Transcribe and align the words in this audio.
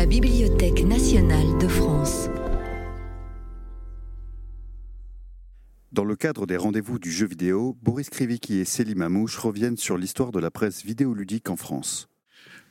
la 0.00 0.06
Bibliothèque 0.06 0.82
nationale 0.82 1.58
de 1.60 1.68
France. 1.68 2.30
Dans 5.92 6.04
le 6.04 6.16
cadre 6.16 6.46
des 6.46 6.56
rendez-vous 6.56 6.98
du 6.98 7.12
jeu 7.12 7.26
vidéo, 7.26 7.76
Boris 7.82 8.08
Kriviki 8.08 8.60
et 8.60 8.64
Céline 8.64 9.02
Amouche 9.02 9.36
reviennent 9.36 9.76
sur 9.76 9.98
l'histoire 9.98 10.32
de 10.32 10.40
la 10.40 10.50
presse 10.50 10.86
vidéoludique 10.86 11.50
en 11.50 11.56
France. 11.56 12.08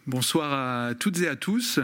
Bonsoir 0.07 0.53
à 0.87 0.95
toutes 0.95 1.21
et 1.21 1.27
à 1.27 1.35
tous. 1.35 1.79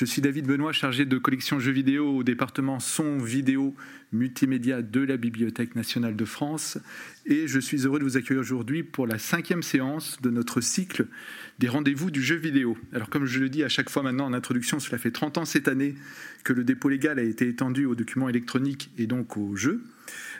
Je 0.00 0.06
suis 0.06 0.22
David 0.22 0.46
Benoît, 0.46 0.72
chargé 0.72 1.04
de 1.04 1.18
collection 1.18 1.60
jeux 1.60 1.72
vidéo 1.72 2.16
au 2.16 2.22
département 2.22 2.80
son, 2.80 3.18
vidéo, 3.18 3.74
multimédia 4.12 4.80
de 4.80 5.00
la 5.00 5.18
Bibliothèque 5.18 5.76
nationale 5.76 6.16
de 6.16 6.24
France. 6.24 6.78
Et 7.26 7.46
je 7.46 7.60
suis 7.60 7.84
heureux 7.84 7.98
de 7.98 8.04
vous 8.04 8.16
accueillir 8.16 8.40
aujourd'hui 8.40 8.82
pour 8.82 9.06
la 9.06 9.18
cinquième 9.18 9.62
séance 9.62 10.16
de 10.22 10.30
notre 10.30 10.62
cycle 10.62 11.04
des 11.58 11.68
rendez-vous 11.68 12.10
du 12.10 12.22
jeu 12.22 12.36
vidéo. 12.36 12.78
Alors 12.94 13.10
comme 13.10 13.26
je 13.26 13.40
le 13.40 13.50
dis 13.50 13.62
à 13.62 13.68
chaque 13.68 13.90
fois 13.90 14.02
maintenant 14.02 14.24
en 14.24 14.32
introduction, 14.32 14.80
cela 14.80 14.96
fait 14.96 15.10
30 15.10 15.36
ans 15.36 15.44
cette 15.44 15.68
année 15.68 15.94
que 16.44 16.54
le 16.54 16.64
dépôt 16.64 16.88
légal 16.88 17.18
a 17.18 17.22
été 17.22 17.46
étendu 17.46 17.84
aux 17.84 17.94
documents 17.94 18.30
électroniques 18.30 18.90
et 18.96 19.06
donc 19.06 19.36
aux 19.36 19.54
jeux. 19.54 19.82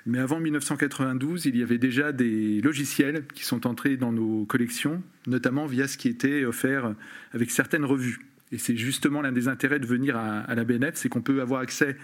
Mais 0.06 0.20
avant 0.20 0.40
1992, 0.40 1.44
il 1.44 1.58
y 1.58 1.62
avait 1.62 1.76
déjà 1.76 2.12
des 2.12 2.62
logiciels 2.62 3.24
qui 3.34 3.44
sont 3.44 3.66
entrés 3.66 3.98
dans 3.98 4.10
nos 4.10 4.46
collections, 4.46 5.02
notamment 5.26 5.66
via 5.66 5.86
ce 5.86 5.98
qui 5.98 6.08
était 6.08 6.46
offert 6.46 6.94
avec 7.34 7.50
certaines 7.50 7.84
revues. 7.84 8.29
Et 8.52 8.58
c'est 8.58 8.76
justement 8.76 9.22
l'un 9.22 9.32
des 9.32 9.48
intérêts 9.48 9.78
de 9.78 9.86
venir 9.86 10.16
à, 10.16 10.54
la 10.54 10.64
BNF, 10.64 10.94
c'est 10.94 11.08
qu'on 11.08 11.22
peut 11.22 11.40
avoir 11.40 11.60
accès 11.60 11.96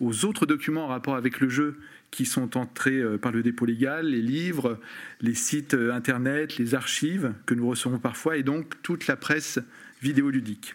aux 0.00 0.24
autres 0.24 0.44
documents 0.44 0.84
en 0.84 0.88
rapport 0.88 1.14
avec 1.14 1.40
le 1.40 1.48
jeu 1.48 1.78
qui 2.10 2.26
sont 2.26 2.56
entrés 2.56 3.00
euh, 3.00 3.18
par 3.18 3.32
le 3.32 3.42
dépôt 3.42 3.64
légal, 3.64 4.06
les 4.06 4.22
livres, 4.22 4.80
les 5.20 5.34
sites 5.34 5.74
euh, 5.74 5.92
internet, 5.92 6.58
les 6.58 6.74
archives 6.74 7.32
que 7.46 7.54
nous 7.54 7.68
recevons 7.68 7.98
parfois, 7.98 8.36
et 8.36 8.42
donc 8.42 8.82
toute 8.82 9.06
la 9.06 9.16
presse 9.16 9.60
vidéoludique. 10.02 10.74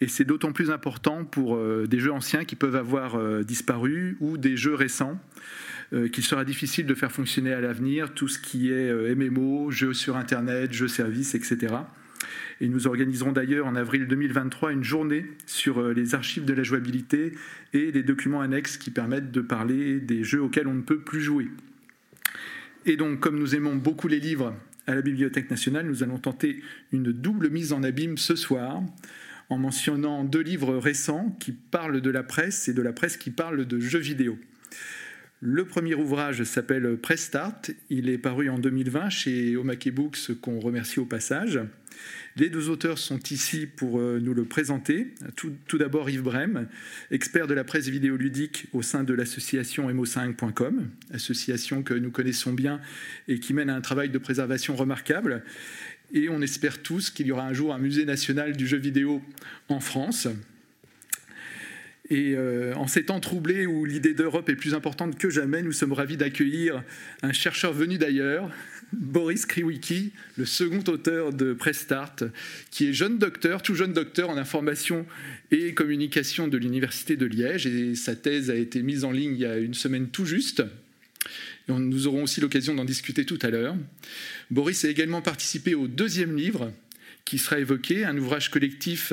Et 0.00 0.08
c'est 0.08 0.24
d'autant 0.24 0.52
plus 0.52 0.70
important 0.70 1.24
pour 1.24 1.56
euh, 1.56 1.86
des 1.86 2.00
jeux 2.00 2.12
anciens 2.12 2.44
qui 2.44 2.56
peuvent 2.56 2.76
avoir 2.76 3.18
disparu 3.44 4.16
ou 4.20 4.38
des 4.38 4.56
jeux 4.56 4.74
récents 4.74 5.20
qu'il 6.12 6.22
sera 6.22 6.44
difficile 6.44 6.86
de 6.86 6.94
faire 6.94 7.10
fonctionner 7.10 7.52
à 7.52 7.60
l'avenir, 7.60 8.14
tout 8.14 8.28
ce 8.28 8.38
qui 8.38 8.70
est 8.70 8.92
MMO, 9.16 9.72
jeux 9.72 9.92
sur 9.92 10.16
Internet, 10.16 10.72
jeux 10.72 10.86
services, 10.86 11.34
etc. 11.34 11.74
Et 12.60 12.68
nous 12.68 12.86
organiserons 12.86 13.32
d'ailleurs 13.32 13.66
en 13.66 13.74
avril 13.74 14.06
2023 14.06 14.72
une 14.72 14.84
journée 14.84 15.26
sur 15.46 15.80
euh, 15.80 15.92
les 15.92 16.14
archives 16.14 16.44
de 16.44 16.52
la 16.52 16.62
jouabilité 16.62 17.32
et 17.72 17.90
les 17.90 18.02
documents 18.02 18.40
annexes 18.40 18.76
qui 18.76 18.90
permettent 18.90 19.30
de 19.30 19.40
parler 19.40 20.00
des 20.00 20.24
jeux 20.24 20.42
auxquels 20.42 20.68
on 20.68 20.74
ne 20.74 20.82
peut 20.82 21.00
plus 21.00 21.20
jouer. 21.20 21.48
Et 22.86 22.96
donc, 22.96 23.20
comme 23.20 23.38
nous 23.38 23.54
aimons 23.54 23.76
beaucoup 23.76 24.08
les 24.08 24.20
livres 24.20 24.54
à 24.86 24.94
la 24.94 25.02
Bibliothèque 25.02 25.50
nationale, 25.50 25.86
nous 25.86 26.02
allons 26.02 26.18
tenter 26.18 26.62
une 26.92 27.12
double 27.12 27.50
mise 27.50 27.72
en 27.72 27.82
abîme 27.82 28.16
ce 28.16 28.36
soir 28.36 28.82
en 29.50 29.58
mentionnant 29.58 30.24
deux 30.24 30.40
livres 30.40 30.76
récents 30.76 31.36
qui 31.40 31.52
parlent 31.52 32.00
de 32.00 32.10
la 32.10 32.22
presse 32.22 32.68
et 32.68 32.72
de 32.72 32.82
la 32.82 32.92
presse 32.92 33.16
qui 33.16 33.30
parlent 33.30 33.66
de 33.66 33.80
jeux 33.80 33.98
vidéo. 33.98 34.38
Le 35.40 35.64
premier 35.64 35.94
ouvrage 35.94 36.44
s'appelle 36.44 36.96
Press 36.98 37.24
Start. 37.24 37.70
Il 37.88 38.08
est 38.08 38.18
paru 38.18 38.48
en 38.50 38.58
2020 38.58 39.08
chez 39.08 39.56
Omake 39.56 39.90
Books, 39.90 40.38
qu'on 40.40 40.60
remercie 40.60 41.00
au 41.00 41.06
passage. 41.06 41.58
Les 42.36 42.48
deux 42.48 42.68
auteurs 42.68 42.98
sont 42.98 43.18
ici 43.30 43.66
pour 43.66 43.98
euh, 43.98 44.20
nous 44.22 44.34
le 44.34 44.44
présenter. 44.44 45.08
Tout, 45.36 45.78
d'abord 45.78 46.08
Yves 46.08 46.22
Brem, 46.22 46.68
expert 47.10 47.46
de 47.46 47.54
la 47.54 47.64
presse 47.64 47.88
vidéoludique 47.88 48.66
au 48.72 48.82
sein 48.82 49.02
de 49.02 49.12
l'association 49.12 49.90
mo5.com, 49.90 50.88
association 51.12 51.82
que 51.82 51.94
nous 51.94 52.10
connaissons 52.10 52.52
bien 52.52 52.80
et 53.26 53.40
qui 53.40 53.52
mène 53.52 53.70
un 53.70 53.80
travail 53.80 54.10
de 54.10 54.18
préservation 54.18 54.76
remarquable. 54.76 55.42
Et 56.12 56.28
on 56.28 56.40
espère 56.40 56.82
tous 56.82 57.10
qu'il 57.10 57.26
y 57.26 57.32
aura 57.32 57.46
un 57.46 57.52
jour 57.52 57.74
un 57.74 57.78
musée 57.78 58.04
national 58.04 58.56
du 58.56 58.66
jeu 58.66 58.78
vidéo 58.78 59.22
en 59.68 59.80
France. 59.80 60.28
Et 62.10 62.34
euh, 62.34 62.74
en 62.74 62.88
ces 62.88 63.04
temps 63.04 63.20
troublés 63.20 63.66
où 63.66 63.84
l'idée 63.84 64.14
d'Europe 64.14 64.48
est 64.48 64.56
plus 64.56 64.74
importante 64.74 65.16
que 65.16 65.30
jamais, 65.30 65.62
nous 65.62 65.72
sommes 65.72 65.92
ravis 65.92 66.16
d'accueillir 66.16 66.82
un 67.22 67.32
chercheur 67.32 67.72
venu 67.72 67.98
d'ailleurs, 67.98 68.50
Boris 68.92 69.46
Kriwicki, 69.46 70.12
le 70.36 70.44
second 70.44 70.82
auteur 70.88 71.32
de 71.32 71.52
Prestart, 71.52 72.16
qui 72.70 72.88
est 72.88 72.92
jeune 72.92 73.18
docteur, 73.18 73.62
tout 73.62 73.74
jeune 73.74 73.92
docteur 73.92 74.30
en 74.30 74.36
information 74.36 75.06
et 75.50 75.74
communication 75.74 76.48
de 76.48 76.56
l'Université 76.56 77.16
de 77.16 77.26
Liège. 77.26 77.66
Et 77.66 77.94
sa 77.94 78.16
thèse 78.16 78.50
a 78.50 78.56
été 78.56 78.82
mise 78.82 79.04
en 79.04 79.12
ligne 79.12 79.34
il 79.34 79.40
y 79.40 79.46
a 79.46 79.58
une 79.58 79.74
semaine 79.74 80.08
tout 80.08 80.26
juste. 80.26 80.62
Et 81.68 81.72
nous 81.72 82.06
aurons 82.06 82.24
aussi 82.24 82.40
l'occasion 82.40 82.74
d'en 82.74 82.84
discuter 82.84 83.24
tout 83.24 83.38
à 83.42 83.50
l'heure. 83.50 83.76
Boris 84.50 84.84
a 84.84 84.88
également 84.88 85.22
participé 85.22 85.74
au 85.74 85.86
deuxième 85.86 86.36
livre, 86.36 86.72
qui 87.24 87.38
sera 87.38 87.60
évoqué, 87.60 88.04
un 88.04 88.16
ouvrage 88.18 88.50
collectif 88.50 89.12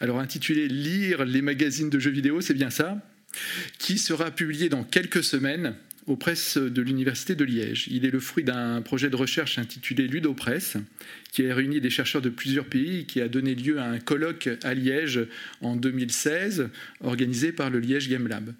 alors 0.00 0.18
intitulé 0.18 0.68
Lire 0.68 1.24
les 1.24 1.40
magazines 1.40 1.88
de 1.88 1.98
jeux 1.98 2.10
vidéo, 2.10 2.40
c'est 2.40 2.54
bien 2.54 2.70
ça, 2.70 3.00
qui 3.78 3.96
sera 3.96 4.30
publié 4.30 4.68
dans 4.68 4.84
quelques 4.84 5.24
semaines 5.24 5.74
aux 6.06 6.16
presses 6.16 6.58
de 6.58 6.82
l'Université 6.82 7.34
de 7.34 7.44
Liège. 7.44 7.88
Il 7.90 8.04
est 8.04 8.10
le 8.10 8.20
fruit 8.20 8.44
d'un 8.44 8.82
projet 8.82 9.08
de 9.08 9.16
recherche 9.16 9.58
intitulé 9.58 10.06
Ludopresse, 10.06 10.76
qui 11.32 11.48
a 11.48 11.54
réuni 11.54 11.80
des 11.80 11.90
chercheurs 11.90 12.20
de 12.20 12.28
plusieurs 12.28 12.66
pays 12.66 13.00
et 13.00 13.04
qui 13.04 13.20
a 13.20 13.28
donné 13.28 13.54
lieu 13.54 13.78
à 13.78 13.86
un 13.86 13.98
colloque 13.98 14.50
à 14.62 14.74
Liège 14.74 15.20
en 15.62 15.76
2016, 15.76 16.68
organisé 17.00 17.52
par 17.52 17.70
le 17.70 17.80
Liège 17.80 18.08
Game 18.08 18.28
Lab. 18.28 18.52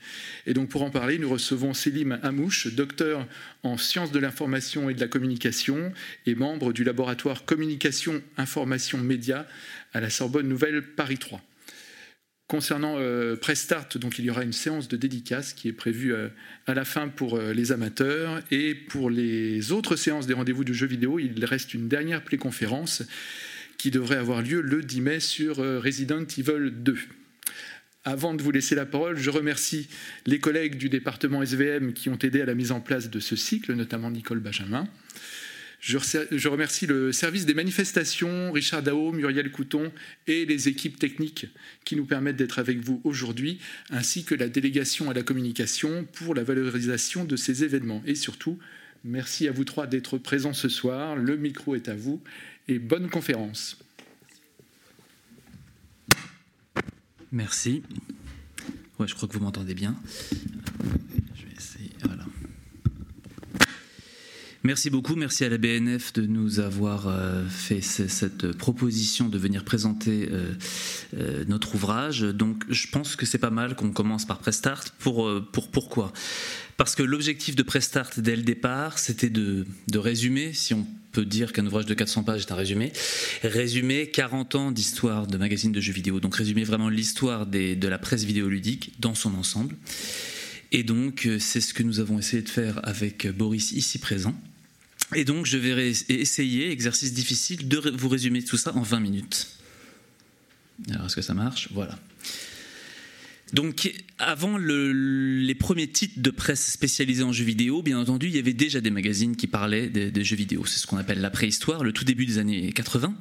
Et 0.47 0.55
donc 0.55 0.71
pour 0.71 0.83
en 0.83 0.91
parler, 0.91 1.19
nous 1.19 1.29
recevons 1.29 1.75
Selim 1.75 2.19
Amouche, 2.23 2.69
docteur 2.75 3.27
en 3.63 3.77
sciences 3.77 4.13
de 4.13 4.19
l'information 4.19 4.89
et 4.89 4.95
de 4.95 5.01
la 5.01 5.09
communication 5.09 5.93
et 6.27 6.35
membre 6.35 6.73
du 6.73 6.83
laboratoire 6.83 7.45
Communication, 7.45 8.23
Information, 8.39 8.99
Média 8.99 9.47
à 9.93 10.01
la 10.01 10.11
Sorbonne 10.11 10.49
Nouvelle 10.49 10.83
Paris 10.83 11.19
3. 11.19 11.43
Concernant 12.47 12.97
euh, 12.99 13.37
Prestart, 13.37 13.89
donc 13.97 14.19
il 14.19 14.27
y 14.27 14.31
aura 14.31 14.43
une 14.43 14.53
séance 14.53 14.87
de 14.87 14.99
dédicace 14.99 15.55
qui 15.55 15.69
est 15.69 15.73
prévue 15.73 16.13
euh, 16.13 16.29
à 16.67 16.75
la 16.75 16.85
fin 16.85 17.09
pour 17.09 17.37
euh, 17.37 17.55
les 17.55 17.73
amateurs 17.73 18.43
et 18.51 18.75
pour 18.75 19.09
les 19.09 19.73
autres 19.73 19.97
séances 19.97 20.27
des 20.27 20.35
rendez-vous 20.35 20.63
du 20.63 20.75
jeu 20.75 20.87
vidéo, 20.87 21.19
il 21.19 21.43
reste 21.47 21.73
une 21.73 21.89
dernière 21.89 22.23
préconférence 22.23 23.03
qui 23.79 23.91
devrait 23.91 24.19
avoir 24.19 24.43
lieu 24.43 24.61
le 24.61 24.83
10 24.83 25.01
mai 25.01 25.21
sur 25.21 25.57
Resident 25.57 26.25
Evil 26.37 26.71
2. 26.71 26.99
Avant 28.05 28.35
de 28.35 28.43
vous 28.43 28.51
laisser 28.51 28.75
la 28.75 28.85
parole, 28.85 29.17
je 29.17 29.31
remercie 29.31 29.89
les 30.27 30.39
collègues 30.39 30.77
du 30.77 30.91
département 30.91 31.43
SVM 31.43 31.95
qui 31.95 32.11
ont 32.11 32.19
aidé 32.19 32.43
à 32.43 32.45
la 32.45 32.55
mise 32.55 32.73
en 32.73 32.81
place 32.81 33.09
de 33.09 33.21
ce 33.21 33.37
cycle, 33.37 33.73
notamment 33.73 34.11
Nicole 34.11 34.41
Benjamin. 34.41 34.87
Je 35.87 36.49
remercie 36.49 36.87
le 36.87 37.13
service 37.13 37.45
des 37.45 37.53
manifestations, 37.53 38.51
Richard 38.53 38.83
Dao, 38.83 39.13
Muriel 39.13 39.51
Couton 39.51 39.93
et 40.27 40.47
les 40.47 40.69
équipes 40.69 40.99
techniques 40.99 41.47
qui 41.85 41.95
nous 41.95 42.07
permettent 42.07 42.37
d'être 42.37 42.59
avec 42.59 42.79
vous 42.79 43.03
aujourd'hui, 43.05 43.59
ainsi 43.91 44.25
que 44.25 44.35
la 44.35 44.49
délégation 44.49 45.11
à 45.11 45.15
la 45.15 45.23
communication 45.23 46.07
pour 46.15 46.35
la 46.35 46.43
valorisation 46.43 47.27
de 47.27 47.37
ces 47.37 47.65
événements. 47.65 48.03
Et 48.07 48.15
surtout, 48.15 48.59
merci 49.05 49.47
à 49.47 49.53
vous 49.53 49.65
trois 49.65 49.87
d'être 49.87 50.17
présents 50.17 50.55
ce 50.55 50.71
soir. 50.71 51.17
Le 51.17 51.37
micro 51.37 51.75
est 51.75 51.91
à 51.91 51.95
vous 51.95 52.23
et 52.67 52.79
bonne 52.79 53.11
conférence. 53.11 53.79
Merci. 57.31 57.83
Je 59.07 59.13
crois 59.13 59.29
que 59.29 59.35
vous 59.35 59.45
m'entendez 59.45 59.75
bien. 59.75 59.95
Merci 64.67 64.89
beaucoup, 64.89 65.15
merci 65.15 65.45
à 65.45 65.51
la 65.51 65.59
BNF 65.59 66.15
de 66.15 66.25
nous 66.25 66.59
avoir 66.59 67.07
euh, 67.07 67.47
fait 67.51 67.83
cette 67.83 68.53
proposition 68.53 69.29
de 69.29 69.37
venir 69.37 69.63
présenter 69.63 70.31
euh, 70.33 70.55
euh, 71.19 71.45
notre 71.49 71.75
ouvrage. 71.75 72.23
Donc 72.23 72.65
je 72.71 72.87
pense 72.89 73.15
que 73.15 73.27
c'est 73.27 73.37
pas 73.37 73.51
mal 73.51 73.77
qu'on 73.77 73.91
commence 73.91 74.25
par 74.25 74.39
Prestart. 74.39 74.85
Pour, 74.99 75.31
pour 75.53 75.71
pourquoi? 75.71 76.15
Parce 76.79 76.95
que 76.95 77.03
l'objectif 77.03 77.57
de 77.57 77.63
Prestart 77.63 78.13
dès 78.17 78.37
le 78.37 78.43
départ, 78.43 78.99
c'était 78.99 79.29
de, 79.29 79.67
de 79.89 79.99
résumer, 79.99 80.55
si 80.55 80.73
on 80.73 80.87
peut 81.13 81.27
dire 81.27 81.53
qu'un 81.53 81.67
ouvrage 81.67 81.85
de 81.85 81.93
400 81.93 82.23
pages 82.23 82.47
est 82.47 82.53
un 82.53 82.57
résumé, 82.57 82.91
résumer 83.43 84.07
40 84.09 84.55
ans 84.55 84.71
d'histoire 84.71 85.27
de 85.27 85.37
magazines 85.37 85.73
de 85.73 85.81
jeux 85.83 85.93
vidéo. 85.93 86.21
Donc 86.21 86.37
résumer 86.37 86.65
vraiment 86.65 86.89
l'histoire 86.89 87.45
de 87.47 87.87
la 87.87 87.99
presse 87.99 88.25
vidéoludique 88.25 88.95
dans 88.99 89.15
son 89.15 89.35
ensemble. 89.35 89.77
Et 90.73 90.85
donc, 90.85 91.29
c'est 91.39 91.61
ce 91.61 91.75
que 91.75 91.83
nous 91.83 92.01
avons 92.01 92.19
essayé 92.19 92.43
de 92.43 92.49
faire 92.49 92.81
avec 92.83 93.29
Boris 93.29 93.73
ici 93.73 93.99
présent. 93.99 94.35
Et 95.15 95.25
donc, 95.25 95.47
je 95.47 95.57
vais 95.57 95.93
essayer, 96.09 96.71
exercice 96.71 97.13
difficile, 97.13 97.69
de 97.69 97.93
vous 97.97 98.09
résumer 98.09 98.43
tout 98.43 98.57
ça 98.57 98.75
en 98.75 98.83
20 98.83 99.01
minutes. 99.01 99.49
Alors, 100.91 101.07
est-ce 101.07 101.17
que 101.17 101.23
ça 101.23 101.35
marche? 101.35 101.69
Voilà. 101.73 101.99
Donc, 103.53 103.93
avant 104.19 104.59
les 104.59 105.55
premiers 105.55 105.87
titres 105.87 106.21
de 106.21 106.31
presse 106.31 106.73
spécialisés 106.73 107.23
en 107.23 107.33
jeux 107.33 107.45
vidéo, 107.45 107.83
bien 107.83 107.99
entendu, 107.99 108.27
il 108.27 108.35
y 108.35 108.39
avait 108.39 108.53
déjà 108.53 108.81
des 108.81 108.91
magazines 108.91 109.37
qui 109.37 109.47
parlaient 109.47 109.89
des, 109.89 110.25
jeux 110.25 110.37
vidéo. 110.37 110.65
C'est 110.67 110.81
ce 110.81 110.87
qu'on 110.87 110.97
appelle 110.97 111.21
la 111.21 111.31
préhistoire, 111.31 111.85
le 111.85 111.93
tout 111.93 112.05
début 112.05 112.27
des 112.27 112.39
années 112.39 112.73
80. 112.73 113.15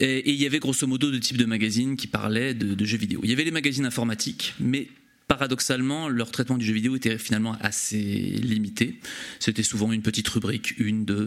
Et, 0.00 0.28
il 0.28 0.40
y 0.40 0.46
avait 0.46 0.58
grosso 0.58 0.86
modo 0.86 1.10
deux 1.10 1.20
types 1.20 1.36
de 1.36 1.44
magazines 1.44 1.96
qui 1.96 2.08
parlaient 2.08 2.54
de, 2.54 2.74
de 2.74 2.84
jeux 2.84 2.98
vidéo. 2.98 3.20
Il 3.22 3.30
y 3.30 3.32
avait 3.32 3.44
les 3.44 3.52
magazines 3.52 3.86
informatiques, 3.86 4.54
mais 4.58 4.88
paradoxalement, 5.34 6.08
leur 6.08 6.30
traitement 6.30 6.58
du 6.58 6.64
jeu 6.64 6.72
vidéo 6.72 6.94
était 6.94 7.18
finalement 7.18 7.56
assez 7.60 7.98
limité. 7.98 9.00
C'était 9.40 9.64
souvent 9.64 9.90
une 9.90 10.00
petite 10.00 10.28
rubrique, 10.28 10.74
une, 10.78 11.04
deux, 11.04 11.26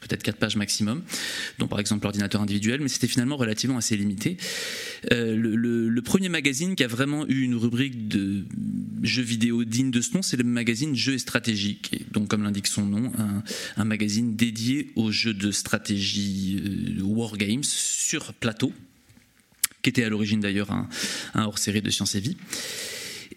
peut-être 0.00 0.22
quatre 0.22 0.36
pages 0.36 0.54
maximum, 0.54 1.02
dont 1.58 1.66
par 1.66 1.80
exemple 1.80 2.04
l'ordinateur 2.04 2.40
individuel, 2.40 2.80
mais 2.80 2.88
c'était 2.88 3.08
finalement 3.08 3.36
relativement 3.36 3.76
assez 3.76 3.96
limité. 3.96 4.36
Euh, 5.10 5.34
le, 5.34 6.02
premier 6.02 6.28
magazine 6.28 6.76
qui 6.76 6.84
a 6.84 6.88
vraiment 6.88 7.26
eu 7.26 7.42
une 7.42 7.56
rubrique 7.56 8.08
de 8.08 8.44
jeux 9.02 9.22
vidéo 9.22 9.64
digne 9.64 9.90
de 9.90 10.00
ce 10.00 10.14
nom, 10.14 10.22
c'est 10.22 10.36
le 10.36 10.44
magazine 10.44 10.94
Jeux 10.94 11.14
et 11.14 11.18
Stratégie, 11.18 11.80
donc 12.12 12.28
comme 12.28 12.42
l'indique 12.42 12.68
son 12.68 12.86
nom, 12.86 13.12
un, 13.76 13.84
magazine 13.84 14.36
dédié 14.36 14.90
aux 14.94 15.10
jeux 15.10 15.34
de 15.34 15.50
stratégie 15.50 16.60
euh, 16.64 17.02
Wargames 17.02 17.64
sur 17.64 18.32
plateau, 18.32 18.72
qui 19.82 19.90
était 19.90 20.04
à 20.04 20.08
l'origine 20.08 20.40
d'ailleurs 20.40 20.70
un, 20.70 20.88
un 21.34 21.44
hors-série 21.44 21.82
de 21.82 21.90
Science 21.90 22.14
et 22.14 22.20
Vie 22.20 22.36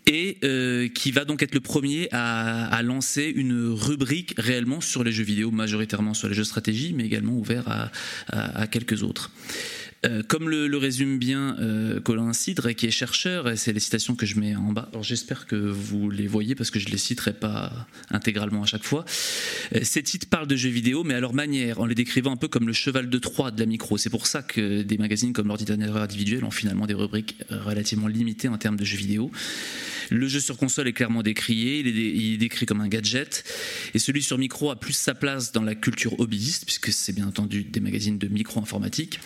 et 0.05 0.37
euh, 0.43 0.87
qui 0.89 1.11
va 1.11 1.25
donc 1.25 1.43
être 1.43 1.53
le 1.53 1.61
premier 1.61 2.09
à, 2.11 2.81
lancer 2.83 3.31
une 3.33 3.69
rubrique 3.69 4.33
réellement 4.37 4.81
sur 4.81 5.03
les 5.03 5.11
jeux 5.11 5.23
vidéo, 5.23 5.51
majoritairement 5.51 6.13
sur 6.13 6.27
les 6.27 6.33
jeux 6.33 6.43
stratégie, 6.43 6.93
mais 6.93 7.05
également 7.05 7.33
ouvert 7.33 7.91
à 8.31 8.67
quelques 8.67 9.03
autres. 9.03 9.31
Euh, 10.05 10.21
comme 10.27 10.49
le, 10.49 10.77
résume 10.77 11.17
bien 11.17 11.55
euh, 11.59 12.01
Colin 12.01 12.33
Cidre, 12.33 12.73
qui 12.73 12.87
est 12.87 12.91
chercheur, 12.91 13.49
et 13.49 13.55
c'est 13.55 13.71
les 13.71 13.79
citations 13.79 14.15
que 14.15 14.25
je 14.25 14.37
mets 14.37 14.55
en 14.55 14.73
bas, 14.73 14.89
alors 14.91 15.03
j'espère 15.03 15.45
que 15.45 15.55
vous 15.55 16.09
les 16.09 16.27
voyez 16.27 16.55
parce 16.55 16.71
que 16.71 16.79
je 16.79 16.89
les 16.89 16.97
citerai 16.97 17.31
pas 17.31 17.87
intégralement 18.09 18.63
à 18.63 18.65
chaque 18.65 18.83
fois. 18.83 19.05
Euh, 19.75 19.79
ces 19.83 20.03
titres 20.03 20.27
parlent 20.27 20.47
de 20.47 20.55
jeux 20.57 20.69
vidéo, 20.69 21.03
mais 21.03 21.13
à 21.13 21.19
leur 21.21 21.33
manière, 21.33 21.79
en 21.79 21.85
les 21.85 21.95
décrivant 21.95 22.33
un 22.33 22.37
peu 22.37 22.49
comme 22.49 22.67
le 22.67 22.73
cheval 22.73 23.09
de 23.09 23.17
Troie 23.17 23.51
de 23.51 23.59
la 23.59 23.65
micro. 23.65 23.97
C'est 23.97 24.09
pour 24.09 24.27
ça 24.27 24.41
que 24.41 24.81
des 24.81 24.97
magazines 24.97 25.31
comme 25.31 25.47
l'ordinateur 25.47 25.97
individuel 25.97 26.43
ont 26.43 26.51
finalement 26.51 26.85
des 26.85 26.93
rubriques 26.93 27.37
relativement 27.49 28.07
limitées 28.07 28.49
en 28.49 28.57
termes 28.57 28.77
de 28.77 28.85
jeux 28.85 28.97
vidéo. 28.97 29.31
Le 30.13 30.27
jeu 30.27 30.39
sur 30.39 30.57
console 30.57 30.87
est 30.87 30.93
clairement 30.93 31.23
décrié, 31.23 31.79
il 31.79 32.33
est, 32.33 32.37
décrit 32.37 32.67
comme 32.67 32.81
un 32.81 32.87
gadget, 32.87 33.43
et 33.95 33.99
celui 33.99 34.21
sur 34.21 34.37
micro 34.37 34.69
a 34.69 34.79
plus 34.79 34.93
sa 34.93 35.15
place 35.15 35.51
dans 35.51 35.63
la 35.63 35.73
culture 35.73 36.19
hobbyiste, 36.19 36.65
puisque 36.65 36.93
c'est 36.93 37.13
bien 37.13 37.27
entendu 37.27 37.63
des 37.63 37.79
magazines 37.79 38.19
de 38.19 38.27
micro-informatique. 38.27 39.19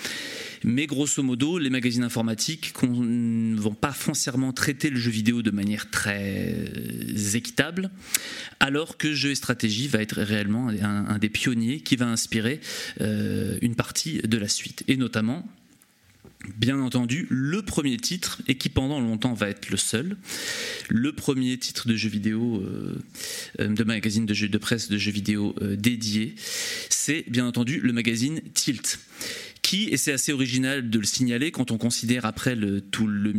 Mais 0.63 0.87
grosso 0.87 1.21
modo, 1.21 1.59
les 1.59 1.69
magazines 1.69 2.05
informatiques 2.05 2.73
ne 2.83 3.59
vont 3.59 3.73
pas 3.73 3.91
foncièrement 3.91 4.53
traiter 4.53 4.89
le 4.89 4.97
jeu 4.97 5.11
vidéo 5.11 5.41
de 5.41 5.51
manière 5.51 5.91
très 5.91 6.63
équitable, 7.33 7.91
alors 8.61 8.95
que 8.95 9.13
Jeu 9.13 9.31
et 9.31 9.35
Stratégie 9.35 9.89
va 9.89 10.01
être 10.01 10.21
réellement 10.21 10.69
un, 10.69 11.17
des 11.17 11.29
pionniers 11.29 11.81
qui 11.81 11.97
va 11.97 12.07
inspirer 12.07 12.61
euh, 13.01 13.57
une 13.61 13.75
partie 13.75 14.19
de 14.19 14.37
la 14.37 14.47
suite, 14.47 14.85
et 14.87 14.95
notamment 14.95 15.45
bien 16.57 16.79
entendu, 16.79 17.27
le 17.29 17.61
premier 17.61 17.97
titre, 17.97 18.41
et 18.47 18.55
qui 18.55 18.69
pendant 18.69 18.99
longtemps 18.99 19.33
va 19.33 19.49
être 19.49 19.69
le 19.69 19.77
seul, 19.77 20.17
le 20.89 21.11
premier 21.11 21.57
titre 21.57 21.87
de 21.87 21.95
jeu 21.95 22.09
vidéo, 22.09 22.61
euh, 22.61 22.95
euh, 23.59 23.67
de 23.67 23.83
magazine 23.83 24.25
de, 24.25 24.33
jeu, 24.33 24.47
de 24.47 24.57
presse 24.57 24.89
de 24.89 24.97
jeux 24.97 25.11
vidéo 25.11 25.55
dédié, 25.61 26.35
c'est 26.89 27.25
bien 27.27 27.45
entendu 27.45 27.79
le 27.79 27.93
magazine 27.93 28.41
Tilt 28.53 28.99
qui, 29.67 29.89
et 29.89 29.97
c'est 29.97 30.13
assez 30.13 30.31
original 30.31 30.89
de 30.89 30.97
le 30.97 31.05
signaler 31.05 31.51
quand 31.51 31.71
on 31.71 31.77
considère 31.77 32.25
après 32.25 32.57
tout 32.89 33.05
le, 33.05 33.33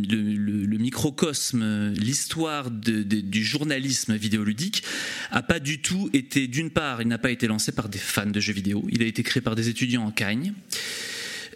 microcosme, 0.77 1.91
l'histoire 1.93 2.69
du 2.69 3.43
journalisme 3.43 4.15
vidéoludique, 4.15 4.83
a 5.31 5.41
pas 5.41 5.59
du 5.59 5.81
tout 5.81 6.07
été, 6.13 6.45
d'une 6.45 6.69
part, 6.69 7.01
il 7.01 7.07
n'a 7.07 7.17
pas 7.17 7.31
été 7.31 7.47
lancé 7.47 7.71
par 7.71 7.89
des 7.89 7.97
fans 7.97 8.27
de 8.27 8.39
jeux 8.39 8.53
vidéo, 8.53 8.85
il 8.91 9.01
a 9.01 9.07
été 9.07 9.23
créé 9.23 9.41
par 9.41 9.55
des 9.55 9.69
étudiants 9.69 10.05
en 10.05 10.11
Cagne. 10.11 10.53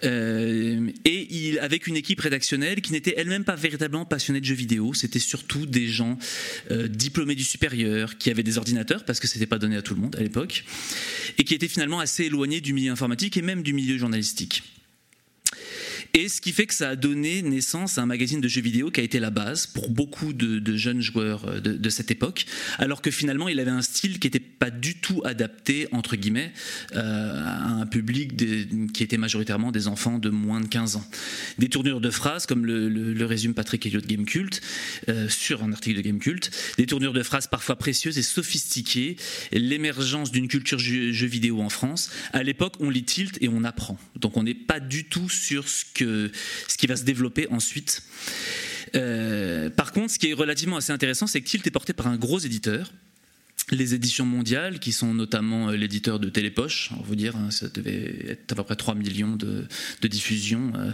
Euh, 0.03 0.89
et 1.05 1.27
il, 1.33 1.59
avec 1.59 1.87
une 1.87 1.95
équipe 1.95 2.19
rédactionnelle 2.19 2.81
qui 2.81 2.91
n'était 2.91 3.13
elle-même 3.17 3.43
pas 3.43 3.55
véritablement 3.55 4.05
passionnée 4.05 4.39
de 4.41 4.45
jeux 4.45 4.55
vidéo. 4.55 4.93
C'était 4.93 5.19
surtout 5.19 5.65
des 5.65 5.87
gens 5.87 6.17
euh, 6.71 6.87
diplômés 6.87 7.35
du 7.35 7.43
supérieur, 7.43 8.17
qui 8.17 8.29
avaient 8.29 8.43
des 8.43 8.57
ordinateurs, 8.57 9.05
parce 9.05 9.19
que 9.19 9.27
c'était 9.27 9.45
pas 9.45 9.59
donné 9.59 9.75
à 9.75 9.81
tout 9.81 9.95
le 9.95 10.01
monde 10.01 10.15
à 10.15 10.21
l'époque, 10.21 10.65
et 11.37 11.43
qui 11.43 11.53
étaient 11.53 11.67
finalement 11.67 11.99
assez 11.99 12.25
éloignés 12.25 12.61
du 12.61 12.73
milieu 12.73 12.91
informatique 12.91 13.37
et 13.37 13.41
même 13.41 13.63
du 13.63 13.73
milieu 13.73 13.97
journalistique. 13.97 14.63
Et 16.15 16.29
ce 16.29 16.41
qui 16.41 16.51
fait 16.51 16.67
que 16.67 16.75
ça 16.75 16.89
a 16.89 16.95
donné 16.95 17.41
naissance 17.41 17.97
à 17.97 18.03
un 18.03 18.05
magazine 18.05 18.39
de 18.39 18.47
jeux 18.47 18.61
vidéo 18.61 18.91
qui 18.91 18.99
a 18.99 19.03
été 19.03 19.19
la 19.19 19.31
base 19.31 19.65
pour 19.65 19.89
beaucoup 19.89 20.31
de, 20.31 20.77
jeunes 20.77 21.01
joueurs 21.01 21.45
euh, 21.47 21.59
de, 21.59 21.89
cette 21.89 22.11
époque, 22.11 22.45
alors 22.77 23.01
que 23.01 23.09
finalement 23.09 23.49
il 23.49 23.59
avait 23.59 23.71
un 23.71 23.81
style 23.81 24.19
qui 24.19 24.27
n'était 24.27 24.39
pas 24.39 24.69
du 24.69 24.93
tout 24.93 25.23
adapté, 25.25 25.87
entre 25.91 26.15
guillemets, 26.15 26.53
euh, 26.93 27.43
à 27.43 27.67
un 27.67 27.87
public 27.87 28.37
qui 28.93 29.01
était 29.01 29.17
majoritairement 29.17 29.71
des 29.71 29.87
enfants 29.87 30.19
de 30.19 30.29
moins 30.29 30.61
de 30.61 30.67
15 30.67 30.97
ans. 30.97 31.05
Des 31.57 31.67
tournures 31.67 31.99
de 31.99 32.11
phrases, 32.11 32.45
comme 32.45 32.63
le, 32.67 33.25
résume 33.25 33.55
Patrick 33.55 33.83
Elliott 33.87 34.05
de 34.05 34.15
Gamecult, 34.15 34.61
euh, 35.09 35.27
sur 35.29 35.63
un 35.63 35.73
article 35.73 35.97
de 35.97 36.01
Gamecult, 36.01 36.51
des 36.77 36.85
tournures 36.85 37.13
de 37.13 37.23
phrases 37.23 37.47
parfois 37.47 37.75
précieuses 37.75 38.19
et 38.19 38.23
sophistiquées, 38.23 39.15
l'émergence 39.51 40.31
d'une 40.31 40.47
culture 40.47 40.77
jeu 40.77 41.25
vidéo 41.25 41.59
en 41.59 41.69
France. 41.69 42.11
À 42.33 42.43
l'époque, 42.43 42.75
on 42.79 42.91
lit 42.91 43.03
Tilt 43.03 43.39
et 43.41 43.49
on 43.49 43.63
apprend. 43.63 43.97
Donc 44.19 44.37
on 44.37 44.43
n'est 44.43 44.53
pas 44.53 44.79
du 44.79 45.05
tout 45.05 45.27
sur 45.27 45.67
ce 45.67 45.85
que 45.91 46.02
ce 46.03 46.77
qui 46.77 46.87
va 46.87 46.95
se 46.95 47.03
développer 47.03 47.47
ensuite. 47.49 48.03
Euh, 48.95 49.69
par 49.69 49.91
contre, 49.91 50.13
ce 50.13 50.19
qui 50.19 50.29
est 50.29 50.33
relativement 50.33 50.77
assez 50.77 50.91
intéressant, 50.91 51.27
c'est 51.27 51.41
que 51.41 51.47
Tilt 51.47 51.65
est 51.65 51.71
porté 51.71 51.93
par 51.93 52.07
un 52.07 52.17
gros 52.17 52.39
éditeur 52.39 52.91
les 53.71 53.93
éditions 53.93 54.25
mondiales, 54.25 54.79
qui 54.79 54.91
sont 54.91 55.13
notamment 55.13 55.69
euh, 55.69 55.75
l'éditeur 55.75 56.19
de 56.19 56.29
Télépoche, 56.29 56.89
on 56.97 57.01
vous 57.01 57.15
dire, 57.15 57.35
hein, 57.35 57.49
ça 57.51 57.67
devait 57.69 58.25
être 58.29 58.51
à 58.51 58.55
peu 58.55 58.63
près 58.63 58.75
3 58.75 58.95
millions 58.95 59.35
de, 59.35 59.65
diffusions 60.03 60.73
euh, 60.75 60.91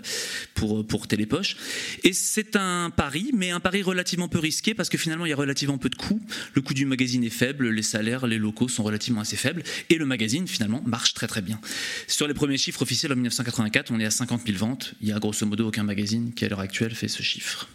pour, 0.54 0.86
pour 0.86 1.08
Télépoche. 1.08 1.58
Et 2.04 2.14
c'est 2.14 2.56
un 2.56 2.90
pari, 2.90 3.32
mais 3.34 3.52
un 3.52 3.60
pari 3.60 3.82
relativement 3.82 4.28
peu 4.28 4.40
risqué, 4.40 4.74
parce 4.74 4.90
que 4.90 4.98
finalement, 4.98 5.26
il 5.26 5.30
y 5.30 5.34
a 5.34 5.38
relativement 5.38 5.78
peu 5.78 5.90
de 5.90 5.96
coûts. 5.96 6.22
Le 6.54 6.62
coût 6.62 6.74
du 6.74 6.86
magazine 6.86 7.24
est 7.24 7.30
faible, 7.30 7.70
les 7.70 7.84
salaires, 7.84 8.28
les 8.28 8.38
locaux 8.38 8.68
sont 8.68 8.84
relativement 8.84 9.22
assez 9.22 9.38
faibles, 9.38 9.64
et 9.90 9.96
le 9.96 10.06
magazine, 10.06 10.48
finalement, 10.48 10.84
marche 10.86 11.14
très 11.14 11.28
très 11.28 11.42
bien. 11.42 11.60
Sur 12.08 12.28
les 12.28 12.34
premiers 12.34 12.58
chiffres 12.58 12.82
officiels 12.82 13.12
en 13.12 13.16
1984, 13.16 13.92
on 13.92 14.00
est 14.00 14.06
à 14.06 14.12
50 14.12 14.46
000 14.46 14.58
ventes. 14.58 14.94
Il 15.02 15.08
y 15.08 15.12
a 15.12 15.20
grosso 15.20 15.46
modo 15.46 15.68
aucun 15.68 15.84
magazine 15.84 16.34
qui, 16.34 16.46
à 16.46 16.50
l'heure 16.50 16.60
actuelle, 16.60 16.94
fait 16.94 17.08
ce 17.08 17.24
chiffre. 17.24 17.68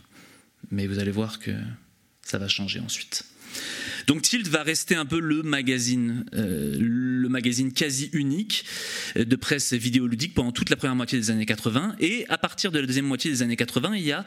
Mais 0.71 0.87
vous 0.87 0.99
allez 0.99 1.11
voir 1.11 1.41
que 1.41 1.51
ça 2.23 2.39
va 2.39 2.49
changer 2.49 2.81
ensuite. 2.81 3.25
Donc 4.07 4.23
Tilt 4.23 4.49
va 4.49 4.63
rester 4.63 4.95
un 4.95 5.07
peu 5.07 5.21
le 5.21 5.43
magazine, 5.43 6.25
euh, 6.35 6.77
le 6.79 7.29
magazine 7.29 7.73
quasi 7.73 8.11
unique 8.13 8.65
de 9.17 9.37
presse 9.37 9.73
vidéoludique 9.73 10.35
pendant 10.35 10.53
toute 10.53 10.71
la 10.71 10.77
première 10.77 10.97
moitié 10.97 11.19
des 11.19 11.31
années 11.31 11.47
80. 11.47 11.97
Et 12.01 12.27
à 12.29 12.39
partir 12.39 12.73
de 12.73 12.79
la 12.79 12.87
deuxième 12.87 13.07
moitié 13.07 13.31
des 13.31 13.43
années 13.43 13.57
80, 13.57 13.97
il 13.97 14.05
y 14.05 14.13
a 14.13 14.25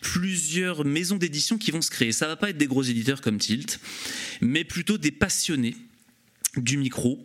plusieurs 0.00 0.84
maisons 0.84 1.16
d'édition 1.16 1.58
qui 1.58 1.70
vont 1.70 1.82
se 1.82 1.90
créer. 1.90 2.12
Ça 2.12 2.26
va 2.26 2.36
pas 2.36 2.50
être 2.50 2.58
des 2.58 2.66
gros 2.66 2.82
éditeurs 2.82 3.20
comme 3.20 3.38
Tilt, 3.38 3.80
mais 4.40 4.64
plutôt 4.64 4.98
des 4.98 5.10
passionnés 5.10 5.76
du 6.56 6.76
micro, 6.76 7.22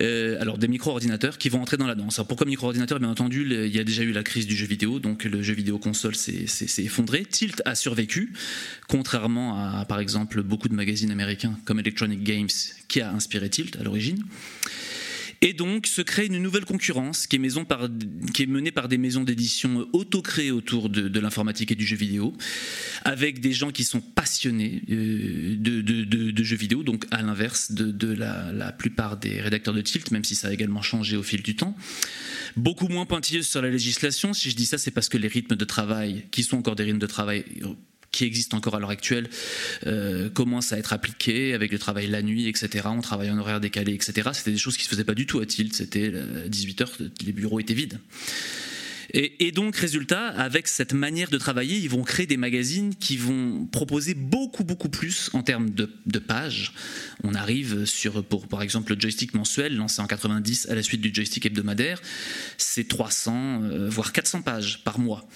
euh, 0.00 0.40
alors 0.40 0.58
des 0.58 0.68
micro-ordinateurs 0.68 1.38
qui 1.38 1.48
vont 1.48 1.60
entrer 1.60 1.76
dans 1.76 1.86
la 1.86 1.94
danse. 1.94 2.18
Alors 2.18 2.26
pourquoi 2.26 2.46
micro-ordinateur? 2.46 2.98
Bien 2.98 3.10
entendu, 3.10 3.46
il 3.48 3.74
y 3.74 3.78
a 3.78 3.84
déjà 3.84 4.02
eu 4.02 4.12
la 4.12 4.22
crise 4.22 4.46
du 4.46 4.56
jeu 4.56 4.66
vidéo, 4.66 4.98
donc 4.98 5.24
le 5.24 5.42
jeu 5.42 5.54
vidéo 5.54 5.78
console 5.78 6.14
s'est 6.14 6.84
effondré. 6.84 7.24
Tilt 7.24 7.62
a 7.64 7.74
survécu, 7.74 8.32
contrairement 8.88 9.58
à 9.58 9.84
par 9.84 10.00
exemple 10.00 10.42
beaucoup 10.42 10.68
de 10.68 10.74
magazines 10.74 11.10
américains 11.10 11.58
comme 11.64 11.80
Electronic 11.80 12.22
Games 12.22 12.48
qui 12.88 13.00
a 13.00 13.12
inspiré 13.12 13.48
Tilt 13.50 13.76
à 13.76 13.82
l'origine. 13.82 14.24
Et 15.44 15.54
donc 15.54 15.88
se 15.88 16.02
crée 16.02 16.26
une 16.26 16.38
nouvelle 16.38 16.64
concurrence 16.64 17.26
qui 17.26 17.34
est, 17.34 18.46
menée 18.46 18.70
par 18.70 18.88
des 18.88 18.96
maisons 18.98 19.24
d'édition 19.24 19.88
auto-créées 19.92 20.52
autour 20.52 20.88
de, 20.88 21.18
l'informatique 21.18 21.72
et 21.72 21.74
du 21.74 21.84
jeu 21.84 21.96
vidéo, 21.96 22.32
avec 23.04 23.40
des 23.40 23.52
gens 23.52 23.72
qui 23.72 23.82
sont 23.82 24.00
passionnés 24.00 24.82
euh, 24.88 25.56
de, 25.56 26.44
jeux 26.44 26.56
vidéo, 26.56 26.84
donc 26.84 27.06
à 27.10 27.22
l'inverse 27.22 27.72
de, 27.72 28.12
la, 28.12 28.52
la, 28.52 28.70
plupart 28.70 29.16
des 29.16 29.40
rédacteurs 29.40 29.74
de 29.74 29.80
Tilt, 29.80 30.12
même 30.12 30.24
si 30.24 30.36
ça 30.36 30.46
a 30.46 30.52
également 30.52 30.82
changé 30.82 31.16
au 31.16 31.24
fil 31.24 31.42
du 31.42 31.56
temps. 31.56 31.76
Beaucoup 32.56 32.86
moins 32.86 33.04
pointilleuse 33.04 33.48
sur 33.48 33.62
la 33.62 33.70
législation. 33.70 34.32
Si 34.34 34.48
je 34.48 34.54
dis 34.54 34.66
ça, 34.66 34.78
c'est 34.78 34.92
parce 34.92 35.08
que 35.08 35.18
les 35.18 35.28
rythmes 35.28 35.56
de 35.56 35.64
travail, 35.64 36.24
qui 36.30 36.44
sont 36.44 36.58
encore 36.58 36.76
des 36.76 36.84
rythmes 36.84 36.98
de 36.98 37.06
travail 37.06 37.44
qui 38.12 38.24
existe 38.24 38.54
encore 38.54 38.76
à 38.76 38.80
l'heure 38.80 38.90
actuelle 38.90 39.28
euh, 39.86 40.28
commence 40.30 40.72
à 40.72 40.78
être 40.78 40.92
appliqué 40.92 41.54
avec 41.54 41.72
le 41.72 41.78
travail 41.78 42.06
la 42.06 42.22
nuit, 42.22 42.46
etc. 42.46 42.86
On 42.86 43.00
travaille 43.00 43.30
en 43.30 43.38
horaire 43.38 43.60
décalé, 43.60 43.94
etc. 43.94 44.30
C'était 44.34 44.52
des 44.52 44.58
choses 44.58 44.76
qui 44.76 44.84
se 44.84 44.88
faisaient 44.88 45.04
pas 45.04 45.14
du 45.14 45.26
tout 45.26 45.40
à 45.40 45.46
Tilt. 45.46 45.74
C'était 45.74 46.12
18 46.46 46.80
euh, 46.82 47.08
les 47.24 47.32
bureaux 47.32 47.58
étaient 47.58 47.74
vides. 47.74 47.98
Et, 49.14 49.52
donc, 49.52 49.76
résultat, 49.76 50.28
avec 50.28 50.66
cette 50.68 50.94
manière 50.94 51.28
de 51.28 51.36
travailler, 51.36 51.76
ils 51.76 51.90
vont 51.90 52.02
créer 52.02 52.24
des 52.24 52.38
magazines 52.38 52.94
qui 52.94 53.18
vont 53.18 53.66
proposer 53.66 54.14
beaucoup, 54.14 54.64
beaucoup 54.64 54.88
plus 54.88 55.28
en 55.34 55.42
termes 55.42 55.68
de, 55.68 56.18
pages. 56.18 56.72
On 57.22 57.34
arrive 57.34 57.84
sur, 57.84 58.24
pour, 58.24 58.48
par 58.48 58.62
exemple, 58.62 58.94
le 58.94 58.98
joystick 59.00 59.34
mensuel, 59.34 59.76
lancé 59.76 60.00
en 60.00 60.06
90 60.06 60.68
à 60.70 60.74
la 60.74 60.82
suite 60.82 61.02
du 61.02 61.12
joystick 61.12 61.44
hebdomadaire, 61.44 62.00
c'est 62.56 62.88
300, 62.88 63.64
euh, 63.64 63.88
voire 63.90 64.12
400 64.12 64.40
pages 64.40 64.82
par 64.82 64.98
mois. 64.98 65.28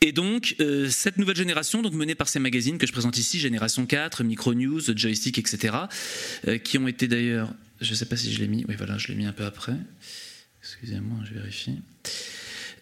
Et 0.00 0.12
donc, 0.12 0.56
euh, 0.60 0.88
cette 0.90 1.16
nouvelle 1.16 1.36
génération, 1.36 1.82
donc 1.82 1.94
menée 1.94 2.14
par 2.14 2.28
ces 2.28 2.38
magazines 2.38 2.78
que 2.78 2.86
je 2.86 2.92
présente 2.92 3.16
ici, 3.16 3.38
Génération 3.38 3.86
4, 3.86 4.24
Micro 4.24 4.54
News, 4.54 4.80
Joystick, 4.94 5.38
etc., 5.38 5.74
euh, 6.46 6.58
qui 6.58 6.78
ont 6.78 6.86
été 6.86 7.08
d'ailleurs, 7.08 7.52
je 7.80 7.90
ne 7.90 7.96
sais 7.96 8.06
pas 8.06 8.16
si 8.16 8.32
je 8.32 8.40
l'ai 8.40 8.48
mis, 8.48 8.64
oui 8.68 8.74
voilà, 8.76 8.98
je 8.98 9.08
l'ai 9.08 9.14
mis 9.14 9.24
un 9.24 9.32
peu 9.32 9.44
après, 9.44 9.76
excusez-moi, 10.60 11.18
je 11.24 11.34
vérifie, 11.34 11.80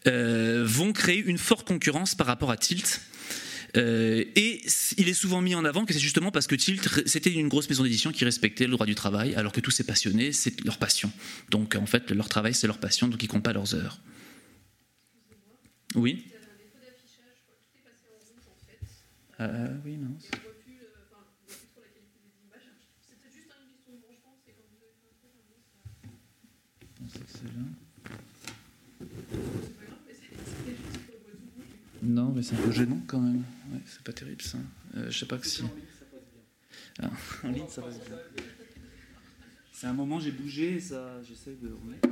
euh, 0.06 0.64
vont 0.66 0.92
créer 0.92 1.22
une 1.24 1.38
forte 1.38 1.66
concurrence 1.66 2.14
par 2.14 2.26
rapport 2.26 2.50
à 2.50 2.56
Tilt. 2.56 3.00
et 3.76 4.62
il 4.98 5.08
est 5.08 5.14
souvent 5.14 5.40
mis 5.40 5.54
en 5.54 5.64
avant 5.64 5.84
que 5.84 5.92
c'est 5.92 6.00
justement 6.00 6.30
parce 6.30 6.46
que 6.46 6.56
Tilt, 6.56 7.06
c'était 7.06 7.32
une 7.32 7.48
grosse 7.48 7.68
maison 7.68 7.84
d'édition 7.84 8.12
qui 8.12 8.24
respectait 8.24 8.66
le 8.66 8.72
droit 8.72 8.86
du 8.86 8.94
travail, 8.94 9.34
alors 9.36 9.52
que 9.52 9.60
tous 9.60 9.70
ces 9.70 9.84
passionnés, 9.84 10.32
c'est 10.32 10.64
leur 10.64 10.78
passion. 10.78 11.12
Donc 11.50 11.76
en 11.76 11.86
fait, 11.86 12.10
leur 12.10 12.28
travail, 12.28 12.54
c'est 12.54 12.66
leur 12.66 12.78
passion, 12.78 13.06
donc 13.06 13.22
ils 13.22 13.28
comptent 13.28 13.44
pas 13.44 13.52
leurs 13.52 13.74
heures. 13.74 14.00
Oui? 15.94 16.24
Euh, 19.44 19.76
oui, 19.84 19.96
non. 19.96 20.16
Non, 32.02 32.32
mais 32.32 32.42
c'est 32.42 32.54
un 32.54 32.58
peu 32.58 32.70
gênant 32.70 33.00
quand 33.06 33.20
même. 33.20 33.44
Ouais, 33.72 33.80
c'est 33.86 34.02
pas 34.02 34.12
terrible 34.12 34.42
ça. 34.42 34.58
Euh, 34.96 35.10
je 35.10 35.18
sais 35.18 35.26
pas 35.26 35.38
que 35.38 35.46
si. 35.46 35.64
Ah, 37.02 37.10
en 37.42 37.48
ligne, 37.48 37.68
ça 37.68 37.82
passe 37.82 37.98
bien. 38.00 38.16
C'est 39.72 39.86
un 39.86 39.92
moment, 39.92 40.20
j'ai 40.20 40.30
bougé 40.30 40.74
et 40.74 40.80
ça, 40.80 41.22
j'essaie 41.22 41.54
de 41.54 41.72
remettre. 41.72 42.08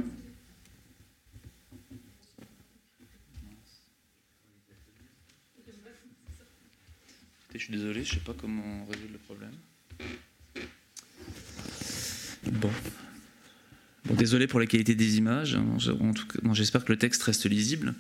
Je 7.55 7.59
suis 7.59 7.73
désolé, 7.73 8.03
je 8.03 8.15
sais 8.15 8.21
pas 8.21 8.35
comment 8.39 8.87
résoudre 8.87 9.13
le 9.13 9.19
problème. 9.19 9.53
Bon. 12.51 12.71
désolé 14.17 14.47
pour 14.47 14.59
la 14.59 14.67
qualité 14.67 14.95
des 14.95 15.19
images. 15.19 15.57
En 15.57 16.13
tout 16.13 16.27
cas, 16.27 16.39
j'espère 16.55 16.85
que 16.85 16.93
le 16.93 16.99
texte 16.99 17.23
reste 17.25 17.47
lisible. 17.47 17.95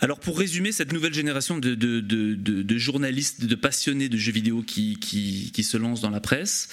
Alors 0.00 0.20
pour 0.20 0.38
résumer 0.38 0.70
cette 0.70 0.92
nouvelle 0.92 1.12
génération 1.12 1.58
de, 1.58 2.78
journalistes, 2.78 3.44
de 3.44 3.54
passionnés 3.56 4.08
de 4.08 4.16
jeux 4.16 4.32
vidéo 4.32 4.62
qui, 4.62 4.96
qui, 5.00 5.64
se 5.64 5.76
lancent 5.76 6.00
dans 6.00 6.10
la 6.10 6.20
presse, 6.20 6.68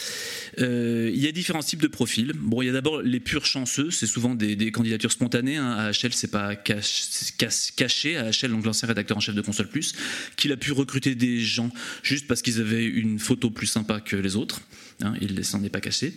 euh, 0.60 1.10
il 1.12 1.20
y 1.20 1.28
a 1.28 1.32
différents 1.32 1.64
types 1.64 1.82
de 1.82 1.88
profils. 1.88 2.34
Bon, 2.36 2.62
il 2.62 2.68
y 2.68 2.70
a 2.70 2.74
d'abord 2.74 3.02
les 3.02 3.20
purs 3.20 3.46
chanceux, 3.46 3.90
c'est 3.90 4.06
souvent 4.06 4.36
des, 4.36 4.72
candidatures 4.72 5.12
spontanées. 5.12 5.58
Hein. 5.58 5.72
AHL, 5.72 6.14
c'est 6.14 6.30
pas 6.30 6.56
caché. 6.56 8.18
AHL, 8.18 8.52
donc 8.52 8.64
l'ancien 8.64 8.88
rédacteur 8.88 9.18
en 9.18 9.22
chef 9.22 9.34
de 9.34 9.42
Console 9.42 9.70
Plus, 9.70 9.96
qu'il 10.36 10.52
a 10.52 10.58
pu 10.58 10.72
recruter 10.72 11.16
des 11.16 11.40
gens 11.40 11.72
juste 12.04 12.28
parce 12.28 12.44
qu'ils 12.44 12.62
avaient 12.62 12.86
une 12.86 13.18
photo 13.18 13.50
plus 13.50 13.68
sympa 13.68 14.02
que 14.02 14.16
les 14.16 14.36
autres. 14.36 14.62
Hein, 15.04 15.14
il 15.20 15.36
ne 15.36 15.42
s'en 15.42 15.62
est 15.62 15.70
pas 15.70 15.82
caché. 15.82 16.14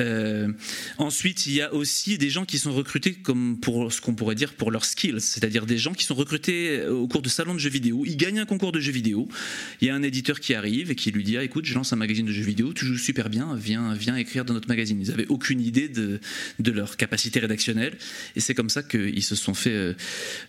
Euh, 0.00 0.48
ensuite, 0.98 1.46
il 1.46 1.54
y 1.54 1.62
a 1.62 1.72
aussi 1.72 2.18
des 2.18 2.28
gens 2.28 2.44
qui 2.44 2.58
sont 2.58 2.72
recrutés 2.72 3.14
comme 3.14 3.60
pour 3.60 3.92
ce 3.92 4.00
qu'on 4.00 4.16
pourrait 4.16 4.34
dire 4.34 4.54
pour 4.54 4.72
leurs 4.72 4.84
skills, 4.84 5.20
c'est-à-dire 5.20 5.64
des 5.64 5.78
gens 5.78 5.92
qui 5.92 6.04
sont 6.04 6.16
recrutés 6.16 6.80
euh, 6.80 6.92
au 6.92 7.06
cours 7.06 7.22
de 7.22 7.28
salons 7.28 7.54
de 7.54 7.60
jeux 7.60 7.70
vidéo. 7.70 8.02
Ils 8.04 8.16
gagnent 8.16 8.40
un 8.40 8.46
concours 8.46 8.72
de 8.72 8.80
jeux 8.80 8.90
vidéo. 8.90 9.28
Il 9.80 9.86
y 9.86 9.90
a 9.90 9.94
un 9.94 10.02
éditeur 10.02 10.40
qui 10.40 10.54
arrive 10.54 10.90
et 10.90 10.96
qui 10.96 11.12
lui 11.12 11.22
dit 11.22 11.36
ah, 11.36 11.44
écoute, 11.44 11.66
je 11.66 11.74
lance 11.74 11.92
un 11.92 11.96
magazine 11.96 12.26
de 12.26 12.32
jeux 12.32 12.42
vidéo, 12.42 12.72
tu 12.72 12.84
joues 12.84 12.98
super 12.98 13.30
bien, 13.30 13.54
viens, 13.54 13.94
viens 13.94 14.16
écrire 14.16 14.44
dans 14.44 14.54
notre 14.54 14.68
magazine. 14.68 15.00
Ils 15.00 15.10
n'avaient 15.10 15.28
aucune 15.28 15.60
idée 15.60 15.88
de, 15.88 16.20
leur 16.58 16.96
capacité 16.96 17.38
rédactionnelle 17.38 17.96
et 18.34 18.40
c'est 18.40 18.54
comme 18.54 18.70
ça 18.70 18.82
qu'ils 18.82 19.22
se 19.22 19.36
sont 19.36 19.54
fait 19.54 19.94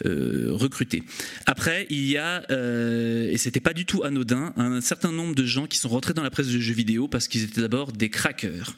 euh, 0.06 0.48
recruter. 0.48 1.04
Après, 1.46 1.86
il 1.92 2.08
y 2.08 2.18
a, 2.18 2.42
et 2.50 3.38
c'était 3.38 3.60
pas 3.60 3.74
du 3.74 3.86
tout 3.86 4.04
anodin, 4.04 4.52
un 4.58 4.82
certain 4.82 5.12
nombre 5.12 5.36
de 5.36 5.46
gens 5.46 5.68
qui 5.68 5.78
sont 5.78 5.90
rentrés 5.90 6.16
dans 6.16 6.24
la 6.24 6.32
presse 6.32 6.48
de 6.48 6.60
jeux 6.60 6.74
vidéo 6.74 7.08
parce 7.08 7.28
qu'ils 7.40 7.50
étaient 7.50 7.62
d'abord 7.62 7.92
des 7.92 8.10
crackers 8.10 8.76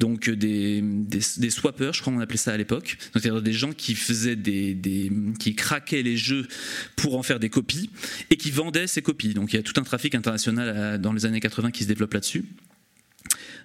donc 0.00 0.28
euh, 0.28 0.36
des, 0.36 0.80
des, 0.82 1.50
swappers, 1.50 1.92
je 1.92 2.00
crois 2.00 2.12
qu'on 2.12 2.20
appelait 2.20 2.38
ça 2.38 2.52
à 2.52 2.56
l'époque, 2.56 2.96
c'est-à-dire 3.12 3.42
des 3.42 3.52
gens 3.52 3.72
qui 3.72 3.94
faisaient 3.94 4.34
des, 4.34 5.12
qui 5.38 5.54
craquaient 5.54 6.02
les 6.02 6.16
jeux 6.16 6.48
pour 6.96 7.16
en 7.16 7.22
faire 7.22 7.38
des 7.38 7.50
copies 7.50 7.90
et 8.30 8.36
qui 8.36 8.50
vendaient 8.50 8.86
ces 8.86 9.02
copies. 9.02 9.34
Donc 9.34 9.52
il 9.52 9.56
y 9.56 9.58
a 9.58 9.62
tout 9.62 9.78
un 9.78 9.84
trafic 9.84 10.14
international 10.14 10.72
euh, 10.74 10.98
dans 10.98 11.12
les 11.12 11.26
années 11.26 11.40
80 11.40 11.70
qui 11.70 11.84
se 11.84 11.88
développe 11.88 12.14
là-dessus 12.14 12.44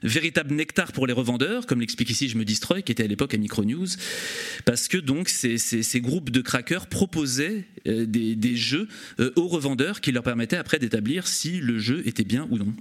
véritable 0.03 0.53
nectar 0.53 0.91
pour 0.91 1.07
les 1.07 1.13
revendeurs, 1.13 1.65
comme 1.65 1.79
l'explique 1.79 2.09
ici 2.11 2.27
Je 2.29 2.37
me 2.37 2.45
destroy, 2.45 2.83
qui 2.83 2.91
était 2.91 3.05
à 3.05 3.07
l'époque 3.07 3.33
à 3.33 3.37
Micronews, 3.37 3.87
parce 4.65 4.87
que 4.87 4.97
donc 4.97 5.29
ces, 5.29 5.57
ces, 5.57 6.01
groupes 6.01 6.29
de 6.29 6.41
crackers 6.41 6.87
proposaient 6.87 7.65
euh, 7.87 8.05
des, 8.05 8.35
des, 8.35 8.55
jeux 8.55 8.87
aux 9.35 9.47
revendeurs 9.47 10.01
qui 10.01 10.11
leur 10.11 10.21
permettaient 10.21 10.57
après 10.57 10.77
d'établir 10.77 11.25
si 11.25 11.59
le 11.59 11.79
jeu 11.79 12.03
était 12.05 12.25
bien 12.25 12.45
ou 12.51 12.57
non. 12.57 12.75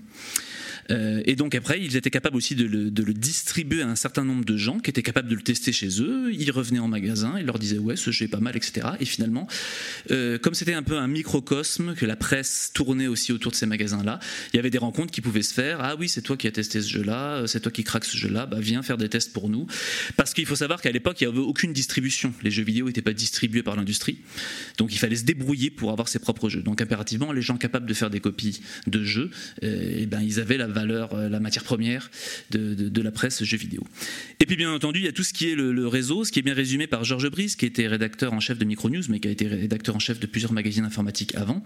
Euh, 0.91 1.23
et 1.25 1.37
donc 1.37 1.55
après, 1.55 1.81
ils 1.81 1.97
étaient 1.97 2.11
capables 2.11 2.37
aussi 2.37 2.55
de 2.55 2.65
le, 2.65 2.91
distribuer 3.15 3.83
à 3.83 3.89
un 3.89 3.97
certain 3.97 4.25
nombre 4.25 4.45
de 4.45 4.57
gens 4.57 4.79
qui 4.79 4.91
étaient 4.91 5.03
capables 5.03 5.29
de 5.29 5.35
le 5.35 5.43
tester 5.43 5.73
chez 5.73 6.01
eux. 6.01 6.33
Ils 6.33 6.51
revenaient 6.51 6.81
en 6.81 6.89
magasin, 6.89 7.35
ils 7.39 7.47
leur 7.47 7.59
disaient 7.59 7.79
ouais, 7.79 7.97
ce 7.97 8.11
jeu 8.11 8.27
est 8.27 8.29
pas 8.29 8.41
mal, 8.41 8.57
etc. 8.57 8.89
Et 9.01 9.05
finalement, 9.05 9.47
euh, 10.11 10.39
comme 10.39 10.55
c'était 10.55 10.75
un 10.75 10.83
peu 10.83 10.97
un 10.97 11.07
microcosme, 11.07 11.95
que 11.95 12.07
la 12.07 12.17
presse 12.17 12.71
tournait 12.75 13.07
aussi 13.07 13.33
autour 13.33 13.53
de 13.53 13.57
ces 13.57 13.67
magasins-là, 13.67 14.19
il 14.53 14.57
y 14.57 14.59
avait 14.59 14.71
des 14.71 14.79
rencontres 14.79 15.13
qui 15.13 15.21
pouvaient 15.21 15.43
se 15.43 15.55
faire. 15.55 15.79
Ah 15.81 15.97
oui, 15.99 16.09
c'est 16.09 16.23
toi 16.23 16.37
qui 16.37 16.47
as 16.47 16.53
testé 16.53 16.81
ce 16.83 16.91
jeu-là, 16.91 17.37
euh, 17.37 17.47
c'est 17.47 17.61
toi 17.61 17.73
qui 17.73 17.85
craques 17.85 18.05
ce 18.05 18.17
jeu-là, 18.17 18.47
bah 18.47 18.59
viens 18.61 18.83
faire 18.83 18.99
des 18.99 19.09
tests 19.09 19.33
pour 19.33 19.49
nous. 19.49 19.67
Parce 20.17 20.35
qu'il 20.35 20.47
faut 20.47 20.57
savoir 20.57 20.81
qu'à 20.81 20.93
l'époque, 20.93 21.21
il 21.21 21.29
n'y 21.29 21.33
avait 21.33 21.41
aucune 21.41 21.73
distribution. 21.73 22.33
Les 22.43 22.51
jeux 22.51 22.65
vidéo 22.65 22.87
n'étaient 22.87 23.03
pas 23.03 23.13
distribués 23.13 23.63
par 23.63 23.77
l'industrie. 23.77 24.19
Donc 24.79 24.93
il 24.93 24.99
fallait 24.99 25.17
se 25.17 25.25
débrouiller 25.25 25.71
pour 25.71 25.91
avoir 25.93 26.09
ses 26.09 26.19
propres 26.19 26.49
jeux. 26.49 26.63
Donc 26.63 26.81
impérativement, 26.81 27.33
les 27.33 27.43
gens 27.43 27.57
capables 27.57 27.87
de 27.87 27.95
faire 27.95 28.11
des 28.11 28.21
copies 28.21 28.61
de 28.87 29.05
jeux, 29.05 29.31
eh 29.63 30.07
ben, 30.07 30.21
ils 30.21 30.41
avaient 30.41 30.57
la 30.57 30.69
valeur, 30.75 31.15
euh, 31.15 31.29
la 31.31 31.41
matière 31.41 31.65
première 31.65 32.11
de, 32.51 33.01
la 33.01 33.11
presse 33.11 33.43
jeux 33.45 33.57
vidéo. 33.57 33.83
Et 34.41 34.47
puis 34.47 34.57
bien 34.57 34.73
entendu, 34.73 34.99
il 34.99 35.05
y 35.05 35.09
a 35.09 35.13
tout 35.13 35.23
ce 35.23 35.33
qui 35.33 35.51
est 35.51 35.55
le, 35.55 35.87
réseau, 35.87 36.25
ce 36.25 36.33
qui 36.33 36.39
est 36.39 36.43
bien 36.43 36.55
résumé 36.55 36.87
par 36.87 37.05
Georges 37.05 37.31
Brice, 37.31 37.57
qui 37.57 37.67
était 37.67 37.87
rédacteur 37.87 38.33
en 38.33 38.41
chef 38.41 38.59
de 38.59 38.65
Micronews, 38.65 39.03
mais 39.09 39.21
qui 39.21 39.29
a 39.29 39.31
été 39.31 39.47
rédacteur 39.47 39.95
en 39.95 39.99
chef 39.99 40.21
de 40.21 40.27
plusieurs 40.27 40.53
magazines 40.53 40.85
informatiques 40.85 41.35
avant. 41.35 41.63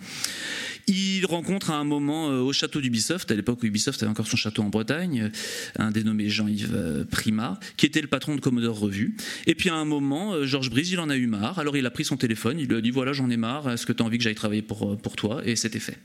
Il 0.87 1.25
rencontre 1.27 1.71
à 1.71 1.77
un 1.77 1.85
moment 1.85 2.31
euh, 2.31 2.41
au 2.41 2.53
château 2.53 2.81
d'Ubisoft, 2.81 3.31
à 3.31 3.35
l'époque 3.35 3.63
où 3.63 3.67
Ubisoft 3.67 4.03
avait 4.03 4.11
encore 4.11 4.27
son 4.27 4.37
château 4.37 4.63
en 4.63 4.69
Bretagne, 4.69 5.23
euh, 5.23 5.83
un 5.83 5.91
dénommé 5.91 6.29
Jean-Yves 6.29 7.07
Prima, 7.11 7.59
qui 7.77 7.87
était 7.87 8.01
le 8.01 8.09
patron 8.09 8.35
de 8.35 8.41
Commodore 8.41 8.79
Revue. 8.79 9.17
Et 9.47 9.55
puis 9.55 9.71
à 9.71 9.75
un 9.75 9.85
moment, 9.85 10.45
Georges 10.45 10.71
Brice, 10.71 10.91
il 10.91 10.99
en 10.99 11.09
a 11.09 11.17
eu 11.17 11.27
marre, 11.27 11.59
alors 11.59 11.77
il 11.77 11.87
a 11.87 11.91
pris 11.91 12.05
son 12.05 12.17
téléphone, 12.17 12.59
il 12.59 12.69
lui 12.69 12.77
a 12.77 12.81
dit 12.81 12.91
voilà, 12.91 13.13
j'en 13.13 13.31
ai 13.31 13.37
marre, 13.37 13.71
est-ce 13.71 13.87
que 13.87 13.93
tu 13.93 14.03
as 14.03 14.07
envie 14.07 14.19
que 14.19 14.25
j'aille 14.25 14.35
travailler 14.35 14.63
pour, 14.63 14.99
pour 14.99 15.17
toi? 15.17 15.43
Et 15.45 15.57
c'était 15.57 15.79
fait. 15.79 15.99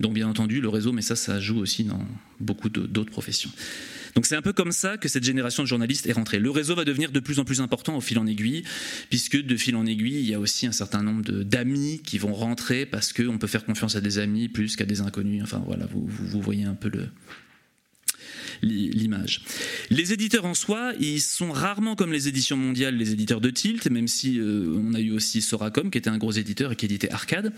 Donc 0.00 0.14
bien 0.14 0.28
entendu, 0.28 0.60
le 0.60 0.68
réseau, 0.68 0.92
mais 0.92 1.02
ça, 1.02 1.16
ça 1.16 1.40
joue 1.40 1.58
aussi 1.58 1.84
dans 1.84 2.04
beaucoup 2.42 2.68
d'autres 2.68 3.10
professions. 3.10 3.50
Donc 4.14 4.26
c'est 4.26 4.36
un 4.36 4.42
peu 4.42 4.52
comme 4.52 4.72
ça 4.72 4.98
que 4.98 5.08
cette 5.08 5.24
génération 5.24 5.62
de 5.62 5.68
journalistes 5.68 6.06
est 6.06 6.12
rentrée. 6.12 6.38
Le 6.38 6.50
réseau 6.50 6.74
va 6.74 6.84
devenir 6.84 7.10
de 7.10 7.20
plus 7.20 7.38
en 7.38 7.44
plus 7.44 7.60
important 7.60 7.96
au 7.96 8.00
fil 8.00 8.18
en 8.18 8.26
aiguille, 8.26 8.62
puisque 9.08 9.40
de 9.40 9.56
fil 9.56 9.74
en 9.76 9.86
aiguille, 9.86 10.20
il 10.20 10.28
y 10.28 10.34
a 10.34 10.40
aussi 10.40 10.66
un 10.66 10.72
certain 10.72 11.02
nombre 11.02 11.22
d'amis 11.22 12.02
qui 12.04 12.18
vont 12.18 12.34
rentrer 12.34 12.84
parce 12.84 13.12
qu'on 13.12 13.38
peut 13.38 13.46
faire 13.46 13.64
confiance 13.64 13.96
à 13.96 14.00
des 14.00 14.18
amis 14.18 14.48
plus 14.48 14.76
qu'à 14.76 14.84
des 14.84 15.00
inconnus. 15.00 15.42
Enfin 15.42 15.62
voilà, 15.66 15.86
vous, 15.86 16.06
vous 16.06 16.40
voyez 16.40 16.64
un 16.64 16.74
peu 16.74 16.90
le, 16.90 17.08
l'image. 18.62 19.42
Les 19.90 20.12
éditeurs 20.12 20.44
en 20.44 20.54
soi, 20.54 20.92
ils 21.00 21.20
sont 21.20 21.52
rarement 21.52 21.96
comme 21.96 22.12
les 22.12 22.28
éditions 22.28 22.56
mondiales, 22.56 22.96
les 22.96 23.12
éditeurs 23.12 23.40
de 23.40 23.50
Tilt, 23.50 23.90
même 23.90 24.08
si 24.08 24.38
euh, 24.38 24.74
on 24.76 24.94
a 24.94 25.00
eu 25.00 25.10
aussi 25.10 25.42
Soracom, 25.42 25.90
qui 25.90 25.98
était 25.98 26.10
un 26.10 26.18
gros 26.18 26.32
éditeur 26.32 26.72
et 26.72 26.76
qui 26.76 26.86
éditait 26.86 27.10
Arcade. 27.10 27.52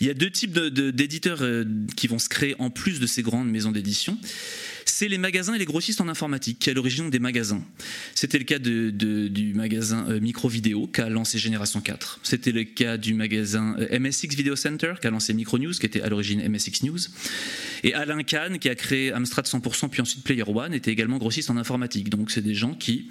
Il 0.00 0.06
y 0.06 0.10
a 0.10 0.14
deux 0.14 0.30
types 0.30 0.58
d'éditeurs 0.58 1.42
euh, 1.42 1.64
qui 1.96 2.06
vont 2.06 2.18
se 2.18 2.28
créer 2.28 2.56
en 2.58 2.70
plus 2.70 3.00
de 3.00 3.06
ces 3.06 3.22
grandes 3.22 3.50
maisons 3.50 3.72
d'édition 3.72 4.18
c'est 4.84 5.08
les 5.08 5.18
magasins 5.18 5.54
et 5.54 5.58
les 5.58 5.64
grossistes 5.64 6.00
en 6.00 6.08
informatique 6.08 6.58
qui 6.58 6.70
à 6.70 6.74
l'origine 6.74 7.10
des 7.10 7.18
magasins. 7.18 7.62
C'était 8.14 8.38
le 8.38 8.44
cas 8.44 8.58
du 8.58 9.52
magasin 9.54 10.06
euh, 10.08 10.20
Micro 10.20 10.48
Vidéo 10.48 10.86
qui 10.86 11.00
a 11.00 11.08
lancé 11.08 11.38
Génération 11.38 11.80
4. 11.80 12.20
C'était 12.22 12.52
le 12.52 12.64
cas 12.64 12.96
du 12.96 13.14
magasin 13.14 13.76
euh, 13.78 13.98
MSX 13.98 14.34
Video 14.34 14.56
Center 14.56 14.94
qui 15.00 15.06
a 15.06 15.10
lancé 15.10 15.34
Micro 15.34 15.58
News, 15.58 15.72
qui 15.72 15.86
était 15.86 16.02
à 16.02 16.08
l'origine 16.08 16.46
MSX 16.48 16.82
News. 16.84 16.98
Et 17.82 17.94
Alain 17.94 18.22
Kahn 18.22 18.58
qui 18.58 18.68
a 18.68 18.74
créé 18.74 19.12
Amstrad 19.12 19.46
100% 19.46 19.88
puis 19.88 20.02
ensuite 20.02 20.24
Player 20.24 20.44
One 20.46 20.74
était 20.74 20.92
également 20.92 21.18
grossiste 21.18 21.50
en 21.50 21.56
informatique. 21.56 22.08
Donc 22.10 22.30
c'est 22.30 22.42
des 22.42 22.54
gens 22.54 22.74
qui 22.74 23.08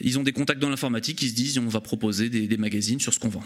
ils 0.00 0.18
ont 0.18 0.24
des 0.24 0.32
contacts 0.32 0.60
dans 0.60 0.70
l'informatique, 0.70 1.22
ils 1.22 1.30
se 1.30 1.34
disent 1.34 1.58
on 1.58 1.68
va 1.68 1.80
proposer 1.80 2.28
des 2.28 2.56
magazines 2.56 2.98
sur 2.98 3.14
ce 3.14 3.20
qu'on 3.20 3.28
vend. 3.28 3.44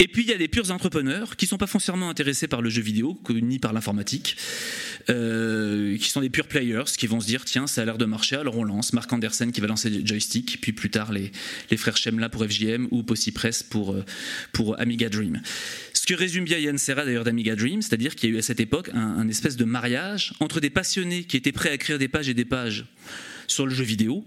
Et 0.00 0.06
puis 0.06 0.22
il 0.22 0.28
y 0.28 0.32
a 0.32 0.38
des 0.38 0.46
purs 0.46 0.70
entrepreneurs 0.70 1.34
qui 1.34 1.48
sont 1.48 1.58
pas 1.58 1.66
foncièrement 1.66 2.08
intéressés 2.08 2.46
par 2.46 2.62
le 2.62 2.70
jeu 2.70 2.82
vidéo 2.82 3.18
ni 3.30 3.58
par 3.58 3.72
l'informatique, 3.72 4.36
euh, 5.10 5.96
qui 5.98 6.08
sont 6.08 6.20
des 6.20 6.30
purs 6.30 6.46
players, 6.46 6.84
qui 6.96 7.08
vont 7.08 7.18
se 7.18 7.26
dire 7.26 7.44
tiens 7.44 7.66
ça 7.66 7.82
a 7.82 7.84
l'air 7.84 7.98
de 7.98 8.04
marcher, 8.04 8.36
alors 8.36 8.56
on 8.56 8.62
lance. 8.62 8.92
Mark 8.92 9.12
Andersen 9.12 9.50
qui 9.50 9.60
va 9.60 9.66
lancer 9.66 9.90
des 9.90 10.06
joysticks, 10.06 10.60
puis 10.60 10.72
plus 10.72 10.90
tard 10.90 11.12
les, 11.12 11.32
les 11.72 11.76
frères 11.76 11.96
Shemla 11.96 12.28
pour 12.28 12.44
FJM 12.44 12.86
ou 12.92 13.02
Possi 13.02 13.32
Press 13.32 13.64
pour, 13.64 13.92
euh, 13.92 14.04
pour 14.52 14.80
Amiga 14.80 15.08
Dream. 15.08 15.42
Ce 15.94 16.06
que 16.06 16.14
résume 16.14 16.44
bien 16.44 16.58
Yann 16.58 16.78
Serra 16.78 17.04
d'ailleurs 17.04 17.24
d'Amiga 17.24 17.56
Dream, 17.56 17.82
c'est-à-dire 17.82 18.14
qu'il 18.14 18.30
y 18.30 18.32
a 18.32 18.36
eu 18.36 18.38
à 18.38 18.42
cette 18.42 18.60
époque 18.60 18.90
un, 18.94 19.00
un 19.00 19.28
espèce 19.28 19.56
de 19.56 19.64
mariage 19.64 20.32
entre 20.38 20.60
des 20.60 20.70
passionnés 20.70 21.24
qui 21.24 21.36
étaient 21.36 21.50
prêts 21.50 21.70
à 21.70 21.74
écrire 21.74 21.98
des 21.98 22.08
pages 22.08 22.28
et 22.28 22.34
des 22.34 22.44
pages 22.44 22.86
sur 23.48 23.66
le 23.66 23.74
jeu 23.74 23.84
vidéo, 23.84 24.24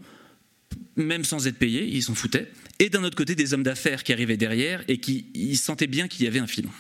même 0.98 1.24
sans 1.24 1.48
être 1.48 1.58
payés, 1.58 1.88
ils 1.88 2.04
s'en 2.04 2.16
foutaient, 2.16 2.52
et 2.82 2.90
d'un 2.90 3.04
autre 3.04 3.16
côté 3.16 3.36
des 3.36 3.54
hommes 3.54 3.64
d'affaires 3.64 4.04
qui 4.04 4.12
arrivaient 4.12 4.38
derrière 4.38 4.84
et 4.88 4.98
qui 4.98 5.56
sentaient 5.56 5.88
bien 5.88 6.08
qu'il 6.08 6.26
y 6.26 6.28
avait 6.28 6.40
un 6.40 6.48
filon. 6.48 6.72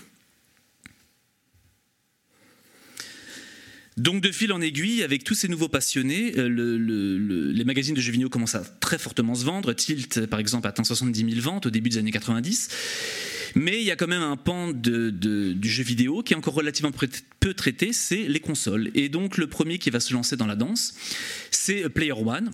Donc 3.98 4.24
de 4.24 4.32
fil 4.32 4.52
en 4.52 4.62
aiguille, 4.62 5.04
avec 5.04 5.24
tous 5.24 5.36
ces 5.36 5.48
nouveaux 5.48 5.68
passionnés, 5.68 6.34
euh, 6.38 7.52
les 7.54 7.64
magazines 7.66 7.94
de 7.94 8.02
jeux 8.02 8.12
vidéo 8.12 8.30
commencent 8.30 8.56
à 8.56 8.64
très 8.64 8.98
fortement 8.98 9.36
se 9.36 9.46
vendre. 9.46 9.74
Tilt, 9.74 10.26
par 10.26 10.40
exemple, 10.40 10.68
atteint 10.68 10.84
70 10.84 11.20
000 11.20 11.42
ventes 11.42 11.68
au 11.68 11.70
début 11.70 11.90
des 11.90 12.00
années 12.00 12.12
90. 12.12 12.70
Mais 13.54 13.80
il 13.80 13.84
y 13.84 13.92
a 13.92 13.96
quand 13.96 14.08
même 14.08 14.24
un 14.24 14.38
pan 14.38 14.72
du 14.72 15.70
jeu 15.70 15.84
vidéo 15.84 16.24
qui 16.24 16.34
est 16.34 16.38
encore 16.38 16.56
relativement 16.56 16.92
peu 17.40 17.54
traité, 17.54 17.94
c'est 17.94 18.24
les 18.24 18.40
consoles. 18.40 18.90
Et 18.96 19.08
donc 19.08 19.38
le 19.38 19.46
premier 19.46 19.78
qui 19.78 19.92
va 19.92 20.00
se 20.00 20.14
lancer 20.14 20.36
dans 20.36 20.48
la 20.48 20.56
danse, 20.56 20.96
c'est 21.52 21.88
Player 21.90 22.14
One 22.14 22.50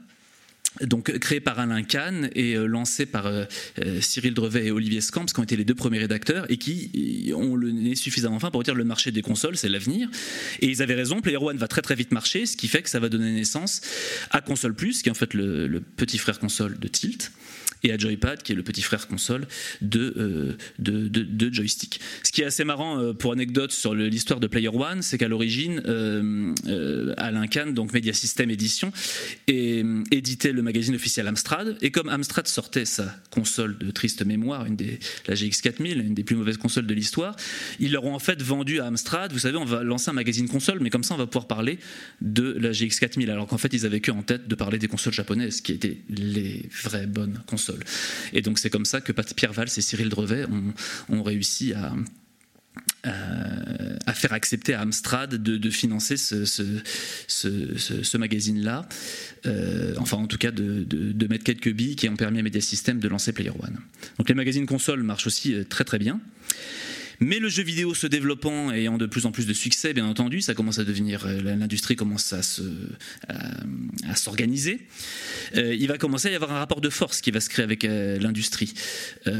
donc 0.81 1.17
créé 1.19 1.39
par 1.39 1.59
Alain 1.59 1.83
Kahn 1.83 2.29
et 2.35 2.55
euh, 2.55 2.65
lancé 2.65 3.05
par 3.05 3.25
euh, 3.25 3.45
euh, 3.79 4.01
Cyril 4.01 4.33
Drevet 4.33 4.67
et 4.67 4.71
Olivier 4.71 5.01
Scamps, 5.01 5.25
qui 5.25 5.39
ont 5.39 5.43
été 5.43 5.55
les 5.55 5.65
deux 5.65 5.75
premiers 5.75 5.99
rédacteurs 5.99 6.45
et 6.49 6.57
qui 6.57 7.31
ont 7.35 7.55
le 7.55 7.71
nez 7.71 7.95
suffisamment 7.95 8.39
fin 8.39 8.51
pour 8.51 8.63
dire 8.63 8.75
le 8.75 8.83
marché 8.83 9.11
des 9.11 9.21
consoles, 9.21 9.57
c'est 9.57 9.69
l'avenir. 9.69 10.09
Et 10.61 10.67
ils 10.67 10.81
avaient 10.81 10.95
raison, 10.95 11.21
Player 11.21 11.37
One 11.37 11.57
va 11.57 11.67
très 11.67 11.81
très 11.81 11.95
vite 11.95 12.11
marcher, 12.11 12.45
ce 12.45 12.57
qui 12.57 12.67
fait 12.67 12.81
que 12.81 12.89
ça 12.89 12.99
va 12.99 13.09
donner 13.09 13.31
naissance 13.31 13.81
à 14.31 14.41
Console 14.41 14.73
Plus, 14.73 15.01
qui 15.01 15.09
est 15.09 15.11
en 15.11 15.15
fait 15.15 15.33
le 15.33 15.79
petit 15.79 16.17
frère 16.17 16.39
console 16.39 16.77
de 16.79 16.87
Tilt 16.87 17.31
et 17.83 17.91
à 17.91 17.97
Joypad, 17.97 18.43
qui 18.43 18.51
est 18.51 18.55
le 18.55 18.63
petit 18.63 18.81
frère 18.81 19.07
console 19.07 19.47
de, 19.81 20.13
euh, 20.17 20.57
de, 20.79 21.53
Joystick. 21.53 21.99
Ce 22.23 22.31
qui 22.31 22.41
est 22.41 22.45
assez 22.45 22.63
marrant 22.63 22.99
euh, 22.99 23.13
pour 23.13 23.31
anecdote 23.31 23.71
sur 23.71 23.93
l'histoire 23.95 24.39
de 24.39 24.47
Player 24.47 24.69
One, 24.69 25.01
c'est 25.01 25.17
qu'à 25.17 25.27
l'origine, 25.27 25.81
euh, 25.85 27.13
Alain 27.17 27.47
Kahn, 27.47 27.73
donc 27.73 27.93
Media 27.93 28.13
System 28.13 28.49
Edition, 28.49 28.91
éditait 29.47 30.51
le 30.51 30.61
magazine 30.61 30.95
officiel 30.95 31.27
Amstrad. 31.27 31.77
Et 31.81 31.91
comme 31.91 32.09
Amstrad 32.09 32.47
sortait 32.47 32.85
sa 32.85 33.15
console 33.29 33.77
de 33.77 33.91
triste 33.91 34.25
mémoire, 34.25 34.65
une 34.65 34.75
des, 34.75 34.99
la 35.27 35.35
GX4000, 35.35 35.99
une 35.99 36.13
des 36.13 36.23
plus 36.23 36.35
mauvaises 36.35 36.57
consoles 36.57 36.87
de 36.87 36.93
l'histoire, 36.93 37.35
ils 37.79 37.91
leur 37.91 38.05
ont 38.05 38.15
en 38.15 38.19
fait 38.19 38.41
vendu 38.41 38.79
à 38.79 38.85
Amstrad, 38.85 39.31
vous 39.31 39.39
savez, 39.39 39.57
on 39.57 39.65
va 39.65 39.83
lancer 39.83 40.09
un 40.09 40.13
magazine 40.13 40.47
console, 40.47 40.79
mais 40.81 40.89
comme 40.89 41.03
ça 41.03 41.15
on 41.15 41.17
va 41.17 41.27
pouvoir 41.27 41.47
parler 41.47 41.79
de 42.21 42.55
la 42.59 42.71
GX4000, 42.71 43.29
alors 43.29 43.47
qu'en 43.47 43.57
fait 43.57 43.73
ils 43.73 43.85
avaient 43.85 43.99
que 43.99 44.11
en 44.11 44.23
tête 44.23 44.47
de 44.47 44.55
parler 44.55 44.77
des 44.77 44.87
consoles 44.87 45.13
japonaises, 45.13 45.61
qui 45.61 45.71
étaient 45.73 45.97
les 46.09 46.69
vraies 46.83 47.07
bonnes 47.07 47.41
consoles 47.45 47.66
et 48.33 48.41
donc 48.41 48.59
c'est 48.59 48.69
comme 48.69 48.85
ça 48.85 49.01
que 49.01 49.11
Pierre 49.11 49.53
Valls 49.53 49.69
et 49.75 49.81
Cyril 49.81 50.09
Drevet 50.09 50.45
ont, 51.09 51.23
réussi 51.23 51.73
à, 51.73 51.93
faire 54.13 54.33
accepter 54.33 54.73
à 54.73 54.81
Amstrad 54.81 55.35
de, 55.35 55.69
financer 55.69 56.17
ce, 56.17 58.17
magazine-là, 58.17 58.87
euh, 59.45 59.95
enfin 59.97 60.17
en 60.17 60.27
tout 60.27 60.37
cas 60.37 60.51
de, 60.51 61.27
mettre 61.27 61.43
quelques 61.43 61.71
billes 61.71 61.95
qui 61.95 62.09
ont 62.09 62.15
permis 62.15 62.39
à 62.39 62.43
Media 62.43 62.61
System 62.61 62.99
de 62.99 63.07
lancer 63.07 63.33
Player 63.33 63.51
One. 63.51 63.79
Donc 64.17 64.29
les 64.29 64.35
magazines 64.35 64.65
consoles 64.65 65.03
marchent 65.03 65.27
aussi 65.27 65.53
euh, 65.53 65.63
très 65.63 65.83
très 65.83 65.99
bien. 65.99 66.19
Mais 67.19 67.39
le 67.39 67.49
jeu 67.49 67.63
vidéo 67.63 67.95
se 67.95 68.05
développant 68.05 68.71
et 68.71 68.81
ayant 68.81 68.97
de 68.97 69.07
plus 69.07 69.25
en 69.25 69.31
plus 69.31 69.47
de 69.47 69.53
succès, 69.53 69.93
bien 69.93 70.05
entendu, 70.05 70.41
ça 70.41 70.53
commence 70.53 70.77
à 70.77 70.83
devenir, 70.83 71.25
euh, 71.25 71.41
l'industrie 71.41 71.95
commence 71.95 72.31
à 72.31 72.43
se, 72.43 72.61
à, 73.27 74.15
s'organiser. 74.15 74.81
Euh, 75.55 75.73
il 75.73 75.87
va 75.87 75.97
commencer 75.97 76.27
à 76.27 76.31
y 76.31 76.35
avoir 76.35 76.51
un 76.51 76.59
rapport 76.59 76.81
de 76.81 76.89
force 76.89 77.21
qui 77.21 77.31
va 77.31 77.39
se 77.39 77.49
créer 77.49 77.63
avec 77.63 77.85
euh, 77.85 78.19
l'industrie. 78.19 78.73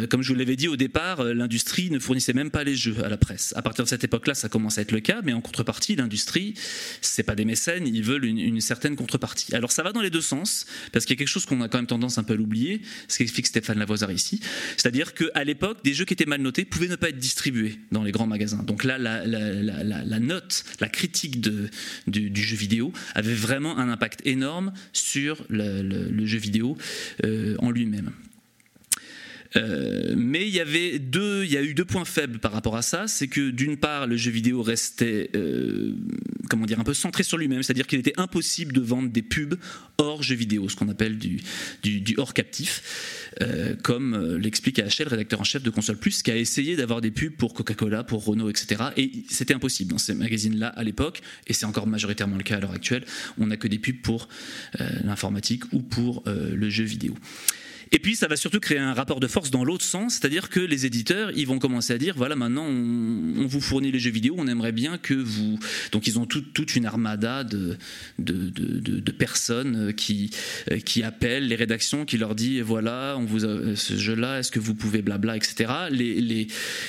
comme 0.10 0.24
je 0.24 0.30
vous 0.34 0.40
l'avais 0.40 0.56
dit 0.56 0.68
au 0.68 0.76
départ, 0.76 1.24
l'industrie 1.24 1.92
ne 1.92 2.00
fournissait 2.00 2.34
même 2.34 2.50
pas 2.50 2.64
les 2.64 2.76
jeux 2.76 3.04
à 3.04 3.10
la 3.10 3.18
presse. 3.18 3.54
À 3.56 3.62
partir 3.62 3.84
de 3.84 3.90
cette 3.90 4.04
époque-là, 4.04 4.34
ça 4.34 4.50
commence 4.50 4.78
à 4.78 4.82
être 4.82 4.92
le 4.92 5.00
cas, 5.00 5.22
mais 5.24 5.34
en 5.34 5.42
contrepartie, 5.42 5.96
l'industrie, 5.96 6.56
c'est 7.02 7.24
pas 7.24 7.36
des 7.36 7.46
mécènes, 7.46 7.88
ils 7.88 8.04
veulent 8.04 8.26
une, 8.26 8.40
une, 8.40 8.62
certaine 8.62 8.96
contrepartie. 8.96 9.54
Alors 9.56 9.72
ça 9.72 9.84
va 9.84 9.92
dans 9.92 10.02
les 10.02 10.10
deux 10.10 10.22
sens, 10.22 10.66
parce 10.92 11.06
qu'il 11.06 11.16
y 11.16 11.18
a 11.18 11.20
quelque 11.20 11.28
chose 11.28 11.46
qu'on 11.46 11.62
a 11.62 11.68
quand 11.68 11.78
même 11.78 11.88
tendance 11.88 12.18
un 12.18 12.24
peu 12.24 12.34
à 12.34 12.38
l'oublier, 12.38 12.82
ce 13.08 13.20
qu'explique 13.20 13.48
Stéphane 13.48 13.78
Lavoisard 13.78 14.12
ici, 14.12 14.40
c'est-à-dire 14.78 15.14
qu'à 15.14 15.44
l'époque, 15.44 15.84
des 15.84 15.94
jeux 15.94 16.06
qui 16.06 16.14
étaient 16.14 16.26
mal 16.26 16.42
notés 16.42 16.66
pouvaient 16.66 16.88
ne 16.88 16.96
pas 16.96 17.10
être 17.10 17.20
distribués 17.20 17.67
dans 17.92 18.04
les 18.04 18.12
grands 18.12 18.28
magasins. 18.28 18.64
Donc 18.64 18.84
là, 18.84 18.98
la, 18.98 20.20
note, 20.20 20.64
la 20.80 20.90
critique 20.90 21.42
du, 21.42 22.44
jeu 22.44 22.58
vidéo 22.58 22.92
avait 23.16 23.34
vraiment 23.34 23.78
un 23.78 23.90
impact 23.90 24.22
énorme 24.26 24.74
sur 24.94 25.44
le, 25.50 26.26
jeu 26.26 26.38
vidéo 26.38 26.78
euh, 27.26 27.56
en 27.60 27.72
lui-même. 27.72 28.12
Euh, 29.56 30.13
mais 30.18 30.48
il 30.48 30.54
y 30.54 30.60
avait 30.60 31.00
deux, 31.00 31.46
il 31.46 31.51
y 31.51 31.58
a 31.58 31.63
eu 31.63 31.74
deux 31.74 31.86
points 31.86 32.06
faibles 32.06 32.39
par 32.39 32.51
rapport 32.51 32.75
à 32.75 32.82
ça, 32.82 33.08
c'est 33.08 33.27
que 33.27 33.50
d'une 33.50 33.77
part 33.77 34.08
le 34.08 34.18
jeu 34.18 34.32
vidéo 34.32 34.62
restait, 34.62 35.30
euh, 35.36 35.94
comment 36.50 36.66
dire, 36.66 36.80
un 36.80 36.84
peu 36.84 36.94
centré 36.94 37.24
sur 37.24 37.38
lui-même, 37.38 37.63
c'est-à-dire 37.63 37.88
qu'il 37.88 38.00
était 38.00 38.18
impossible 38.18 38.74
de 38.74 38.82
vendre 38.82 39.10
des 39.10 39.22
pubs 39.22 39.56
hors 39.98 40.22
jeu 40.22 40.36
vidéo, 40.36 40.68
ce 40.70 40.75
qu'on 40.75 40.89
appelle 40.89 41.18
du, 41.18 41.39
hors 42.18 42.34
captif, 42.34 43.32
euh, 43.42 43.75
comme 43.82 44.36
l'explique 44.38 44.80
AHL, 44.80 45.08
rédacteur 45.08 45.42
en 45.42 45.46
chef 45.46 45.63
de 45.63 45.70
Console 45.70 45.98
Plus, 45.98 46.22
qui 46.22 46.32
a 46.32 46.38
essayé 46.38 46.75
d'avoir 46.75 47.01
des 47.01 47.12
pubs 47.12 47.36
pour 47.36 47.54
Coca-Cola, 47.54 48.04
pour 48.04 48.26
Renault, 48.26 48.50
etc. 48.50 48.84
Et 48.98 49.12
c'était 49.30 49.54
impossible 49.54 49.91
dans 49.91 49.98
ces 49.98 50.13
magazines-là 50.13 50.67
à 50.67 50.84
l'époque, 50.84 51.22
et 51.48 51.54
c'est 51.54 51.65
encore 51.65 51.88
majoritairement 51.88 52.38
le 52.38 52.43
cas 52.43 52.58
à 52.58 52.60
l'heure 52.60 52.72
actuelle. 52.72 53.06
On 53.38 53.48
n'a 53.48 53.58
que 53.58 53.67
des 53.67 53.80
pubs 53.80 54.02
pour 54.02 54.28
l'informatique 55.04 55.63
ou 55.74 55.82
pour 55.82 56.24
le 56.26 56.69
jeu 56.69 56.84
vidéo. 56.84 57.15
Et 57.91 58.00
puis 58.00 58.15
ça 58.15 58.28
va 58.28 58.36
surtout 58.36 58.60
créer 58.60 58.80
un 58.80 58.93
rapport 58.93 59.19
de 59.19 59.28
force 59.28 59.52
dans 59.52 59.63
l'autre 59.63 59.84
sens, 59.84 60.15
c'est-à-dire 60.15 60.50
que 60.50 60.60
les 60.60 60.86
éditeurs, 60.86 61.32
ils 61.36 61.47
vont 61.47 61.60
commencer 61.60 61.93
à 61.93 61.97
dire, 61.97 62.15
voilà, 62.17 62.36
maintenant 62.36 62.65
on, 62.65 63.45
vous 63.47 63.62
fournit 63.62 63.91
les 63.91 64.00
jeux 64.00 64.12
vidéo, 64.12 64.36
on 64.38 64.47
aimerait 64.47 64.71
bien 64.71 64.97
que 64.97 65.13
vous... 65.13 65.60
Donc 65.91 66.08
ils 66.08 66.19
ont 66.19 66.26
toute 66.26 66.76
une 66.76 66.86
armada 66.86 67.43
de, 67.43 67.78
de, 68.19 68.50
de, 68.50 69.12
personnes 69.12 69.93
qui, 69.93 70.32
qui 70.86 71.04
appellent 71.04 71.47
les 71.47 71.56
rédactions, 71.56 72.06
qui 72.06 72.17
leur 72.17 72.36
dit, 72.36 72.62
voilà, 72.62 73.15
on 73.17 73.26
vous 73.26 73.45
a 73.45 73.76
ce 73.76 73.95
jeu-là, 73.95 74.39
est-ce 74.39 74.52
que 74.52 74.60
vous 74.60 74.76
pouvez 74.76 75.02
blabla, 75.02 75.38
etc. 75.38 75.71
Les, 75.89 76.21
les, 76.21 76.47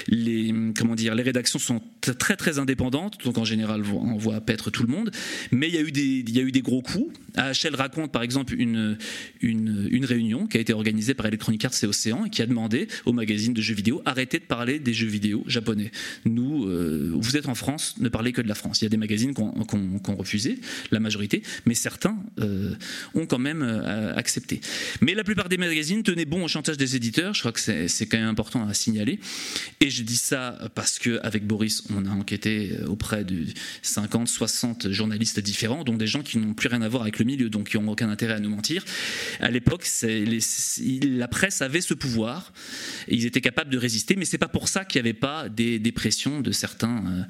les, 0.08 0.54
comment 0.76 0.94
dire, 0.94 1.14
les 1.14 1.22
rédactions 1.22 1.58
sont 1.58 1.80
très 2.00 2.36
très 2.36 2.58
indépendantes, 2.58 3.18
donc 3.24 3.38
en 3.38 3.44
général 3.44 3.82
on 3.92 4.16
voit 4.16 4.40
paître 4.40 4.70
tout 4.70 4.82
le 4.82 4.88
monde, 4.88 5.10
mais 5.52 5.68
il 5.68 5.74
y 5.74 5.78
a 5.78 5.82
eu 5.82 5.92
des, 5.92 6.24
y 6.26 6.38
a 6.38 6.42
eu 6.42 6.52
des 6.52 6.62
gros 6.62 6.82
coups. 6.82 7.14
AHL 7.36 7.74
raconte 7.74 8.10
par 8.10 8.22
exemple 8.22 8.54
une, 8.58 8.98
une, 9.40 9.88
une 9.90 10.04
réunion 10.04 10.46
qui 10.46 10.56
a 10.56 10.60
été 10.60 10.72
organisée 10.72 10.87
organisé 10.88 11.12
par 11.12 11.26
Electronic 11.26 11.64
Arts 11.66 11.74
et 11.82 11.86
Océan 11.86 12.24
et 12.24 12.30
qui 12.30 12.40
a 12.40 12.46
demandé 12.46 12.88
au 13.04 13.12
magazine 13.12 13.52
de 13.52 13.60
jeux 13.60 13.74
vidéo 13.74 14.00
arrêtez 14.06 14.38
de 14.38 14.44
parler 14.44 14.78
des 14.78 14.94
jeux 14.94 15.06
vidéo 15.06 15.44
japonais. 15.46 15.90
Nous, 16.24 16.64
euh, 16.64 17.12
vous 17.14 17.36
êtes 17.36 17.46
en 17.46 17.54
France, 17.54 17.96
ne 17.98 18.08
parlez 18.08 18.32
que 18.32 18.40
de 18.40 18.48
la 18.48 18.54
France. 18.54 18.80
Il 18.80 18.84
y 18.84 18.86
a 18.86 18.90
des 18.90 18.96
magazines 18.96 19.34
qui 19.34 19.42
ont, 19.42 20.16
refusé, 20.16 20.58
la 20.90 21.00
majorité, 21.00 21.42
mais 21.66 21.74
certains 21.74 22.16
euh, 22.40 22.74
ont 23.14 23.26
quand 23.26 23.38
même 23.38 23.62
euh, 23.62 24.14
accepté. 24.14 24.60
Mais 25.02 25.14
la 25.14 25.24
plupart 25.24 25.48
des 25.48 25.58
magazines 25.58 26.02
tenaient 26.02 26.24
bon 26.24 26.44
au 26.44 26.48
chantage 26.48 26.78
des 26.78 26.96
éditeurs. 26.96 27.34
Je 27.34 27.40
crois 27.40 27.52
que 27.52 27.60
c'est 27.60 28.06
quand 28.06 28.18
même 28.18 28.28
important 28.28 28.66
à 28.66 28.72
signaler. 28.72 29.20
Et 29.80 29.90
je 29.90 30.02
dis 30.02 30.16
ça 30.16 30.70
parce 30.74 30.98
qu'avec 30.98 31.46
Boris, 31.46 31.84
on 31.90 32.06
a 32.06 32.10
enquêté 32.10 32.72
auprès 32.86 33.24
de 33.24 33.44
50, 33.82 34.26
60 34.26 34.90
journalistes 34.90 35.40
différents, 35.40 35.84
dont 35.84 35.96
des 35.96 36.06
gens 36.06 36.22
qui 36.22 36.38
n'ont 36.38 36.54
plus 36.54 36.68
rien 36.68 36.82
à 36.82 36.88
voir 36.88 37.02
avec 37.02 37.18
le 37.18 37.26
milieu, 37.26 37.50
donc 37.50 37.70
qui 37.70 37.78
n'ont 37.78 37.88
aucun 37.88 38.08
intérêt 38.08 38.34
à 38.34 38.40
nous 38.40 38.50
mentir. 38.50 38.84
À 39.40 39.50
l'époque, 39.50 39.86
les, 40.02 40.40
la 41.02 41.28
presse 41.28 41.62
avait 41.62 41.80
ce 41.80 41.94
pouvoir 41.94 42.52
et 43.06 43.14
ils 43.14 43.26
étaient 43.26 43.40
capables 43.40 43.70
de 43.70 43.78
résister, 43.78 44.16
mais 44.16 44.24
c'est 44.24 44.38
pas 44.38 44.48
pour 44.48 44.68
ça 44.68 44.84
qu'il 44.84 45.02
n'y 45.02 45.08
avait 45.08 45.18
pas 45.18 45.48
des, 45.48 45.92
pressions 45.92 46.40
de 46.40 46.52
certains, 46.52 47.26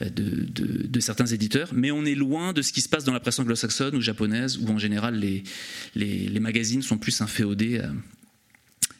euh, 0.00 0.10
de, 0.10 1.00
certains 1.00 1.26
éditeurs. 1.26 1.70
Mais 1.72 1.90
on 1.90 2.04
est 2.04 2.14
loin 2.14 2.52
de 2.52 2.62
ce 2.62 2.72
qui 2.72 2.80
se 2.80 2.88
passe 2.88 3.04
dans 3.04 3.12
la 3.12 3.20
presse 3.20 3.38
anglo-saxonne 3.38 3.94
ou 3.94 4.00
japonaise, 4.00 4.58
où 4.58 4.68
en 4.68 4.78
général 4.78 5.18
les, 5.18 6.40
magazines 6.40 6.82
sont 6.82 6.98
plus 6.98 7.20
inféodés. 7.20 7.78
Euh, 7.78 7.92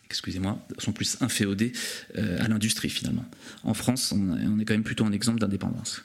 excusez-moi, 0.07 0.65
sont 0.79 0.93
plus 0.93 1.17
inféodés 1.21 1.73
euh, 2.19 2.39
à 2.41 2.49
l'industrie 2.49 2.91
finalement. 2.91 3.25
En 3.63 3.75
France, 3.75 4.13
on 4.13 4.59
est 4.59 4.65
quand 4.65 4.75
même 4.75 4.83
plutôt 4.83 5.05
un 5.05 5.13
exemple 5.13 5.39
d'indépendance. 5.39 6.03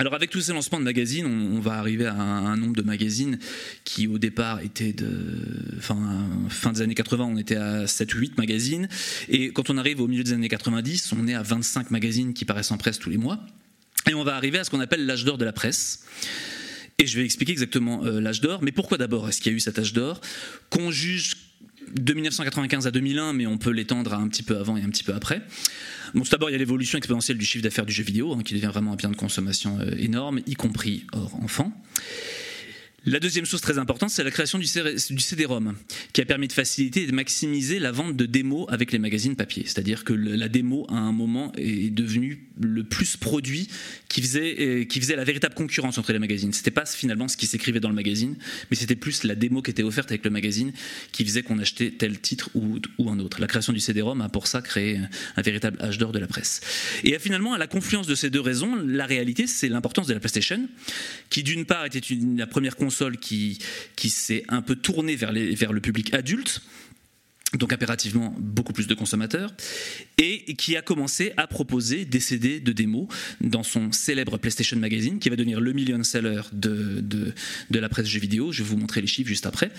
Alors 0.00 0.14
avec 0.14 0.30
tous 0.30 0.40
ces 0.40 0.54
lancements 0.54 0.78
de 0.78 0.84
magazines, 0.84 1.26
on, 1.26 1.60
va 1.60 1.74
arriver 1.74 2.06
à 2.06 2.14
un, 2.14 2.56
nombre 2.56 2.74
de 2.74 2.80
magazines 2.80 3.38
qui 3.84 4.06
au 4.06 4.16
départ 4.16 4.62
étaient 4.62 4.94
de 4.94 5.10
fin, 5.78 6.26
fin 6.48 6.72
des 6.72 6.80
années 6.80 6.94
80, 6.94 7.24
on 7.26 7.36
était 7.36 7.56
à 7.56 7.86
7 7.86 8.14
ou 8.14 8.18
8 8.20 8.38
magazines. 8.38 8.88
Et 9.28 9.52
quand 9.52 9.68
on 9.68 9.76
arrive 9.76 10.00
au 10.00 10.08
milieu 10.08 10.24
des 10.24 10.32
années 10.32 10.48
90, 10.48 11.12
on 11.12 11.28
est 11.28 11.34
à 11.34 11.42
25 11.42 11.90
magazines 11.90 12.32
qui 12.32 12.46
paraissent 12.46 12.70
en 12.70 12.78
presse 12.78 12.98
tous 12.98 13.10
les 13.10 13.18
mois. 13.18 13.40
Et 14.08 14.14
on 14.14 14.24
va 14.24 14.36
arriver 14.36 14.58
à 14.58 14.64
ce 14.64 14.70
qu'on 14.70 14.80
appelle 14.80 15.04
l'âge 15.04 15.26
d'or 15.26 15.36
de 15.36 15.44
la 15.44 15.52
presse. 15.52 16.06
Et 16.96 17.06
je 17.06 17.18
vais 17.18 17.26
expliquer 17.26 17.52
exactement 17.52 18.02
euh, 18.02 18.22
l'âge 18.22 18.40
d'or, 18.40 18.62
mais 18.62 18.72
pourquoi 18.72 18.96
d'abord 18.96 19.28
est-ce 19.28 19.42
qu'il 19.42 19.52
y 19.52 19.54
a 19.54 19.56
eu 19.56 19.60
cet 19.60 19.78
âge 19.78 19.92
d'or? 19.92 20.22
Qu'on 20.70 20.90
juge 20.90 21.36
de 21.94 22.12
1995 22.14 22.86
à 22.86 22.90
2001, 22.90 23.32
mais 23.32 23.46
on 23.46 23.58
peut 23.58 23.70
l'étendre 23.70 24.12
à 24.12 24.16
un 24.16 24.28
petit 24.28 24.42
peu 24.42 24.58
avant 24.58 24.76
et 24.76 24.82
un 24.82 24.90
petit 24.90 25.04
peu 25.04 25.14
après. 25.14 25.42
Bon, 26.14 26.22
tout 26.22 26.30
d'abord, 26.30 26.50
il 26.50 26.52
y 26.52 26.56
a 26.56 26.58
l'évolution 26.58 26.98
exponentielle 26.98 27.38
du 27.38 27.44
chiffre 27.44 27.62
d'affaires 27.62 27.86
du 27.86 27.92
jeu 27.92 28.02
vidéo, 28.02 28.32
hein, 28.32 28.42
qui 28.44 28.54
devient 28.54 28.66
vraiment 28.66 28.92
un 28.92 28.96
bien 28.96 29.10
de 29.10 29.16
consommation 29.16 29.78
euh, 29.80 29.90
énorme, 29.98 30.40
y 30.46 30.54
compris 30.54 31.06
hors 31.12 31.34
enfant. 31.42 31.72
La 33.06 33.18
deuxième 33.18 33.46
chose 33.46 33.62
très 33.62 33.78
importante, 33.78 34.10
c'est 34.10 34.22
la 34.22 34.30
création 34.30 34.58
du 34.58 34.66
CD-ROM, 34.66 35.74
qui 36.12 36.20
a 36.20 36.26
permis 36.26 36.48
de 36.48 36.52
faciliter 36.52 37.02
et 37.02 37.06
de 37.06 37.12
maximiser 37.12 37.78
la 37.78 37.92
vente 37.92 38.14
de 38.14 38.26
démos 38.26 38.66
avec 38.68 38.92
les 38.92 38.98
magazines 38.98 39.36
papier. 39.36 39.62
C'est-à-dire 39.64 40.04
que 40.04 40.12
la 40.12 40.48
démo, 40.48 40.86
à 40.90 40.96
un 40.96 41.12
moment, 41.12 41.50
est 41.56 41.88
devenue 41.88 42.46
le 42.60 42.84
plus 42.84 43.16
produit 43.16 43.68
qui 44.10 44.20
faisait, 44.20 44.86
qui 44.86 45.00
faisait 45.00 45.16
la 45.16 45.24
véritable 45.24 45.54
concurrence 45.54 45.96
entre 45.96 46.12
les 46.12 46.18
magazines. 46.18 46.52
C'était 46.52 46.70
pas 46.70 46.84
finalement 46.84 47.26
ce 47.26 47.38
qui 47.38 47.46
s'écrivait 47.46 47.80
dans 47.80 47.88
le 47.88 47.94
magazine, 47.94 48.36
mais 48.70 48.76
c'était 48.76 48.96
plus 48.96 49.24
la 49.24 49.34
démo 49.34 49.62
qui 49.62 49.70
était 49.70 49.82
offerte 49.82 50.10
avec 50.10 50.22
le 50.22 50.30
magazine 50.30 50.72
qui 51.12 51.24
faisait 51.24 51.42
qu'on 51.42 51.58
achetait 51.58 51.92
tel 51.92 52.20
titre 52.20 52.50
ou, 52.54 52.80
ou 52.98 53.08
un 53.08 53.18
autre. 53.18 53.40
La 53.40 53.46
création 53.46 53.72
du 53.72 53.80
CD-ROM 53.80 54.20
a 54.20 54.28
pour 54.28 54.46
ça 54.46 54.60
créé 54.60 55.00
un 55.36 55.42
véritable 55.42 55.80
âge 55.80 55.96
d'or 55.96 56.12
de 56.12 56.18
la 56.18 56.26
presse. 56.26 56.60
Et 57.04 57.18
finalement, 57.18 57.54
à 57.54 57.58
la 57.58 57.66
confluence 57.66 58.06
de 58.06 58.14
ces 58.14 58.28
deux 58.28 58.40
raisons, 58.40 58.76
la 58.76 59.06
réalité, 59.06 59.46
c'est 59.46 59.70
l'importance 59.70 60.06
de 60.06 60.12
la 60.12 60.20
PlayStation, 60.20 60.68
qui 61.30 61.42
d'une 61.42 61.64
part 61.64 61.86
était 61.86 62.02
la 62.36 62.46
première 62.46 62.76
console 62.76 62.89
qui, 63.18 63.58
qui 63.96 64.10
s'est 64.10 64.44
un 64.48 64.62
peu 64.62 64.76
tournée 64.76 65.16
vers, 65.16 65.32
les, 65.32 65.54
vers 65.54 65.72
le 65.72 65.80
public 65.80 66.14
adulte, 66.14 66.62
donc 67.58 67.72
impérativement 67.72 68.34
beaucoup 68.38 68.72
plus 68.72 68.86
de 68.86 68.94
consommateurs, 68.94 69.52
et 70.18 70.54
qui 70.54 70.76
a 70.76 70.82
commencé 70.82 71.32
à 71.36 71.46
proposer 71.46 72.04
des 72.04 72.20
CD 72.20 72.60
de 72.60 72.72
démos 72.72 73.08
dans 73.40 73.62
son 73.62 73.90
célèbre 73.90 74.38
PlayStation 74.38 74.76
Magazine, 74.78 75.18
qui 75.18 75.30
va 75.30 75.36
devenir 75.36 75.60
le 75.60 75.72
million 75.72 76.02
seller 76.04 76.42
de, 76.52 77.00
de, 77.00 77.78
la 77.78 77.88
presse 77.88 78.06
jeux 78.06 78.20
vidéo, 78.20 78.52
je 78.52 78.62
vais 78.62 78.68
vous 78.68 78.76
montrer 78.76 79.00
les 79.00 79.06
chiffres 79.06 79.28
juste 79.28 79.46
après, 79.46 79.70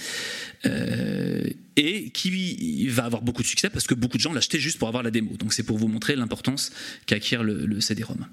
euh, 0.65 1.43
et 1.77 2.09
qui 2.09 2.87
va 2.87 3.05
avoir 3.05 3.21
beaucoup 3.21 3.41
de 3.41 3.47
succès 3.47 3.69
parce 3.69 3.87
que 3.87 3.93
beaucoup 3.93 4.17
de 4.17 4.21
gens 4.21 4.33
l'achetaient 4.33 4.59
juste 4.59 4.77
pour 4.77 4.89
avoir 4.89 5.03
la 5.03 5.11
démo. 5.11 5.37
Donc 5.37 5.53
c'est 5.53 5.63
pour 5.63 5.77
vous 5.77 5.87
montrer 5.87 6.15
l'importance 6.15 6.71
qu'acquiert 7.05 7.43
le, 7.43 7.65
le 7.65 7.79
CD-ROM. 7.79 8.25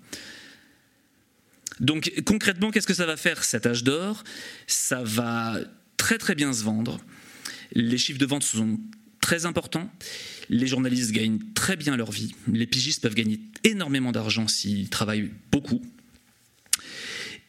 Donc 1.80 2.12
concrètement, 2.26 2.70
qu'est-ce 2.70 2.86
que 2.86 2.94
ça 2.94 3.06
va 3.06 3.16
faire 3.16 3.44
cet 3.44 3.66
âge 3.66 3.84
d'or? 3.84 4.24
Ça 4.66 5.02
va 5.02 5.58
très 5.96 6.18
très 6.18 6.34
bien 6.34 6.52
se 6.52 6.62
vendre. 6.62 7.00
Les 7.72 7.98
chiffres 7.98 8.18
de 8.18 8.26
vente 8.26 8.42
sont 8.42 8.78
très 9.20 9.46
importants. 9.46 9.90
Les 10.48 10.66
journalistes 10.66 11.12
gagnent 11.12 11.40
très 11.54 11.76
bien 11.76 11.96
leur 11.96 12.10
vie. 12.10 12.34
Les 12.50 12.66
pigistes 12.66 13.02
peuvent 13.02 13.14
gagner 13.14 13.40
énormément 13.64 14.12
d'argent 14.12 14.48
s'ils 14.48 14.88
travaillent 14.88 15.30
beaucoup. 15.52 15.82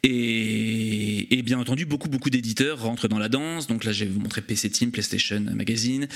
Et, 0.04 1.42
bien 1.44 1.60
entendu, 1.60 1.86
beaucoup, 1.86 2.10
beaucoup 2.10 2.30
d'éditeurs 2.30 2.82
rentrent 2.82 3.08
dans 3.08 3.18
la 3.18 3.28
danse. 3.28 3.68
Donc 3.68 3.84
là, 3.84 3.92
je 3.92 4.06
vais 4.06 4.12
vous 4.12 4.20
montrer 4.20 4.42
PC 4.42 4.70
Team, 4.70 4.92
PlayStation 4.92 5.40
Magazine, 5.40 6.08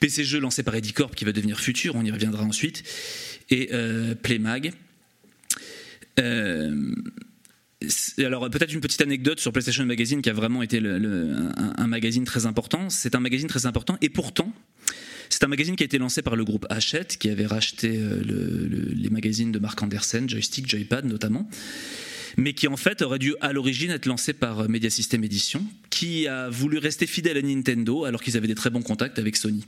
PC 0.00 0.24
Jeux 0.24 0.40
lancé 0.40 0.62
par 0.62 0.74
Edicorp 0.74 1.14
qui 1.14 1.24
va 1.24 1.32
devenir 1.32 1.60
Futur, 1.60 1.94
on 1.94 2.04
y 2.04 2.10
reviendra 2.10 2.42
ensuite, 2.42 2.82
et 3.50 3.68
euh, 3.72 4.14
Playmag. 4.14 4.72
Euh, 6.18 6.94
alors 8.18 8.50
peut-être 8.50 8.72
une 8.72 8.80
petite 8.80 9.00
anecdote 9.00 9.38
sur 9.40 9.52
PlayStation 9.52 9.84
Magazine 9.84 10.20
qui 10.20 10.30
a 10.30 10.32
vraiment 10.32 10.62
été 10.62 10.78
un, 10.78 11.86
magazine 11.86 12.24
très 12.24 12.46
important. 12.46 12.90
C'est 12.90 13.14
un 13.14 13.20
magazine 13.20 13.48
très 13.48 13.66
important 13.66 13.96
et 14.00 14.08
pourtant 14.08 14.52
c'est 15.30 15.44
un 15.44 15.48
magazine 15.48 15.76
qui 15.76 15.84
a 15.84 15.86
été 15.86 15.98
lancé 15.98 16.22
par 16.22 16.36
le 16.36 16.44
groupe 16.44 16.66
Hachette 16.70 17.18
qui 17.18 17.28
avait 17.28 17.46
racheté 17.46 17.98
euh, 17.98 18.22
les 18.94 19.10
magazines 19.10 19.52
de 19.52 19.58
Mark 19.58 19.80
Andersen, 19.82 20.28
Joystick, 20.28 20.68
Joypad 20.68 21.04
notamment 21.04 21.48
mais 22.36 22.52
qui 22.52 22.68
en 22.68 22.76
fait 22.76 23.02
aurait 23.02 23.18
dû 23.18 23.34
à 23.40 23.52
l'origine 23.52 23.90
être 23.90 24.06
lancé 24.06 24.32
par 24.32 24.60
euh, 24.60 24.68
Media 24.68 24.90
System 24.90 25.24
Edition, 25.24 25.64
qui 25.90 26.28
a 26.28 26.48
voulu 26.48 26.78
rester 26.78 27.06
fidèle 27.06 27.36
à 27.36 27.42
Nintendo 27.42 28.04
alors 28.04 28.22
qu'ils 28.22 28.36
avaient 28.36 28.46
des 28.46 28.54
très 28.54 28.70
bons 28.70 28.82
contacts 28.82 29.18
avec 29.18 29.36
Sony. 29.36 29.64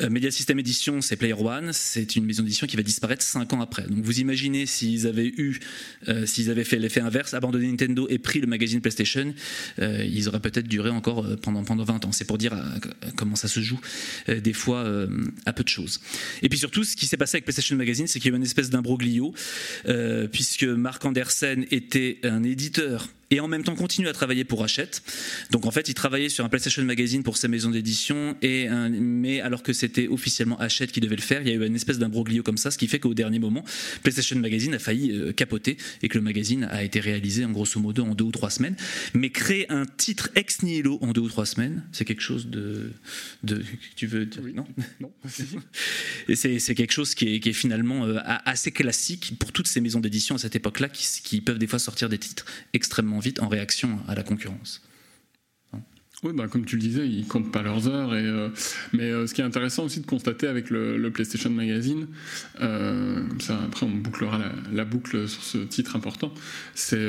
Euh, 0.00 0.10
Media 0.10 0.30
System 0.30 0.58
Edition, 0.58 1.00
c'est 1.00 1.16
Player 1.16 1.34
One, 1.34 1.72
c'est 1.72 2.16
une 2.16 2.24
maison 2.24 2.42
d'édition 2.42 2.66
qui 2.66 2.76
va 2.76 2.82
disparaître 2.82 3.22
5 3.22 3.52
ans 3.52 3.60
après. 3.60 3.82
Donc 3.82 4.04
vous 4.04 4.20
imaginez 4.20 4.66
s'ils 4.66 5.06
avaient 5.06 5.32
eu, 5.36 5.60
euh, 6.08 6.26
s'ils 6.26 6.50
avaient 6.50 6.64
fait 6.64 6.78
l'effet 6.78 7.00
inverse, 7.00 7.34
abandonné 7.34 7.68
Nintendo 7.68 8.06
et 8.08 8.18
pris 8.18 8.40
le 8.40 8.46
magazine 8.46 8.80
PlayStation, 8.80 9.34
euh, 9.80 10.04
ils 10.04 10.28
auraient 10.28 10.40
peut-être 10.40 10.68
duré 10.68 10.90
encore 10.90 11.26
pendant, 11.42 11.64
pendant 11.64 11.84
20 11.84 12.04
ans. 12.04 12.12
C'est 12.12 12.24
pour 12.24 12.38
dire 12.38 12.52
comment 13.16 13.36
ça 13.36 13.48
se 13.48 13.60
joue 13.60 13.80
des 14.28 14.52
fois 14.52 14.86
à 15.46 15.52
peu 15.52 15.62
de 15.62 15.68
choses. 15.68 16.00
Et 16.42 16.48
puis 16.48 16.58
surtout, 16.58 16.84
ce 16.84 16.96
qui 16.96 17.06
s'est 17.06 17.16
passé 17.16 17.36
avec 17.36 17.44
PlayStation 17.44 17.76
Magazine, 17.76 18.06
c'est 18.06 18.20
qu'il 18.20 18.30
y 18.30 18.32
a 18.32 18.34
eu 18.34 18.38
une 18.38 18.44
espèce 18.44 18.70
d'imbroglio, 18.70 19.34
puisque 20.32 20.64
Mark 20.64 21.04
Andersen 21.04 21.66
était 21.70 22.18
un 22.22 22.42
éditeur 22.42 23.08
et 23.32 23.40
en 23.40 23.48
même 23.48 23.64
temps 23.64 23.74
continue 23.74 24.08
à 24.08 24.12
travailler 24.12 24.44
pour 24.44 24.62
Hachette. 24.62 25.02
Donc 25.50 25.66
en 25.66 25.70
fait, 25.70 25.88
il 25.88 25.94
travaillait 25.94 26.28
sur 26.28 26.44
un 26.44 26.48
PlayStation 26.48 26.84
Magazine 26.84 27.22
pour 27.22 27.38
sa 27.38 27.48
maison 27.48 27.70
d'édition, 27.70 28.36
et 28.42 28.68
mais 28.68 29.40
alors 29.40 29.62
que 29.62 29.72
c'était 29.72 30.06
officiellement 30.06 30.58
Hachette 30.58 30.92
qui 30.92 31.00
devait 31.00 31.16
le 31.16 31.22
faire, 31.22 31.40
il 31.42 31.48
y 31.48 31.50
a 31.50 31.54
eu 31.54 31.66
une 31.66 31.74
espèce 31.74 31.98
d'imbroglio 31.98 32.42
comme 32.42 32.58
ça, 32.58 32.70
ce 32.70 32.78
qui 32.78 32.86
fait 32.86 33.00
qu'au 33.00 33.14
dernier 33.14 33.38
moment, 33.38 33.64
PlayStation 34.02 34.38
Magazine 34.38 34.74
a 34.74 34.78
failli 34.78 35.12
euh, 35.12 35.32
capoter 35.32 35.78
et 36.02 36.08
que 36.08 36.18
le 36.18 36.24
magazine 36.24 36.64
a 36.64 36.84
été 36.84 37.00
réalisé 37.00 37.44
en 37.44 37.50
grosso 37.50 37.80
modo 37.80 38.04
en 38.04 38.14
deux 38.14 38.24
ou 38.24 38.30
trois 38.30 38.50
semaines. 38.50 38.76
Mais 39.14 39.30
créer 39.30 39.70
un 39.70 39.86
titre 39.86 40.30
ex 40.34 40.62
nihilo 40.62 40.98
en 41.00 41.12
deux 41.12 41.22
ou 41.22 41.28
trois 41.28 41.46
semaines, 41.46 41.84
c'est 41.92 42.04
quelque 42.04 42.22
chose 42.22 42.48
de, 42.48 42.92
de 43.42 43.62
tu 43.96 44.06
veux 44.06 44.28
non? 44.54 44.66
Non 45.00 45.10
et 46.28 46.36
c'est 46.36 46.74
quelque 46.74 46.92
chose 46.92 47.14
qui 47.14 47.34
est, 47.34 47.40
qui 47.40 47.48
est 47.48 47.54
finalement 47.54 48.04
euh, 48.04 48.18
assez 48.44 48.72
classique 48.72 49.34
pour 49.38 49.52
toutes 49.52 49.68
ces 49.68 49.80
maisons 49.80 50.00
d'édition 50.00 50.34
à 50.34 50.38
cette 50.38 50.54
époque-là 50.54 50.88
qui, 50.88 51.06
qui 51.22 51.40
peuvent 51.40 51.58
des 51.58 51.66
fois 51.66 51.78
sortir 51.78 52.08
des 52.08 52.18
titres 52.18 52.44
extrêmement 52.72 53.20
vite 53.22 53.40
en 53.40 53.48
réaction 53.48 53.98
à 54.08 54.14
la 54.14 54.22
concurrence. 54.22 54.82
Oui, 56.22 56.32
bah, 56.32 56.46
comme 56.46 56.64
tu 56.64 56.76
le 56.76 56.82
disais, 56.82 57.08
ils 57.08 57.26
comptent 57.26 57.50
pas 57.50 57.62
leurs 57.62 57.88
heures. 57.88 58.14
Et, 58.14 58.24
euh, 58.24 58.48
mais 58.92 59.10
euh, 59.10 59.26
ce 59.26 59.34
qui 59.34 59.40
est 59.40 59.44
intéressant 59.44 59.84
aussi 59.84 60.00
de 60.00 60.06
constater 60.06 60.46
avec 60.46 60.70
le, 60.70 61.10
PlayStation 61.10 61.50
Magazine, 61.50 62.06
euh, 62.60 63.24
ça, 63.40 63.60
après 63.64 63.86
on 63.86 63.90
bouclera 63.90 64.38
la, 64.72 64.84
boucle 64.84 65.28
sur 65.28 65.42
ce 65.42 65.58
titre 65.58 65.96
important, 65.96 66.32
c'est 66.74 67.04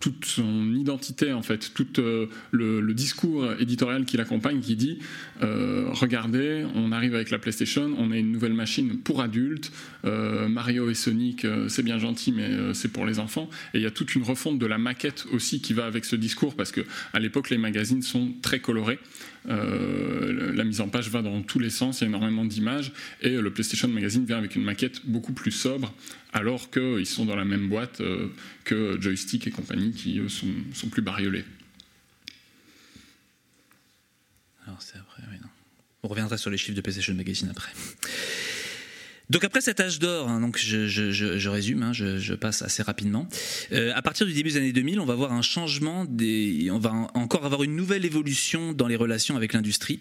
toute 0.00 0.24
son 0.24 0.74
identité 0.74 1.32
en 1.32 1.42
fait, 1.42 1.72
tout 1.74 2.00
euh, 2.00 2.26
le, 2.50 2.94
discours 2.94 3.52
éditorial 3.58 4.04
qui 4.04 4.16
l'accompagne, 4.16 4.60
qui 4.60 4.76
dit 4.76 4.98
euh, 5.42 5.88
regardez, 5.92 6.64
on 6.74 6.92
arrive 6.92 7.14
avec 7.14 7.30
la 7.30 7.38
PlayStation, 7.38 7.94
on 7.98 8.10
a 8.10 8.16
une 8.16 8.32
nouvelle 8.32 8.54
machine 8.54 8.98
pour 8.98 9.20
adultes, 9.20 9.72
euh, 10.04 10.48
Mario 10.48 10.90
et 10.90 10.94
Sonic, 10.94 11.46
c'est 11.68 11.82
bien 11.82 11.98
gentil, 11.98 12.32
mais 12.32 12.48
c'est 12.74 12.88
pour 12.88 13.06
les 13.06 13.18
enfants. 13.18 13.50
Et 13.74 13.78
il 13.78 13.82
y 13.82 13.86
a 13.86 13.90
toute 13.90 14.14
une 14.14 14.22
refonte 14.22 14.58
de 14.58 14.66
la 14.66 14.78
maquette 14.78 15.26
aussi 15.32 15.60
qui 15.60 15.72
va 15.72 15.86
avec 15.86 16.04
ce 16.04 16.16
discours, 16.16 16.54
parce 16.54 16.72
que 16.72 16.82
à 17.12 17.18
l'époque 17.18 17.50
les 17.50 17.58
magazines 17.58 18.02
sont 18.02 18.32
très 18.42 18.60
colorés. 18.60 18.98
la 19.46 20.64
mise 20.64 20.80
en 20.80 20.88
page 20.88 21.10
va 21.10 21.22
dans 21.22 21.42
tous 21.42 21.58
les 21.58 21.70
sens, 21.70 22.00
il 22.00 22.04
y 22.04 22.06
a 22.06 22.08
énormément 22.08 22.44
d'images, 22.44 22.92
et 23.20 23.30
le 23.30 23.50
PlayStation 23.50 23.88
Magazine 23.88 24.24
vient 24.24 24.38
avec 24.38 24.56
une 24.56 24.64
maquette 24.64 25.02
beaucoup 25.04 25.32
plus 25.32 25.52
sobre, 25.52 25.92
alors 26.36 26.70
qu'ils 26.70 27.06
sont 27.06 27.24
dans 27.24 27.34
la 27.34 27.46
même 27.46 27.68
boîte 27.68 28.02
euh, 28.02 28.28
que 28.64 29.00
Joystick 29.00 29.46
et 29.46 29.50
compagnie, 29.50 29.92
qui 29.92 30.18
eux 30.18 30.28
sont, 30.28 30.88
plus 30.90 31.00
bariolés. 31.00 31.44
Alors 34.66 34.82
c'est 34.82 34.98
après, 34.98 35.22
oui, 35.30 35.38
non. 35.40 35.48
On 36.02 36.08
reviendra 36.08 36.36
sur 36.36 36.50
les 36.50 36.58
chiffres 36.58 36.76
de 36.76 36.82
PlayStation 36.82 37.14
Magazine 37.14 37.48
après. 37.50 37.72
Donc 39.28 39.42
après 39.42 39.60
cet 39.60 39.80
âge 39.80 39.98
d'or, 39.98 40.28
hein, 40.28 40.40
donc 40.40 40.56
je, 40.56 41.48
résume, 41.48 41.82
hein, 41.82 41.92
je, 41.92 42.34
passe 42.34 42.62
assez 42.62 42.82
rapidement. 42.82 43.28
Euh, 43.72 43.92
à 43.94 44.02
partir 44.02 44.26
du 44.26 44.32
début 44.32 44.50
des 44.50 44.56
années 44.56 44.72
2000, 44.72 45.00
on 45.00 45.04
va 45.04 45.14
voir 45.14 45.32
un 45.32 45.42
changement, 45.42 46.06
on 46.06 46.78
va 46.78 46.92
encore 47.14 47.44
avoir 47.44 47.64
une 47.64 47.74
nouvelle 47.74 48.04
évolution 48.04 48.72
dans 48.72 48.86
les 48.86 48.94
relations 48.94 49.36
avec 49.36 49.52
l'industrie, 49.52 50.00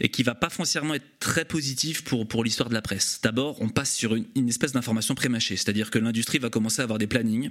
et 0.00 0.08
qui 0.08 0.24
va 0.24 0.34
pas 0.34 0.50
foncièrement 0.50 0.94
être 0.94 1.06
très 1.20 1.44
positive 1.44 2.02
pour 2.02 2.26
pour 2.26 2.42
l'histoire 2.42 2.68
de 2.68 2.74
la 2.74 2.82
presse. 2.82 3.20
D'abord, 3.22 3.60
on 3.60 3.68
passe 3.68 3.94
sur 3.94 4.16
une, 4.16 4.48
espèce 4.48 4.72
d'information 4.72 5.14
prémâchée, 5.14 5.56
c'est-à-dire 5.56 5.90
que 5.90 5.98
l'industrie 5.98 6.38
va 6.38 6.50
commencer 6.50 6.80
à 6.80 6.84
avoir 6.84 6.98
des 6.98 7.06
plannings 7.06 7.50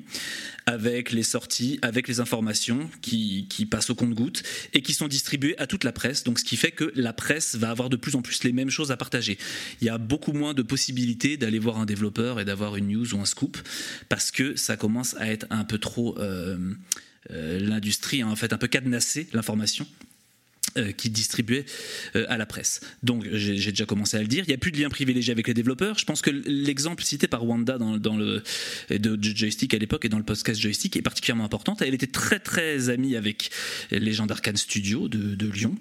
avec 0.65 1.12
les 1.12 1.23
sorties, 1.23 1.80
avec 1.82 2.08
les 2.08 2.19
informations 2.19 2.89
qui, 3.01 3.47
qui 3.49 3.65
passent 3.65 3.89
au 3.89 3.95
compte-gouttes 3.95 4.43
et 4.73 4.82
qui 4.82 4.93
sont 4.93 5.08
distribuées 5.08 5.58
à 5.60 5.67
toute 5.67 5.84
la 5.84 5.93
presse. 5.93 6.23
Donc 6.23 6.39
ce 6.39 6.43
qui 6.43 6.58
fait 6.58 6.71
que 6.71 6.91
la 6.95 7.13
presse 7.13 7.56
va 7.56 7.69
avoir 7.69 7.89
de 7.89 7.95
plus 7.95 8.15
en 8.15 8.21
plus 8.21 8.43
les 8.43 8.51
mêmes 8.51 8.69
choses 8.69 8.91
à 8.91 8.97
partager. 8.97 9.38
Il 9.82 9.88
y 9.88 9.89
a 9.89 9.97
beaucoup 9.97 10.34
moins 10.34 10.54
de 10.54 10.62
possibilités 10.62 11.05
d'aller 11.38 11.60
voir 11.60 11.78
un 11.78 11.86
développeur 11.86 12.39
et 12.39 12.46
d'avoir 12.46 12.76
une 12.76 12.88
news 12.88 13.13
ou 13.13 13.20
un 13.20 13.26
scoop 13.26 13.58
parce 14.10 14.32
que 14.32 14.56
ça 14.56 14.78
commence 14.78 15.15
à 15.15 15.28
être 15.28 15.46
un 15.50 15.63
peu 15.63 15.78
trop 15.78 16.18
euh, 16.20 16.58
euh, 17.32 17.60
l'industrie 17.60 18.22
a 18.22 18.28
en 18.28 18.36
fait 18.36 18.54
un 18.54 18.58
peu 18.58 18.68
cadenassé 18.68 19.28
l'information 19.34 19.88
euh, 20.78 20.91
qui 20.91 21.10
distribuait 21.10 21.65
à 22.13 22.38
la 22.38 22.46
presse. 22.46 22.82
Donc 23.04 23.26
j'ai 23.32 23.72
déjà 23.72 23.86
commencé 23.86 24.18
à 24.18 24.22
le 24.22 24.28
dire, 24.28 24.44
il 24.46 24.50
n'y 24.50 24.54
a 24.54 24.58
plus 24.58 24.72
de 24.72 24.80
lien 24.80 24.89
privilégié 24.89 25.32
avec 25.32 25.48
les 25.48 25.54
développeurs. 25.54 25.98
Je 25.98 26.06
pense 26.06 26.22
que 26.22 26.32
l'exemple 26.32 27.04
cité 27.04 27.28
par 27.28 27.46
Wanda 27.46 27.78
dans, 27.78 28.18
le 28.18 28.44
de, 28.89 29.20
joystick 29.22 29.74
à 29.74 29.78
l'époque 29.78 30.06
et 30.06 30.10
dans 30.10 30.18
le 30.18 30.24
podcast 30.24 30.60
joystick 30.60 30.98
est 30.98 31.02
particulièrement 31.02 31.46
importante. 31.46 31.82
Elle 31.82 31.94
était 31.94 32.08
très 32.08 32.39
très 32.39 32.89
amie 32.89 33.15
avec 33.15 33.52
les 33.91 34.13
gens 34.13 34.26
d'Arkane 34.26 34.58
Studio 34.58 35.08
de, 35.08 35.48
Lyon 35.48 35.76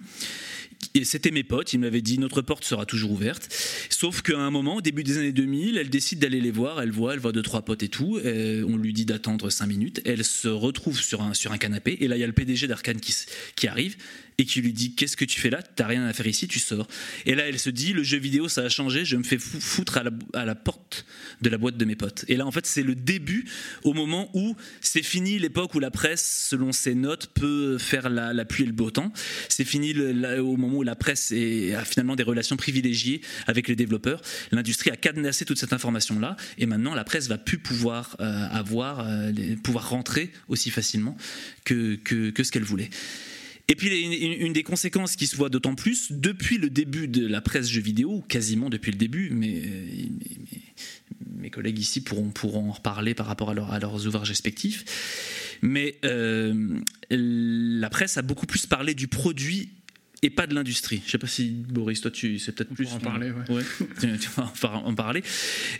c'était 1.04 1.30
mes 1.30 1.44
potes, 1.44 1.72
ils 1.72 1.78
m'avaient 1.78 2.02
dit 2.02 2.18
notre 2.18 2.42
porte 2.42 2.64
sera 2.64 2.86
toujours 2.86 3.12
ouverte. 3.12 3.48
Sauf 3.90 4.22
qu'à 4.22 4.38
un 4.38 4.50
moment, 4.50 4.76
au 4.76 4.80
début 4.80 5.04
des 5.04 5.18
années 5.18 5.32
2000, 5.32 5.78
elle 5.78 5.90
décide 5.90 6.18
d'aller 6.18 6.40
les 6.40 6.50
voir, 6.50 6.80
elle 6.80 6.90
voit, 6.90 7.14
elle 7.14 7.20
voit 7.20 7.32
deux, 7.32 7.42
trois 7.42 7.62
potes 7.62 7.82
et 7.82 7.88
tout. 7.88 8.20
on 8.24 8.76
lui 8.76 8.92
dit 8.92 9.04
d'attendre 9.04 9.50
cinq 9.50 9.66
minutes. 9.66 10.00
Elle 10.04 10.24
se 10.24 10.48
retrouve 10.48 11.00
sur 11.00 11.22
un, 11.22 11.34
sur 11.34 11.52
un 11.52 11.58
canapé. 11.58 11.96
Et 12.00 12.08
là, 12.08 12.16
il 12.16 12.20
y 12.20 12.24
a 12.24 12.26
le 12.26 12.32
PDG 12.32 12.66
d'Arkane 12.66 13.00
qui, 13.00 13.14
qui 13.56 13.68
arrive 13.68 13.96
et 14.38 14.44
qui 14.44 14.60
lui 14.60 14.72
dit 14.72 14.94
Qu'est-ce 14.94 15.16
que 15.16 15.24
tu 15.24 15.40
fais 15.40 15.50
là? 15.50 15.62
T'as 15.62 15.86
rien 15.86 16.04
à 16.04 16.12
faire 16.12 16.26
ici, 16.26 16.48
tu 16.48 16.58
sors. 16.58 16.86
Et 17.26 17.34
là, 17.34 17.48
elle 17.48 17.58
se 17.58 17.70
dit 17.70 17.92
Le 17.92 18.02
jeu 18.02 18.18
vidéo, 18.18 18.48
ça 18.48 18.62
a 18.62 18.68
changé, 18.68 19.04
je 19.04 19.16
me 19.16 19.22
fais 19.22 19.38
foutre 19.38 19.98
à 19.98 20.02
la, 20.02 20.10
à 20.32 20.44
la 20.44 20.54
porte 20.54 21.06
de 21.42 21.48
la 21.48 21.58
boîte 21.58 21.76
de 21.76 21.84
mes 21.84 21.96
potes. 21.96 22.24
Et 22.28 22.36
là, 22.36 22.46
en 22.46 22.50
fait, 22.50 22.66
c'est 22.66 22.82
le 22.82 22.94
début 22.94 23.46
au 23.82 23.92
moment 23.92 24.30
où 24.34 24.56
c'est 24.80 25.02
fini 25.02 25.38
l'époque 25.38 25.74
où 25.74 25.80
la 25.80 25.90
presse, 25.90 26.46
selon 26.50 26.72
ses 26.72 26.94
notes, 26.94 27.28
peut 27.34 27.78
faire 27.78 28.08
la, 28.08 28.32
la 28.32 28.44
pluie 28.44 28.64
et 28.64 28.66
le 28.66 28.72
beau 28.72 28.90
temps. 28.90 29.12
C'est 29.48 29.64
fini 29.64 29.94
au 30.38 30.56
moment 30.56 30.78
où 30.78 30.82
la 30.82 30.96
presse 30.96 31.32
a 31.32 31.84
finalement 31.84 32.16
des 32.16 32.22
relations 32.22 32.56
privilégiées 32.56 33.20
avec 33.46 33.68
les 33.68 33.76
développeurs. 33.76 34.20
L'industrie 34.52 34.90
a 34.90 34.96
cadenassé 34.96 35.44
toute 35.44 35.58
cette 35.58 35.72
information-là. 35.72 36.36
Et 36.58 36.66
maintenant, 36.66 36.94
la 36.94 37.04
presse 37.04 37.28
va 37.28 37.38
plus 37.38 37.58
pouvoir 37.58 38.16
euh, 38.20 38.46
avoir, 38.50 39.00
euh, 39.00 39.32
pouvoir 39.62 39.88
rentrer 39.90 40.30
aussi 40.48 40.70
facilement 40.70 41.16
que, 41.64 41.96
que, 41.96 42.30
que 42.30 42.42
ce 42.44 42.52
qu'elle 42.52 42.64
voulait. 42.64 42.90
Et 43.68 43.76
puis 43.76 43.88
une, 44.02 44.52
des 44.52 44.62
conséquences 44.62 45.16
qui 45.16 45.26
se 45.26 45.36
voit 45.36 45.48
d'autant 45.48 45.74
plus 45.74 46.12
depuis 46.12 46.58
le 46.58 46.68
début 46.68 47.08
de 47.08 47.26
la 47.26 47.40
presse 47.40 47.68
jeux 47.68 47.80
vidéo, 47.80 48.22
quasiment 48.28 48.68
depuis 48.68 48.92
le 48.92 48.98
début, 48.98 49.30
mais, 49.30 49.62
mes 51.36 51.50
collègues 51.50 51.78
ici 51.78 52.02
pourront, 52.02 52.30
pourront 52.30 52.68
en 52.68 52.72
reparler 52.72 53.14
par 53.14 53.26
rapport 53.26 53.50
à, 53.50 53.78
leurs 53.78 54.06
ouvrages 54.06 54.28
respectifs. 54.28 55.58
Mais 55.62 55.96
euh, 56.04 56.78
la 57.10 57.88
presse 57.88 58.18
a 58.18 58.22
beaucoup 58.22 58.46
plus 58.46 58.66
parlé 58.66 58.94
du 58.94 59.08
produit 59.08 59.70
et 60.22 60.30
pas 60.30 60.46
de 60.46 60.54
l'industrie. 60.54 61.02
Je 61.06 61.10
sais 61.12 61.18
pas 61.18 61.26
si 61.26 61.50
Boris, 61.50 62.00
toi, 62.00 62.10
tu 62.10 62.38
c'est 62.38 62.52
peut-être 62.52 62.74
plus 62.74 62.92
en 62.92 62.98
parler. 62.98 63.32
Ouais. 63.48 63.62
tu, 64.00 64.28
vas 64.36 64.72
en 64.72 64.94
parler. 64.94 65.22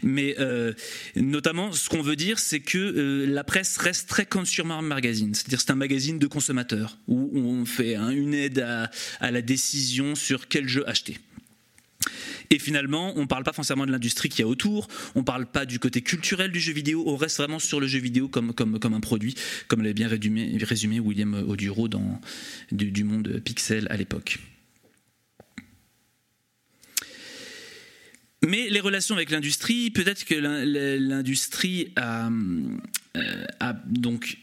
Mais 0.03 0.37
euh, 0.39 0.73
notamment, 1.17 1.73
ce 1.73 1.89
qu'on 1.89 2.03
veut 2.03 2.17
dire, 2.17 2.39
c'est 2.39 2.61
que 2.61 2.79
euh, 2.79 3.27
la 3.27 3.45
presse 3.45 3.77
reste 3.79 4.09
très 4.09 4.27
consumer 4.27 4.81
magazine, 4.83 5.35
c'est-à-dire 5.35 5.61
c'est 5.61 5.71
un 5.71 5.77
magazine 5.77 6.19
de 6.19 6.27
consommateurs 6.27 6.99
où 7.09 7.31
on 7.35 7.65
fait 7.65 7.97
une 7.97 8.35
aide 8.35 8.61
à, 8.61 8.91
à 9.21 9.31
la 9.31 9.43
décision 9.43 10.15
sur 10.15 10.49
quel 10.49 10.69
jeu 10.69 10.89
acheter. 10.89 11.19
Et 12.55 12.61
finalement, 12.61 13.13
on 13.17 13.23
ne 13.23 13.27
parle 13.27 13.43
pas 13.43 13.53
forcément 13.53 13.85
de 13.85 13.91
l'industrie 13.91 14.29
qu'il 14.29 14.39
y 14.39 14.43
a 14.45 14.47
autour, 14.47 14.87
on 15.17 15.21
ne 15.21 15.25
parle 15.25 15.45
pas 15.45 15.67
du 15.67 15.81
côté 15.81 16.03
culturel 16.03 16.53
du 16.53 16.61
jeu 16.61 16.73
vidéo, 16.73 17.03
on 17.05 17.17
reste 17.17 17.39
vraiment 17.39 17.59
sur 17.59 17.81
le 17.81 17.89
jeu 17.89 17.99
vidéo 17.99 18.29
comme, 18.29 18.55
comme, 18.55 18.79
comme 18.79 18.95
un 18.95 19.01
produit, 19.01 19.35
comme 19.67 19.83
l'avait 19.83 19.93
bien 19.93 20.07
résumé, 20.07 21.01
William 21.01 21.35
Oduro 21.35 21.89
dans 21.89 22.21
du, 22.71 22.93
du 22.93 23.03
monde 23.03 23.41
Pixel 23.45 23.89
à 23.91 23.97
l'époque. 23.97 24.39
Mais 28.47 28.69
les 28.71 28.81
relations 28.81 29.17
avec 29.17 29.31
l'industrie, 29.31 29.91
peut-être 29.91 30.25
que 30.25 30.37
l'industrie 30.37 31.93
a, 31.97 32.29
euh, 33.17 33.45
a, 33.59 33.73
donc 33.87 34.39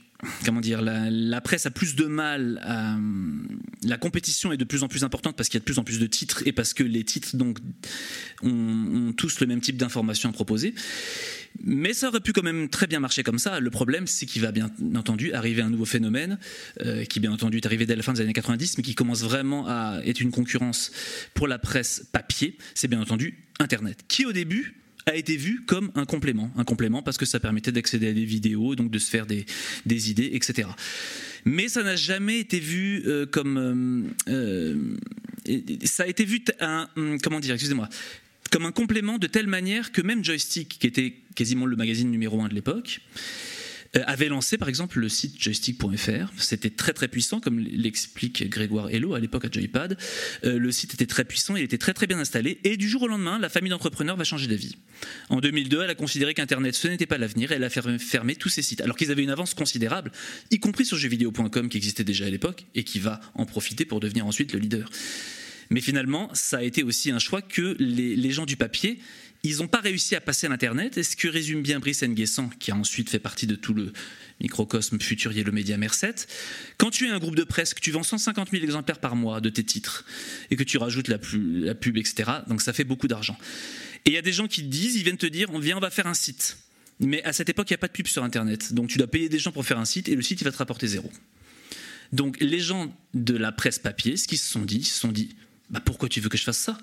comment 0.46 0.62
dire, 0.62 0.82
la, 0.82 1.42
presse 1.42 1.66
a 1.66 1.72
plus 1.72 1.96
de 1.96 2.06
mal 2.06 2.60
à, 2.64 2.98
la 3.84 3.98
compétition 3.98 4.52
est 4.52 4.58
de 4.58 4.64
plus 4.64 4.84
en 4.84 4.88
plus 4.88 5.04
importante 5.04 5.36
parce 5.36 5.50
qu'il 5.50 5.56
y 5.56 5.60
a 5.60 5.62
de 5.62 5.66
plus 5.66 5.80
en 5.80 5.84
plus 5.84 6.00
de 6.00 6.06
titres 6.06 6.44
et 6.46 6.52
parce 6.52 6.74
que 6.74 6.84
les 6.84 7.04
titres 7.04 7.36
donc 7.36 7.60
ont, 8.44 9.14
tous 9.18 9.40
le 9.40 9.48
même 9.48 9.62
type 9.62 9.78
d'informations 9.78 10.30
à 10.30 10.32
proposer. 10.32 10.74
Mais 11.64 11.94
ça 11.94 12.08
aurait 12.08 12.22
pu 12.22 12.32
quand 12.32 12.44
même 12.44 12.70
très 12.70 12.88
bien 12.88 13.00
marcher 13.00 13.24
comme 13.24 13.40
ça. 13.40 13.60
Le 13.60 13.70
problème, 13.70 14.08
c'est 14.08 14.26
qu'il 14.26 14.42
va 14.42 14.52
bien 14.52 14.72
entendu 14.96 15.34
arriver 15.34 15.62
un 15.62 15.70
nouveau 15.70 15.86
phénomène, 15.86 16.40
euh, 16.82 17.04
qui 17.06 17.20
bien 17.20 17.32
entendu 17.32 17.58
est 17.58 17.66
arrivé 17.66 17.86
dès 17.86 17.96
la 17.96 18.04
fin 18.04 18.14
des 18.14 18.22
années 18.22 18.34
90, 18.34 18.78
mais 18.78 18.84
qui 18.84 18.96
commence 18.96 19.22
vraiment 19.22 19.68
à 19.68 20.00
être 20.06 20.22
une 20.22 20.32
concurrence 20.32 20.92
pour 21.34 21.48
la 21.48 21.60
presse 21.60 22.08
papier. 22.12 22.58
C'est 22.74 22.88
bien 22.88 23.02
entendu 23.02 23.38
Internet, 23.60 24.00
qui 24.08 24.26
au 24.26 24.32
début 24.32 24.81
a 25.06 25.16
été 25.16 25.38
vu 25.38 25.64
comme 25.66 25.92
un 25.96 26.06
complément. 26.06 26.52
Un 26.56 26.64
complément 26.64 27.02
parce 27.02 27.18
que 27.18 27.26
ça 27.26 27.40
permettait 27.40 27.72
d'accéder 27.72 28.10
à 28.10 28.14
des 28.14 28.26
vidéos, 28.26 28.76
donc 28.76 28.92
de 28.92 29.00
se 29.00 29.10
faire 29.10 29.26
des, 29.26 29.46
idées, 30.10 30.32
etc. 30.34 30.68
Mais 31.46 31.68
ça 31.68 31.84
n'a 31.84 31.96
jamais 31.96 32.40
été 32.40 32.60
vu 32.60 33.04
euh, 33.06 33.26
comme... 33.26 34.14
Euh, 34.28 34.76
euh, 35.48 35.76
ça 35.86 36.04
a 36.04 36.08
été 36.08 36.24
vu 36.26 36.44
un... 36.60 36.88
Comment 37.24 37.40
dire, 37.40 37.54
excusez-moi 37.54 37.90
comme 38.52 38.66
un 38.66 38.74
complément 38.74 39.18
de 39.18 39.28
telle 39.28 39.48
manière 39.48 39.94
que 39.94 40.02
même 40.02 40.26
Joystick, 40.26 40.78
qui 40.78 40.86
était 40.86 41.14
quasiment 41.36 41.66
le 41.66 41.78
magazine 41.78 42.12
numéro 42.12 42.42
un 42.42 42.50
de 42.50 42.54
l'époque, 42.54 43.00
avait 43.94 44.30
lancé 44.30 44.58
par 44.58 44.70
exemple 44.70 45.00
le 45.00 45.10
site 45.10 45.42
joystick.fr. 45.42 46.32
C'était 46.38 46.70
très 46.70 46.94
très 46.94 47.08
puissant, 47.08 47.40
comme 47.40 47.60
l'explique 47.60 48.48
Grégoire 48.50 48.90
Hello 48.90 49.14
à 49.14 49.20
l'époque 49.20 49.46
à 49.46 49.50
Joypad. 49.52 49.98
Euh, 50.46 50.58
le 50.58 50.72
site 50.72 50.94
était 50.94 51.06
très 51.06 51.26
puissant, 51.26 51.56
il 51.56 51.64
était 51.64 51.78
très 51.78 51.94
très 51.94 52.08
bien 52.08 52.20
installé. 52.20 52.60
Et 52.64 52.78
du 52.78 52.88
jour 52.88 53.04
au 53.04 53.08
lendemain, 53.08 53.38
la 53.38 53.50
famille 53.50 53.70
d'entrepreneurs 53.70 54.16
va 54.16 54.24
changer 54.24 54.48
d'avis. 54.48 54.78
En 55.30 55.42
2002, 55.42 55.82
elle 55.84 55.90
a 55.90 55.96
considéré 55.96 56.34
qu'Internet 56.34 56.74
ce 56.76 56.88
n'était 56.88 57.06
pas 57.06 57.18
l'avenir 57.18 57.52
et 57.52 57.56
elle 57.56 57.64
a 57.64 57.70
fermé 57.70 58.36
tous 58.36 58.50
ses 58.50 58.62
sites. 58.62 58.82
Alors 58.82 58.96
qu'ils 58.96 59.12
avaient 59.12 59.24
une 59.24 59.30
avance 59.30 59.54
considérable, 59.54 60.12
y 60.52 60.60
compris 60.60 60.86
sur 60.86 60.98
jeuxvideo.com 60.98 61.70
qui 61.70 61.78
existait 61.78 62.04
déjà 62.04 62.26
à 62.26 62.30
l'époque 62.30 62.66
et 62.76 62.84
qui 62.84 63.00
va 63.00 63.20
en 63.34 63.46
profiter 63.46 63.84
pour 63.84 64.00
devenir 64.00 64.26
ensuite 64.26 64.54
le 64.54 64.60
leader. 64.60 64.90
Mais 65.70 65.82
finalement, 65.82 66.30
ça 66.34 66.58
a 66.58 66.64
été 66.64 66.84
aussi 66.84 67.12
un 67.12 67.20
choix 67.20 67.42
que 67.42 67.76
les 67.80 68.32
gens 68.32 68.46
du 68.46 68.58
papier 68.58 69.00
ils 69.44 69.58
n'ont 69.58 69.68
pas 69.68 69.80
réussi 69.80 70.16
à 70.16 70.22
passer 70.22 70.48
à 70.48 70.50
l'Internet. 70.50 70.98
Et 70.98 71.04
ce 71.04 71.16
que 71.16 71.28
résume 71.28 71.62
bien 71.62 71.80
Brice 71.80 72.04
Nguessan, 72.04 72.50
qui 72.60 72.72
a 72.72 72.76
ensuite 72.76 73.10
fait 73.10 73.20
partie 73.20 73.48
de 73.48 73.56
tout 73.56 73.74
le 73.74 73.92
microcosme 74.40 75.00
futurier, 75.00 75.44
le 75.44 75.52
média 75.52 75.78
Merced, 75.78 76.28
quand 76.78 76.92
tu 76.92 77.08
es 77.08 77.10
un 77.10 77.20
groupe 77.20 77.36
de 77.36 77.44
presse, 77.44 77.74
que 77.74 77.80
tu 77.80 77.92
vends 77.92 78.04
150 78.04 78.52
000 78.52 78.64
exemplaires 78.64 79.00
par 79.00 79.16
mois 79.16 79.42
de 79.42 79.50
tes 79.50 79.64
titres, 79.64 80.06
et 80.50 80.56
que 80.56 80.64
tu 80.64 80.78
rajoutes 80.78 81.08
la, 81.08 81.18
la 81.34 81.76
pub, 81.76 81.98
etc., 81.98 82.32
donc 82.48 82.62
ça 82.62 82.74
fait 82.74 82.84
beaucoup 82.84 83.08
d'argent. 83.08 83.38
Et 84.06 84.12
il 84.12 84.14
y 84.14 84.18
a 84.18 84.22
des 84.22 84.34
gens 84.34 84.48
qui 84.48 84.64
te 84.64 84.68
disent, 84.68 84.96
ils 84.96 85.04
viennent 85.04 85.18
te 85.18 85.28
dire, 85.28 85.50
on 85.52 85.60
vient, 85.60 85.78
on 85.78 85.82
va 85.82 85.92
faire 85.92 86.08
un 86.08 86.14
site. 86.14 86.58
Mais 87.00 87.24
à 87.24 87.34
cette 87.34 87.50
époque, 87.50 87.70
il 87.70 87.74
n'y 87.74 87.76
a 87.76 87.80
pas 87.80 87.88
de 87.88 87.94
pub 87.94 88.08
sur 88.08 88.24
Internet. 88.24 88.74
Donc 88.74 88.90
tu 88.90 88.98
dois 88.98 89.08
payer 89.08 89.30
des 89.30 89.40
gens 89.40 89.52
pour 89.52 89.66
faire 89.66 89.80
un 89.80 89.86
site, 89.86 90.10
et 90.10 90.16
le 90.16 90.22
site, 90.22 90.42
il 90.42 90.44
va 90.44 90.52
te 90.52 90.58
rapporter 90.58 90.88
zéro. 90.88 91.12
Donc 92.12 92.38
les 92.40 92.60
gens 92.60 92.96
de 93.14 93.36
la 93.36 93.52
presse 93.52 93.80
papier, 93.80 94.18
ce 94.18 94.28
qu'ils 94.28 94.38
se 94.38 94.50
sont 94.50 94.62
dit, 94.62 94.78
ils 94.78 94.86
se 94.86 95.00
sont 95.00 95.12
dit, 95.12 95.36
bah, 95.70 95.82
pourquoi 95.84 96.10
tu 96.10 96.20
veux 96.20 96.30
que 96.30 96.38
je 96.38 96.44
fasse 96.44 96.58
ça? 96.58 96.78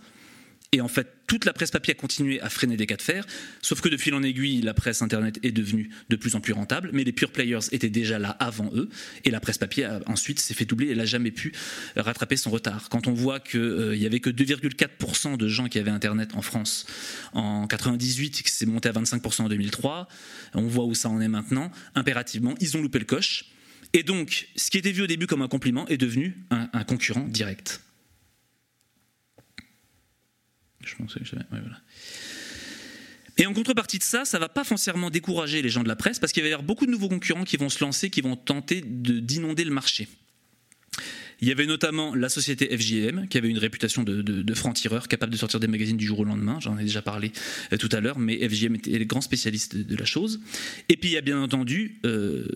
Et 0.73 0.83
en 0.83 0.89
fait, 0.89 1.09
toute 1.27 1.47
la 1.47 1.55
presse 1.55 1.71
papier 1.71 1.95
a 1.95 1.95
continué 1.95 2.43
à 2.43 2.51
freiner 2.51 2.77
des 2.77 2.87
cas 2.87 2.97
de 2.97 3.03
fer, 3.03 3.25
sauf 3.63 3.81
que 3.81 3.89
de 3.89 3.97
fil 3.97 4.13
en 4.15 4.23
aiguille, 4.23 4.61
la 4.61 4.75
presse 4.75 5.01
internet 5.01 5.39
est 5.43 5.51
devenue 5.51 5.89
de 6.11 6.17
plus 6.17 6.35
en 6.35 6.41
plus 6.41 6.53
rentable, 6.53 6.91
mais 6.93 7.05
les 7.05 7.13
pure 7.13 7.33
players 7.33 7.73
étaient 7.73 7.89
déjà 7.89 8.19
là 8.19 8.31
avant 8.31 8.71
eux, 8.75 8.91
et 9.25 9.31
la 9.31 9.41
presse 9.41 9.57
papier 9.57 9.85
a, 9.85 10.01
ensuite 10.07 10.41
s'est 10.41 10.53
fait 10.53 10.67
doubler, 10.67 10.91
elle 10.91 10.99
n'a 10.99 11.07
jamais 11.07 11.31
pu 11.31 11.53
rattraper 11.97 12.37
son 12.37 12.51
retard. 12.51 12.91
Quand 12.91 13.07
on 13.07 13.15
voit 13.15 13.41
qu'il 13.41 13.61
euh, 13.61 13.97
n'y 13.97 14.05
avait 14.05 14.21
que 14.21 14.29
2,4% 14.29 15.39
de 15.39 15.49
gens 15.49 15.69
qui 15.69 15.79
avaient 15.79 15.91
internet 15.91 16.33
en 16.35 16.43
France 16.43 16.85
en 17.33 17.67
98, 17.67 18.43
que 18.43 18.51
c'est 18.51 18.67
monté 18.67 18.91
à 18.91 18.93
25% 18.93 19.43
en 19.43 19.49
2003, 19.49 20.07
on 20.53 20.67
voit 20.67 20.85
où 20.85 20.95
ça 20.95 21.09
en 21.09 21.19
est 21.23 21.29
maintenant, 21.29 21.71
impérativement, 21.95 22.55
ils 22.61 22.77
ont 22.77 22.83
loupé 22.83 22.99
le 22.99 23.07
coche. 23.07 23.47
Et 23.95 24.03
donc, 24.03 24.49
ce 24.55 24.71
qui 24.71 24.77
était 24.77 24.93
vu 24.93 25.03
au 25.03 25.07
début 25.07 25.27
comme 25.27 25.41
un 25.41 25.49
compliment 25.49 25.89
est 25.89 25.97
devenu 25.97 26.37
un 26.51 26.85
concurrent 26.85 27.27
direct. 27.27 27.81
Et 33.37 33.47
en 33.47 33.55
contrepartie 33.55 33.99
de 33.99 34.03
ça, 34.03 34.25
ça 34.25 34.39
va 34.39 34.49
pas 34.49 34.65
foncièrement 34.65 35.11
décourager 35.11 35.63
les 35.63 35.69
gens 35.69 35.85
de 35.85 35.89
la 35.89 35.97
presse 35.97 36.19
parce 36.19 36.33
qu'il 36.33 36.43
va 36.43 36.49
y 36.49 36.53
avoir 36.53 36.67
beaucoup 36.67 36.87
de 36.87 36.91
nouveaux 36.91 37.09
concurrents 37.09 37.45
qui 37.45 37.57
vont 37.57 37.69
se 37.69 37.83
lancer, 37.83 38.11
qui 38.11 38.21
vont 38.21 38.35
tenter 38.35 38.83
d'inonder 38.85 39.65
le 39.65 39.71
marché. 39.71 40.09
Il 41.41 41.47
y 41.47 41.53
avait 41.53 41.67
notamment 41.67 42.17
la 42.17 42.29
société 42.29 42.77
FJM, 42.77 43.29
qui 43.29 43.39
avait 43.39 43.49
une 43.49 43.59
réputation 43.59 44.03
de, 44.03 44.55
franc-tireur, 44.55 45.07
capable 45.07 45.33
de 45.33 45.37
sortir 45.37 45.61
des 45.61 45.69
magazines 45.69 45.97
du 45.97 46.05
jour 46.05 46.19
au 46.19 46.25
lendemain. 46.25 46.59
J'en 46.61 46.77
ai 46.79 46.83
déjà 46.83 47.01
parlé 47.01 47.31
euh, 47.73 47.77
tout 47.77 47.89
à 47.93 48.01
l'heure, 48.01 48.19
mais 48.19 48.37
FJM 48.49 48.75
était 48.75 48.99
le 48.99 49.05
grand 49.05 49.21
spécialiste 49.21 49.77
de, 49.77 49.97
la 49.97 50.05
chose. 50.05 50.41
Et 50.89 50.97
puis 50.97 51.11
il 51.11 51.13
y 51.13 51.17
a 51.17 51.21
bien 51.21 51.41
entendu 51.41 52.01
euh, 52.05 52.49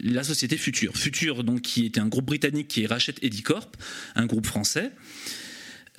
la 0.00 0.24
société 0.24 0.56
Future. 0.56 0.96
Future, 0.96 1.44
donc, 1.44 1.60
qui 1.60 1.84
était 1.84 2.00
un 2.00 2.08
groupe 2.08 2.24
britannique 2.24 2.68
qui 2.68 2.86
rachète 2.86 3.22
Edicorp, 3.22 3.72
un 4.14 4.24
groupe 4.24 4.46
français. 4.46 4.90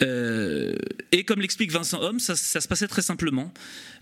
Euh, 0.02 0.76
et 1.12 1.24
comme 1.24 1.42
l'explique 1.42 1.72
Vincent 1.72 2.02
Homme, 2.02 2.20
ça, 2.20 2.36
se 2.36 2.68
passait 2.68 2.88
très 2.88 3.02
simplement. 3.02 3.54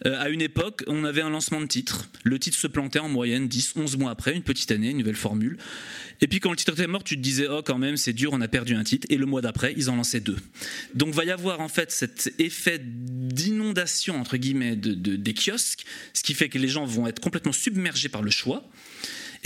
Euh, 0.05 0.19
à 0.19 0.29
une 0.29 0.41
époque, 0.41 0.83
on 0.88 1.03
avait 1.03 1.21
un 1.21 1.29
lancement 1.29 1.62
de 1.62 1.65
titre. 1.65 2.10
Le 2.23 2.38
titre 2.39 2.57
se 2.57 2.67
plantait 2.67 2.99
en 2.99 3.10
moyenne 3.10 3.47
10, 3.47 3.73
11 3.75 3.97
mois 3.97 4.12
après, 4.12 4.33
une 4.36 4.43
petite 4.43 4.71
année, 4.71 4.91
une 4.91 4.97
nouvelle 4.97 5.15
formule. 5.15 5.57
Et 6.21 6.27
puis 6.27 6.39
quand 6.39 6.51
le 6.51 6.55
titre 6.55 6.73
était 6.73 6.88
mort, 6.88 7.03
tu 7.03 7.15
te 7.15 7.21
disais, 7.21 7.47
oh 7.47 7.62
quand 7.63 7.77
même, 7.77 7.97
c'est 7.97 8.13
dur, 8.13 8.31
on 8.33 8.41
a 8.41 8.47
perdu 8.47 8.75
un 8.75 8.83
titre. 8.83 9.07
Et 9.10 9.17
le 9.17 9.25
mois 9.25 9.41
d'après, 9.41 9.73
ils 9.77 9.89
en 9.89 9.95
lançaient 9.95 10.19
deux. 10.19 10.38
Donc 10.93 11.13
va 11.13 11.25
y 11.25 11.31
avoir 11.31 11.62
en 11.62 11.69
fait 11.69 11.91
cet 11.91 12.33
effet 12.39 12.79
d'inondation, 12.83 14.19
entre 14.19 14.38
guillemets, 14.38 14.75
de, 14.75 14.93
des 14.93 15.33
kiosques, 15.33 15.86
ce 16.13 16.23
qui 16.23 16.33
fait 16.33 16.49
que 16.49 16.57
les 16.57 16.67
gens 16.67 16.86
vont 16.86 17.07
être 17.07 17.19
complètement 17.19 17.51
submergés 17.51 18.10
par 18.10 18.21
le 18.21 18.31
choix. 18.31 18.67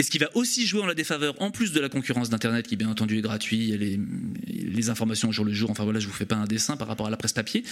Et 0.01 0.03
ce 0.03 0.09
qui 0.09 0.17
va 0.17 0.35
aussi 0.35 0.65
jouer 0.65 0.81
en 0.81 0.87
la 0.87 0.95
défaveur, 0.95 1.39
en 1.43 1.51
plus 1.51 1.73
de 1.73 1.79
la 1.79 1.87
concurrence 1.87 2.31
d'Internet, 2.31 2.65
qui 2.65 2.75
bien 2.75 2.89
entendu 2.89 3.19
est 3.19 3.21
gratuit, 3.21 3.77
les, 3.77 4.89
informations 4.89 5.29
au 5.29 5.31
jour 5.31 5.45
le 5.45 5.53
jour, 5.53 5.69
enfin 5.69 5.83
voilà, 5.83 5.99
je 5.99 6.07
vous 6.07 6.13
fais 6.13 6.25
pas 6.25 6.37
un 6.37 6.45
dessin 6.45 6.75
par 6.75 6.87
rapport 6.87 7.05
à 7.05 7.11
la 7.11 7.17
presse 7.17 7.33
papier, 7.33 7.63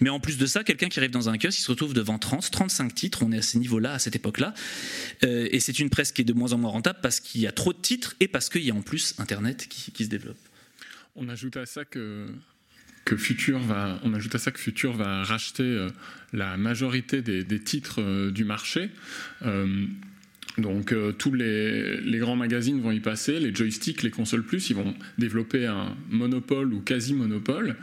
mais 0.00 0.10
en 0.10 0.18
plus 0.18 0.36
de 0.36 0.46
ça, 0.46 0.64
quelqu'un 0.64 0.88
qui 0.88 0.98
arrive 0.98 1.12
dans 1.12 1.28
un 1.28 1.38
kiosque, 1.38 1.60
il 1.60 1.62
se 1.62 1.70
retrouve 1.70 1.94
devant 1.94 2.18
30, 2.18 2.50
35 2.50 2.92
titres, 2.92 3.22
on 3.22 3.30
est 3.30 3.38
à 3.38 3.42
ce 3.42 3.56
niveau-là, 3.56 3.92
à 3.92 4.00
cette 4.00 4.16
époque-là, 4.16 4.52
euh, 5.22 5.46
et 5.52 5.60
c'est 5.60 5.78
une 5.78 5.88
presse 5.88 6.10
qui 6.10 6.22
est 6.22 6.24
de 6.24 6.32
moins 6.32 6.52
en 6.52 6.58
moins 6.58 6.72
rentable 6.72 6.98
parce 7.02 7.20
qu'il 7.20 7.40
y 7.40 7.46
a 7.46 7.52
trop 7.52 7.72
de 7.72 7.78
titres 7.78 8.16
et 8.18 8.26
parce 8.26 8.48
qu'il 8.48 8.64
y 8.64 8.72
a 8.72 8.74
en 8.74 8.82
plus 8.82 9.14
Internet 9.18 9.68
qui, 9.68 10.04
se 10.04 10.08
développe. 10.08 10.40
On 11.14 11.28
ajoute 11.28 11.56
à 11.56 11.66
ça 11.66 11.84
que 11.84 12.26
que 13.04 13.16
Future 13.16 13.60
va, 13.60 14.00
on 14.02 14.12
ajoute 14.12 14.34
à 14.34 14.38
ça 14.38 14.50
que 14.50 14.58
Future 14.58 14.92
va 14.94 15.22
racheter 15.22 15.62
euh, 15.62 15.88
la 16.32 16.56
majorité 16.56 17.22
des, 17.22 17.60
titres 17.60 18.02
euh, 18.02 18.32
du 18.32 18.44
marché. 18.44 18.90
Donc 20.58 20.92
euh, 20.92 21.12
tous 21.12 21.32
les, 21.32 22.18
grands 22.18 22.36
magazines 22.36 22.80
vont 22.80 22.90
y 22.90 23.00
passer, 23.00 23.38
les 23.38 23.54
joysticks, 23.54 24.02
les 24.02 24.10
consoles 24.10 24.42
plus, 24.42 24.70
ils 24.70 24.76
vont 24.76 24.94
développer 25.18 25.66
un 25.66 25.94
monopole 26.10 26.72
ou 26.72 26.80
quasi-monopole. 26.80 27.76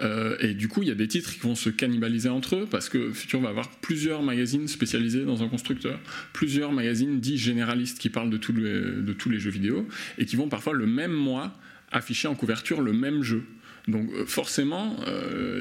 Euh, 0.00 0.36
et 0.40 0.54
du 0.54 0.68
coup, 0.68 0.82
il 0.82 0.88
y 0.88 0.92
a 0.92 0.94
des 0.94 1.08
titres 1.08 1.32
qui 1.32 1.40
vont 1.40 1.56
se 1.56 1.70
cannibaliser 1.70 2.28
entre 2.28 2.56
eux 2.56 2.68
parce 2.70 2.88
que 2.88 3.12
Future 3.12 3.40
va 3.40 3.48
avoir 3.48 3.68
plusieurs 3.80 4.22
magazines 4.22 4.68
spécialisés 4.68 5.24
dans 5.24 5.42
un 5.42 5.48
constructeur, 5.48 5.98
plusieurs 6.32 6.72
magazines 6.72 7.20
dits 7.20 7.38
généralistes 7.38 7.98
qui 7.98 8.10
parlent 8.10 8.30
de 8.30 8.36
tous 8.36 8.52
les 8.52 9.38
jeux 9.38 9.50
vidéo 9.50 9.88
et 10.18 10.24
qui 10.24 10.36
vont 10.36 10.48
parfois 10.48 10.74
le 10.74 10.86
même 10.86 11.12
mois 11.12 11.56
afficher 11.92 12.28
en 12.28 12.34
couverture 12.34 12.80
le 12.80 12.92
même 12.92 13.22
jeu. 13.22 13.42
Donc 13.88 14.10
euh, 14.12 14.26
forcément, 14.26 14.96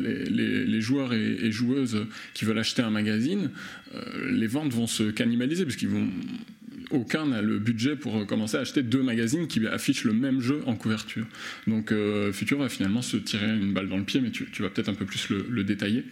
les, 0.02 0.82
joueurs 0.82 1.14
et, 1.14 1.52
joueuses 1.52 2.06
qui 2.34 2.46
veulent 2.46 2.60
acheter 2.60 2.82
un 2.82 2.90
magazine, 2.90 3.52
les 4.30 4.48
ventes 4.48 4.72
vont 4.72 4.88
se 4.88 5.04
cannibaliser 5.04 5.66
parce 5.66 5.76
vont 5.84 6.08
aucun 6.92 7.28
n'a 7.28 7.42
le 7.42 7.60
budget 7.60 7.96
pour 7.96 8.26
commencer 8.26 8.58
à 8.58 8.62
acheter 8.62 8.84
deux 8.84 9.04
magazines 9.04 9.48
qui 9.48 9.66
affichent 9.68 10.04
le 10.04 10.14
même 10.14 10.42
jeu 10.42 10.62
en 10.66 10.76
couverture. 10.76 11.26
Donc 11.68 11.92
euh, 11.92 12.32
Future 12.32 12.60
va 12.60 12.70
finalement 12.70 13.02
se 13.02 13.18
tirer 13.18 13.48
une 13.48 13.74
balle 13.74 13.90
dans 13.90 13.98
le 13.98 14.04
pied, 14.04 14.22
mais 14.22 14.32
tu, 14.32 14.46
vas 14.60 14.70
peut-être 14.70 14.90
un 14.90 14.94
peu 14.94 15.06
plus 15.06 15.30
le, 15.30 15.64
détailler. 15.64 16.04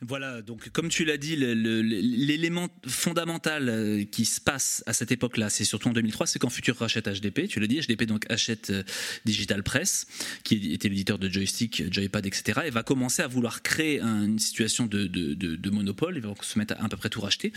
Voilà, 0.00 0.42
donc 0.42 0.68
comme 0.70 0.90
tu 0.90 1.04
l'as 1.04 1.16
dit, 1.16 1.34
l'élément 1.34 2.68
fondamental 2.86 3.68
euh, 3.68 4.04
qui 4.04 4.26
se 4.26 4.40
passe 4.40 4.84
à 4.86 4.92
cette 4.92 5.10
époque-là, 5.10 5.50
c'est 5.50 5.64
surtout 5.64 5.88
en 5.88 5.92
2003, 5.92 6.28
c'est 6.28 6.38
quand 6.38 6.50
Future 6.50 6.76
rachète 6.76 7.08
HDP. 7.08 7.48
Tu 7.48 7.58
le 7.58 7.66
dis, 7.66 7.80
HDP 7.80 8.04
donc 8.04 8.24
achète 8.30 8.70
euh, 8.70 8.84
Digital 9.24 9.64
Press, 9.64 10.06
qui 10.44 10.72
était 10.72 10.88
l'éditeur 10.88 11.18
de 11.18 11.28
joystick, 11.28 11.92
joypad, 11.92 12.26
etc. 12.26 12.60
et 12.66 12.70
va 12.70 12.84
commencer 12.84 13.22
à 13.22 13.26
vouloir 13.26 13.62
créer 13.62 14.00
une 14.00 14.38
situation 14.38 14.86
de, 14.86 15.70
monopole. 15.70 16.16
Ils 16.16 16.22
vont 16.22 16.36
se 16.40 16.58
mettre 16.58 16.74
à 16.74 16.84
à 16.84 16.88
peu 16.88 16.96
près 16.96 17.10
tout 17.10 17.20
racheter. 17.20 17.52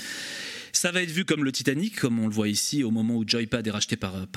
Ça 0.73 0.91
va 0.91 1.04
être 1.04 1.12
vu 1.12 1.25
comme 1.25 1.45
le 1.45 1.51
Titanic, 1.51 1.95
comme 1.95 2.19
on 2.19 2.27
le 2.27 2.34
voit 2.34 2.49
ici 2.49 2.84
au 2.84 2.91
moment 2.91 3.15
où 3.15 3.23
Joypad 3.25 3.65
est 3.65 3.71
racheté 3.71 3.95
par, 3.95 4.27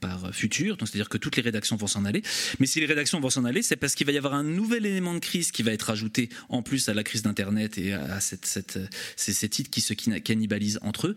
par 0.00 0.34
Future. 0.34 0.76
Donc 0.76 0.88
c'est-à-dire 0.88 1.08
que 1.08 1.18
toutes 1.18 1.36
les 1.36 1.42
rédactions 1.42 1.76
vont 1.76 1.86
s'en 1.86 2.04
aller. 2.04 2.22
Mais 2.58 2.66
si 2.66 2.80
les 2.80 2.86
rédactions 2.86 3.20
vont 3.20 3.30
s'en 3.30 3.44
aller, 3.44 3.62
c'est 3.62 3.76
parce 3.76 3.94
qu'il 3.94 4.06
va 4.06 4.12
y 4.12 4.18
avoir 4.18 4.34
un 4.34 4.42
nouvel 4.42 4.86
élément 4.86 5.14
de 5.14 5.18
crise 5.18 5.52
qui 5.52 5.62
va 5.62 5.72
être 5.72 5.90
ajouté 5.90 6.28
en 6.48 6.62
plus 6.62 6.88
à 6.88 6.94
la 6.94 7.04
crise 7.04 7.22
d'Internet 7.22 7.78
et 7.78 7.92
à 7.92 8.20
cette, 8.20 8.46
cette, 8.46 8.78
ces, 9.16 9.48
titres 9.48 9.70
qui 9.70 9.80
se 9.80 9.94
cannibalisent 9.94 10.78
entre 10.82 11.08
eux. 11.08 11.14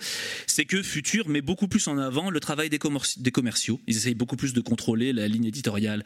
C'est 0.48 0.66
que 0.66 0.82
Future 0.84 1.30
met 1.30 1.42
beaucoup 1.42 1.68
plus 1.68 1.88
en 1.88 1.98
avant 1.98 2.30
le 2.30 2.40
travail 2.40 2.70
des, 2.70 2.80
commerciaux. 2.80 3.80
Ils 3.88 3.98
essayent 3.98 4.16
beaucoup 4.16 4.36
plus 4.36 4.54
de 4.54 4.62
contrôler 4.62 5.14
la 5.14 5.28
ligne 5.28 5.46
éditoriale 5.46 6.04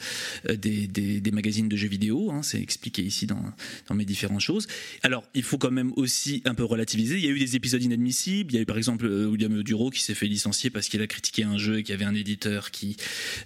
euh, 0.49 0.55
des, 0.55 0.87
des, 0.87 1.19
des 1.19 1.31
magazines 1.31 1.69
de 1.69 1.75
jeux 1.75 1.87
vidéo. 1.87 2.31
Hein, 2.31 2.43
c'est 2.43 2.61
expliqué 2.61 3.01
ici 3.01 3.25
dans, 3.25 3.43
dans 3.87 3.95
mes 3.95 4.05
différentes 4.05 4.41
choses. 4.41 4.67
Alors, 5.03 5.23
il 5.33 5.43
faut 5.43 5.57
quand 5.57 5.71
même 5.71 5.93
aussi 5.95 6.41
un 6.45 6.55
peu 6.55 6.63
relativiser. 6.63 7.17
Il 7.17 7.25
y 7.25 7.27
a 7.27 7.31
eu 7.31 7.39
des 7.39 7.55
épisodes 7.55 7.81
inadmissibles. 7.81 8.51
Il 8.53 8.55
y 8.55 8.59
a 8.59 8.61
eu 8.61 8.65
par 8.65 8.77
exemple 8.77 9.05
euh, 9.05 9.25
William 9.25 9.63
Duro 9.63 9.89
qui 9.89 10.01
s'est 10.01 10.15
fait 10.15 10.27
licencier 10.27 10.69
parce 10.69 10.89
qu'il 10.89 11.01
a 11.01 11.07
critiqué 11.07 11.43
un 11.43 11.57
jeu 11.57 11.79
et 11.79 11.83
qu'il 11.83 11.93
y 11.93 11.95
avait 11.95 12.05
un 12.05 12.15
éditeur 12.15 12.66
qui, 12.71 12.97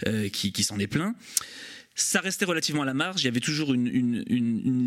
euh, 0.08 0.30
qui, 0.30 0.52
qui 0.52 0.64
s'en 0.64 0.80
est 0.80 0.88
plaint 0.88 1.16
ça 1.96 2.22
restait 2.22 2.46
relativement 2.46 2.84
à 2.84 2.86
la 2.86 2.94
marge. 2.94 3.22
Il 3.22 3.26
y 3.26 3.28
avait 3.28 3.40
toujours 3.40 3.74
une, 3.74 4.24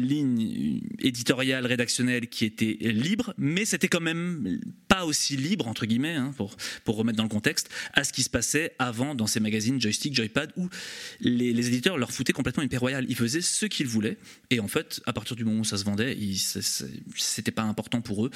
ligne 0.05 0.81
éditoriale, 1.01 1.67
rédactionnelle 1.67 2.29
qui 2.29 2.45
était 2.45 2.79
libre, 2.81 3.35
mais 3.37 3.64
c'était 3.64 3.88
quand 3.88 4.01
même 4.01 4.61
pas 4.88 5.05
aussi 5.05 5.37
libre, 5.37 5.69
entre 5.69 5.87
guillemets, 5.87 6.14
hein, 6.14 6.33
pour, 6.37 6.57
pour 6.85 6.97
remettre 6.97 7.17
dans 7.17 7.25
le 7.25 7.29
contexte, 7.29 7.69
à 7.93 8.05
ce 8.05 8.12
qui 8.12 8.23
se 8.23 8.31
passait 8.31 8.75
avant 8.79 9.14
dans 9.14 9.27
ces 9.27 9.40
magazines 9.40 9.81
joystick, 9.81 10.14
joypad, 10.14 10.53
où 10.57 10.69
les, 11.21 11.67
éditeurs 11.69 11.99
leur 11.99 12.12
foutaient 12.12 12.33
complètement 12.33 12.62
une 12.62 12.69
paix 12.69 12.77
royale. 12.77 13.07
Ils 13.09 13.17
faisaient 13.17 13.40
ce 13.40 13.67
qu'ils 13.67 13.87
voulaient, 13.87 14.17
et 14.51 14.61
en 14.61 14.69
fait, 14.69 15.01
à 15.07 15.12
partir 15.12 15.37
du 15.37 15.45
moment 15.45 15.61
où 15.61 15.64
ça 15.64 15.77
se 15.77 15.85
vendait, 15.85 16.17
c'était 17.17 17.51
pas 17.51 17.62
important 17.62 18.01
pour 18.01 18.27
eux 18.27 18.31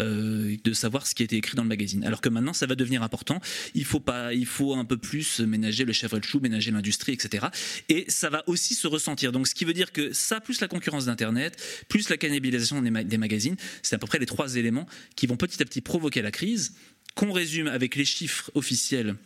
euh, 0.00 0.56
de 0.62 0.72
savoir 0.72 1.06
ce 1.06 1.14
qui 1.14 1.22
était 1.22 1.36
écrit 1.36 1.56
dans 1.56 1.62
le 1.62 1.68
magazine. 1.68 2.04
Alors 2.04 2.20
que 2.20 2.28
maintenant, 2.28 2.52
ça 2.52 2.66
va 2.66 2.74
devenir 2.74 3.02
important. 3.02 3.40
Il 3.74 3.84
faut, 3.84 4.00
pas, 4.00 4.32
il 4.32 4.46
faut 4.46 4.74
un 4.74 4.84
peu 4.84 4.96
plus 4.96 5.40
ménager 5.40 5.84
le 5.84 5.92
chèvre 5.92 6.16
et 6.16 6.20
le 6.20 6.26
chou, 6.26 6.40
ménager 6.40 6.70
l'industrie, 6.70 7.12
etc. 7.12 7.46
Et 7.88 8.06
ça 8.12 8.30
va 8.30 8.44
aussi 8.46 8.74
se 8.74 8.86
ressentir. 8.86 9.32
Donc, 9.32 9.48
ce 9.48 9.54
qui 9.54 9.64
veut 9.64 9.72
dire 9.72 9.92
que 9.92 10.12
ça, 10.12 10.40
plus 10.40 10.60
la 10.60 10.68
concurrence 10.68 11.06
d'Internet, 11.06 11.60
plus 11.88 12.08
la 12.08 12.16
cannibalisation 12.16 12.80
des, 12.80 13.18
magazines, 13.18 13.56
c'est 13.82 13.96
à 13.96 13.98
peu 13.98 14.06
près 14.06 14.18
les 14.18 14.26
trois 14.26 14.56
éléments 14.56 14.86
qui 15.16 15.26
vont 15.26 15.36
petit 15.36 15.60
à 15.62 15.64
petit 15.64 15.80
provoquer 15.80 16.22
la 16.22 16.30
crise, 16.30 16.74
qu'on 17.14 17.32
résume 17.32 17.66
avec 17.66 17.96
les 17.96 18.04
chiffres 18.04 18.50
officiels 18.54 19.16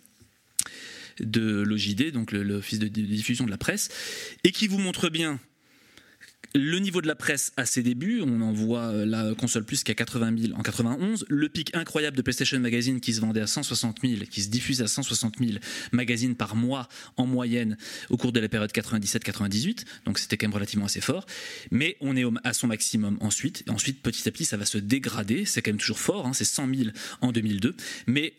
de 1.21 1.63
l'OJD, 1.63 2.13
donc 2.13 2.33
l'Office 2.33 2.79
de 2.79 2.89
diffusion 2.89 3.45
de 3.45 3.51
la 3.51 3.59
presse, 3.59 3.89
et 4.45 4.53
qui 4.53 4.67
vous 4.67 4.79
montrent 4.79 5.09
bien 5.09 5.41
le 6.57 6.79
niveau 6.79 7.03
de 7.03 7.07
la 7.07 7.15
presse 7.15 7.53
à 7.57 7.67
ses 7.67 7.83
débuts, 7.83 8.23
on 8.25 8.41
en 8.41 8.53
voit 8.53 8.87
euh, 8.87 9.07
la 9.07 9.35
console 9.35 9.65
plus 9.65 9.85
qu'à 9.85 9.95
80 9.95 10.35
000 10.39 10.59
en 10.59 10.63
91. 10.63 11.27
Le 11.29 11.49
pic 11.49 11.75
incroyable 11.77 12.17
de 12.17 12.23
PlayStation 12.23 12.59
Magazine 12.59 13.01
qui 13.01 13.13
se 13.13 13.21
vendait 13.21 13.41
à 13.41 13.47
160 13.47 13.99
000, 14.03 14.25
qui 14.31 14.43
se 14.43 14.49
diffusait 14.49 14.85
à 14.85 14.89
160 14.89 15.35
000 15.39 15.59
magazines 15.93 16.35
par 16.35 16.57
mois 16.57 16.89
en 17.17 17.27
moyenne 17.27 17.77
au 18.11 18.17
cours 18.17 18.33
de 18.33 18.41
la 18.41 18.49
période 18.49 18.71
97-98. 18.71 19.85
Donc 20.05 20.19
c'était 20.19 20.37
quand 20.37 20.47
même 20.47 20.55
relativement 20.55 20.87
assez 20.87 21.01
fort. 21.01 21.27
Mais 21.71 21.97
on 22.01 22.17
est 22.17 22.25
à 22.45 22.53
son 22.53 22.67
maximum 22.67 23.19
ensuite. 23.21 23.63
Et 23.67 23.71
ensuite, 23.71 24.03
petit 24.03 24.27
à 24.29 24.33
petit, 24.33 24.45
ça 24.45 24.57
va 24.57 24.65
se 24.65 24.79
dégrader. 24.79 25.45
C'est 25.45 25.63
quand 25.63 25.71
même 25.71 25.79
toujours 25.79 25.99
fort. 25.99 26.27
Hein. 26.27 26.33
c'est 26.33 26.45
100 26.45 26.75
000 26.75 26.91
en 27.21 27.33
2002. 27.33 27.75
Mais 28.07 28.35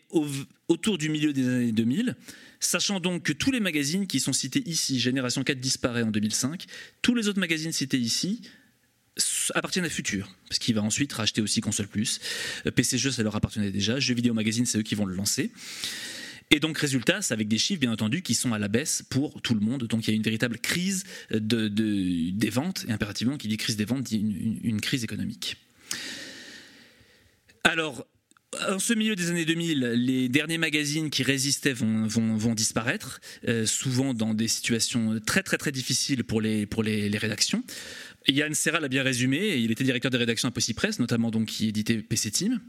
autour 0.68 0.98
du 0.98 1.08
milieu 1.08 1.32
des 1.32 1.48
années 1.48 1.72
2000, 1.72 2.16
Sachant 2.60 2.98
donc 2.98 3.22
que 3.22 3.32
tous 3.32 3.52
les 3.52 3.60
magazines 3.60 4.06
qui 4.06 4.18
sont 4.18 4.32
cités 4.32 4.62
ici, 4.66 4.98
Génération 4.98 5.44
4 5.44 5.60
disparaît 5.60 6.02
en 6.02 6.10
2005, 6.10 6.66
tous 7.02 7.14
les 7.14 7.28
autres 7.28 7.38
magazines 7.38 7.72
cités 7.72 7.98
ici 7.98 8.42
appartiennent 9.54 9.84
à 9.84 9.90
Futur, 9.90 10.30
parce 10.48 10.58
qu'il 10.58 10.74
va 10.74 10.82
ensuite 10.82 11.12
racheter 11.12 11.40
aussi 11.40 11.60
Console 11.60 11.88
Plus. 11.88 12.20
Euh, 12.66 12.70
PC 12.70 12.98
Jeux, 12.98 13.10
ça 13.10 13.22
leur 13.22 13.34
appartenait 13.34 13.72
déjà. 13.72 13.98
Jeux 13.98 14.14
Vidéo 14.14 14.32
Magazine, 14.34 14.64
c'est 14.64 14.78
eux 14.78 14.82
qui 14.82 14.94
vont 14.94 15.06
le 15.06 15.14
lancer. 15.14 15.50
Et 16.50 16.60
donc, 16.60 16.78
résultat, 16.78 17.20
c'est 17.20 17.34
avec 17.34 17.48
des 17.48 17.58
chiffres, 17.58 17.80
bien 17.80 17.92
entendu, 17.92 18.22
qui 18.22 18.34
sont 18.34 18.52
à 18.52 18.58
la 18.58 18.68
baisse 18.68 19.02
pour 19.10 19.42
tout 19.42 19.54
le 19.54 19.60
monde. 19.60 19.84
Donc, 19.84 20.06
il 20.06 20.10
y 20.10 20.14
a 20.14 20.16
une 20.16 20.22
véritable 20.22 20.58
crise 20.58 21.04
de, 21.30 21.68
des 21.68 22.50
ventes, 22.50 22.86
et 22.88 22.92
impérativement, 22.92 23.36
qui 23.36 23.48
dit 23.48 23.56
crise 23.56 23.76
des 23.76 23.84
ventes, 23.84 24.04
dit 24.04 24.60
une 24.62 24.80
crise 24.80 25.04
économique. 25.04 25.56
Alors, 27.64 28.06
en 28.70 28.78
ce 28.78 28.94
milieu 28.94 29.14
des 29.14 29.30
années 29.30 29.44
2000, 29.44 29.80
les 29.94 30.28
derniers 30.28 30.58
magazines 30.58 31.10
qui 31.10 31.22
résistaient 31.22 31.74
vont, 31.74 32.54
disparaître, 32.54 33.20
euh, 33.46 33.66
souvent 33.66 34.14
dans 34.14 34.34
des 34.34 34.48
situations 34.48 35.20
très 35.24 35.42
très 35.42 35.58
très 35.58 35.72
difficiles 35.72 36.24
pour 36.24 36.40
les, 36.40 36.66
rédactions. 37.18 37.62
Yann 38.26 38.54
Serra 38.54 38.80
l'a 38.80 38.88
bien 38.88 39.02
résumé, 39.02 39.56
il 39.56 39.70
était 39.70 39.84
directeur 39.84 40.10
de 40.10 40.18
rédaction 40.18 40.48
à 40.48 40.52
Possi 40.52 40.74
Press, 40.74 40.98
notamment 40.98 41.30
donc 41.30 41.46
qui 41.46 41.68
éditait 41.68 41.98
PC 41.98 42.30
Team. 42.30 42.60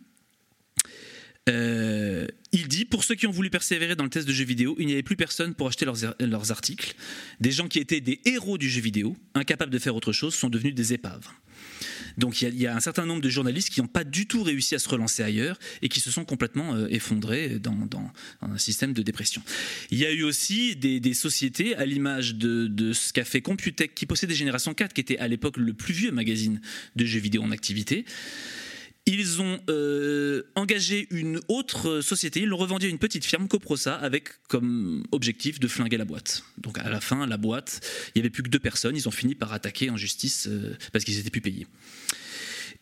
Euh, 1.49 2.27
il 2.51 2.67
dit 2.67 2.85
pour 2.85 3.03
ceux 3.03 3.15
qui 3.15 3.27
ont 3.27 3.31
voulu 3.31 3.49
persévérer 3.49 3.95
dans 3.95 4.03
le 4.03 4.09
test 4.09 4.27
de 4.27 4.33
jeux 4.33 4.45
vidéo, 4.45 4.75
il 4.79 4.87
n'y 4.87 4.93
avait 4.93 5.03
plus 5.03 5.15
personne 5.15 5.53
pour 5.53 5.67
acheter 5.67 5.85
leurs, 5.85 6.51
articles. 6.51 6.95
Des 7.39 7.51
gens 7.51 7.67
qui 7.67 7.79
étaient 7.79 8.01
des 8.01 8.21
héros 8.25 8.57
du 8.57 8.69
jeu 8.69 8.81
vidéo, 8.81 9.15
incapables 9.35 9.71
de 9.71 9.79
faire 9.79 9.95
autre 9.95 10.11
chose, 10.11 10.33
sont 10.33 10.49
devenus 10.49 10.73
des 10.73 10.93
épaves. 10.93 11.27
Donc 12.17 12.41
il 12.41 12.55
y, 12.59 12.67
a 12.67 12.75
un 12.75 12.79
certain 12.79 13.05
nombre 13.05 13.21
de 13.21 13.29
journalistes 13.29 13.69
qui 13.69 13.81
n'ont 13.81 13.87
pas 13.87 14.03
du 14.03 14.25
tout 14.25 14.43
réussi 14.43 14.75
à 14.75 14.79
se 14.79 14.89
relancer 14.89 15.23
ailleurs 15.23 15.57
et 15.81 15.89
qui 15.89 15.99
se 15.99 16.11
sont 16.11 16.25
complètement 16.25 16.75
euh, 16.75 16.87
effondrés 16.89 17.59
dans, 17.59 17.77
un 18.41 18.57
système 18.57 18.93
de 18.93 19.01
dépression. 19.01 19.41
Il 19.91 19.97
y 19.97 20.05
a 20.05 20.11
eu 20.11 20.23
aussi 20.23 20.75
des, 20.75 21.13
sociétés, 21.13 21.75
à 21.75 21.85
l'image 21.85 22.35
de, 22.35 22.93
ce 22.93 23.13
qu'a 23.13 23.25
fait 23.25 23.41
Computech, 23.41 23.93
qui 23.95 24.05
possédait 24.05 24.33
Génération 24.33 24.73
4, 24.73 24.93
qui 24.93 25.01
était 25.01 25.17
à 25.17 25.27
l'époque 25.27 25.57
le 25.57 25.73
plus 25.73 25.93
vieux 25.93 26.11
magazine 26.11 26.59
de 26.95 27.05
jeux 27.05 27.19
vidéo 27.19 27.43
en 27.43 27.51
activité. 27.51 28.05
Ils 29.11 29.41
ont 29.41 29.59
euh, 29.71 30.43
engagé 30.53 31.07
une 31.09 31.39
autre 31.47 32.01
société, 32.01 32.41
ils 32.41 32.45
l'ont 32.45 32.57
revendu 32.57 32.85
à 32.85 32.89
une 32.89 32.99
petite 32.99 33.25
firme, 33.25 33.47
Coprosa, 33.47 33.95
avec 33.95 34.29
comme 34.49 35.03
objectif 35.11 35.59
de 35.59 35.67
flinguer 35.67 35.97
la 35.97 36.05
boîte. 36.05 36.43
Donc 36.59 36.77
à 36.77 36.87
la 36.87 37.01
fin, 37.01 37.25
la 37.25 37.37
boîte, 37.37 37.81
il 38.09 38.19
n'y 38.19 38.21
avait 38.21 38.29
plus 38.29 38.43
que 38.43 38.49
deux 38.49 38.59
personnes, 38.59 38.95
ils 38.95 39.07
ont 39.07 39.11
fini 39.11 39.33
par 39.33 39.51
attaquer 39.51 39.89
en 39.89 39.97
justice 39.97 40.47
euh, 40.47 40.77
parce 40.93 41.05
qu'ils 41.05 41.17
n'étaient 41.17 41.31
plus 41.31 41.41
payés. 41.41 41.65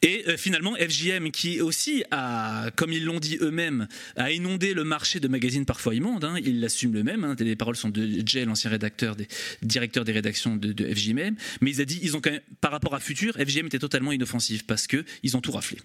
Et 0.02 0.26
euh, 0.28 0.36
finalement, 0.36 0.76
FJM, 0.76 1.32
qui 1.32 1.62
aussi 1.62 2.04
a, 2.12 2.72
comme 2.76 2.92
ils 2.92 3.06
l'ont 3.06 3.22
dit 3.22 3.38
eux-mêmes, 3.40 3.88
a 4.18 4.30
inondé 4.30 4.74
le 4.74 4.84
marché 4.84 5.22
de 5.22 5.30
magazines 5.30 5.66
parfois 5.66 5.96
immondes, 5.96 6.26
hein, 6.26 6.36
ils 6.44 6.60
l'assument 6.60 6.98
eux-mêmes, 6.98 7.24
hein, 7.24 7.38
les 7.40 7.56
paroles 7.56 7.78
sont 7.78 7.90
de 7.90 8.22
Jay, 8.26 8.44
l'ancien 8.44 8.70
rédacteur, 8.70 9.16
directeur 9.62 10.04
des 10.04 10.12
rédactions 10.12 10.58
de, 10.58 10.74
de, 10.74 10.94
FJM, 10.94 11.38
mais 11.62 11.72
ils 11.72 11.80
a 11.80 11.86
dit, 11.86 12.02
ils 12.04 12.18
ont 12.18 12.22
quand 12.22 12.32
même, 12.32 12.42
par 12.60 12.72
rapport 12.72 12.96
à 12.96 13.00
Futur, 13.00 13.36
FJM 13.36 13.68
était 13.68 13.80
totalement 13.80 14.12
inoffensif 14.12 14.68
parce 14.68 14.88
qu'ils 14.88 15.38
ont 15.38 15.42
tout 15.42 15.54
raflé. 15.54 15.78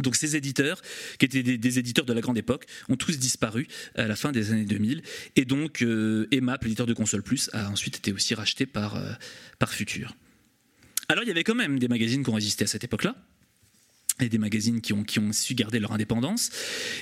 Donc 0.00 0.16
ces 0.16 0.36
éditeurs, 0.36 0.80
qui 1.18 1.26
étaient 1.26 1.42
des, 1.42 1.78
éditeurs 1.78 2.04
de 2.04 2.12
la 2.12 2.20
grande 2.20 2.38
époque, 2.38 2.66
ont 2.88 2.96
tous 2.96 3.18
disparu 3.18 3.66
à 3.94 4.06
la 4.06 4.16
fin 4.16 4.32
des 4.32 4.52
années 4.52 4.64
2000. 4.64 5.02
Et 5.36 5.44
donc 5.44 5.82
euh, 5.82 6.28
EMAP, 6.32 6.64
l'éditeur 6.64 6.86
de 6.86 6.94
Console 6.94 7.22
Plus, 7.22 7.50
a 7.52 7.68
ensuite 7.70 7.96
été 7.96 8.12
aussi 8.12 8.34
racheté 8.34 8.66
par, 8.66 8.96
euh, 8.96 9.12
par 9.58 9.72
Futur. 9.72 10.16
Alors 11.08 11.24
il 11.24 11.28
y 11.28 11.30
avait 11.30 11.44
quand 11.44 11.54
même 11.54 11.78
des 11.78 11.88
magazines 11.88 12.22
qui 12.22 12.30
ont 12.30 12.34
résisté 12.34 12.64
à 12.64 12.66
cette 12.66 12.84
époque-là 12.84 13.16
et 14.20 14.28
des 14.28 14.38
magazines 14.38 14.80
qui 14.80 14.92
ont, 14.92 15.04
qui 15.04 15.18
ont 15.18 15.32
su 15.32 15.54
garder 15.54 15.78
leur 15.78 15.92
indépendance. 15.92 16.50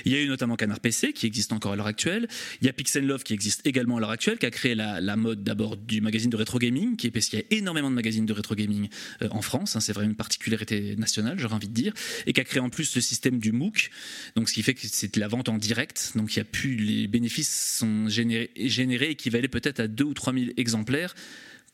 Il 0.05 0.11
y 0.11 0.15
a 0.15 0.21
eu 0.21 0.27
notamment 0.27 0.55
Canard 0.55 0.79
PC, 0.79 1.13
qui 1.13 1.25
existe 1.25 1.51
encore 1.53 1.73
à 1.73 1.75
l'heure 1.75 1.87
actuelle. 1.87 2.27
Il 2.61 2.67
y 2.67 2.69
a 2.69 2.73
Pixel 2.73 3.05
Love, 3.05 3.23
qui 3.23 3.33
existe 3.33 3.65
également 3.65 3.97
à 3.97 3.99
l'heure 3.99 4.09
actuelle, 4.09 4.37
qui 4.37 4.45
a 4.45 4.51
créé 4.51 4.75
la, 4.75 5.01
la 5.01 5.15
mode 5.15 5.43
d'abord 5.43 5.77
du 5.77 6.01
magazine 6.01 6.29
de 6.29 6.37
rétro 6.37 6.59
gaming, 6.59 6.95
qui 6.95 7.07
est 7.07 7.11
parce 7.11 7.27
qu'il 7.27 7.39
y 7.39 7.41
a 7.41 7.57
énormément 7.57 7.89
de 7.89 7.95
magazines 7.95 8.25
de 8.25 8.33
rétro 8.33 8.55
gaming 8.55 8.89
euh, 9.21 9.27
en 9.31 9.41
France. 9.41 9.75
Hein, 9.75 9.79
c'est 9.79 9.93
vraiment 9.93 10.09
une 10.09 10.15
particularité 10.15 10.95
nationale, 10.95 11.39
j'aurais 11.39 11.55
envie 11.55 11.67
de 11.67 11.73
dire. 11.73 11.93
Et 12.25 12.33
qui 12.33 12.41
a 12.41 12.43
créé 12.43 12.59
en 12.59 12.69
plus 12.69 12.95
le 12.95 13.01
système 13.01 13.39
du 13.39 13.51
MOOC, 13.51 13.89
donc 14.35 14.49
ce 14.49 14.53
qui 14.53 14.63
fait 14.63 14.73
que 14.73 14.81
c'est 14.83 15.15
la 15.17 15.27
vente 15.27 15.49
en 15.49 15.57
direct. 15.57 16.13
Donc 16.15 16.35
il 16.35 16.39
y 16.39 16.41
a 16.41 16.45
plus, 16.45 16.75
les 16.75 17.07
bénéfices 17.07 17.77
sont 17.79 18.09
générés, 18.09 18.51
générés 18.55 19.09
équivalaient 19.11 19.47
peut-être 19.47 19.79
à 19.79 19.87
2 19.87 20.03
ou 20.03 20.13
3 20.13 20.33
000 20.33 20.45
exemplaires 20.57 21.15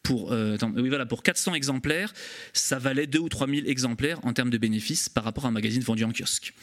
pour, 0.04 0.34
euh, 0.34 0.58
oui, 0.76 0.89
voilà, 0.89 1.06
pour 1.06 1.24
400 1.24 1.54
exemplaires, 1.56 2.13
ça 2.52 2.78
valait 2.78 3.08
2 3.08 3.20
ou 3.20 3.30
3 3.30 3.48
000 3.48 3.68
exemplaires 3.68 4.20
en 4.24 4.34
termes 4.34 4.50
de 4.50 4.58
bénéfices 4.58 5.08
par 5.08 5.24
rapport 5.24 5.46
à 5.46 5.48
un 5.48 5.52
magazine 5.52 5.82
vendu 5.82 6.04
en 6.04 6.12
kiosque. 6.12 6.54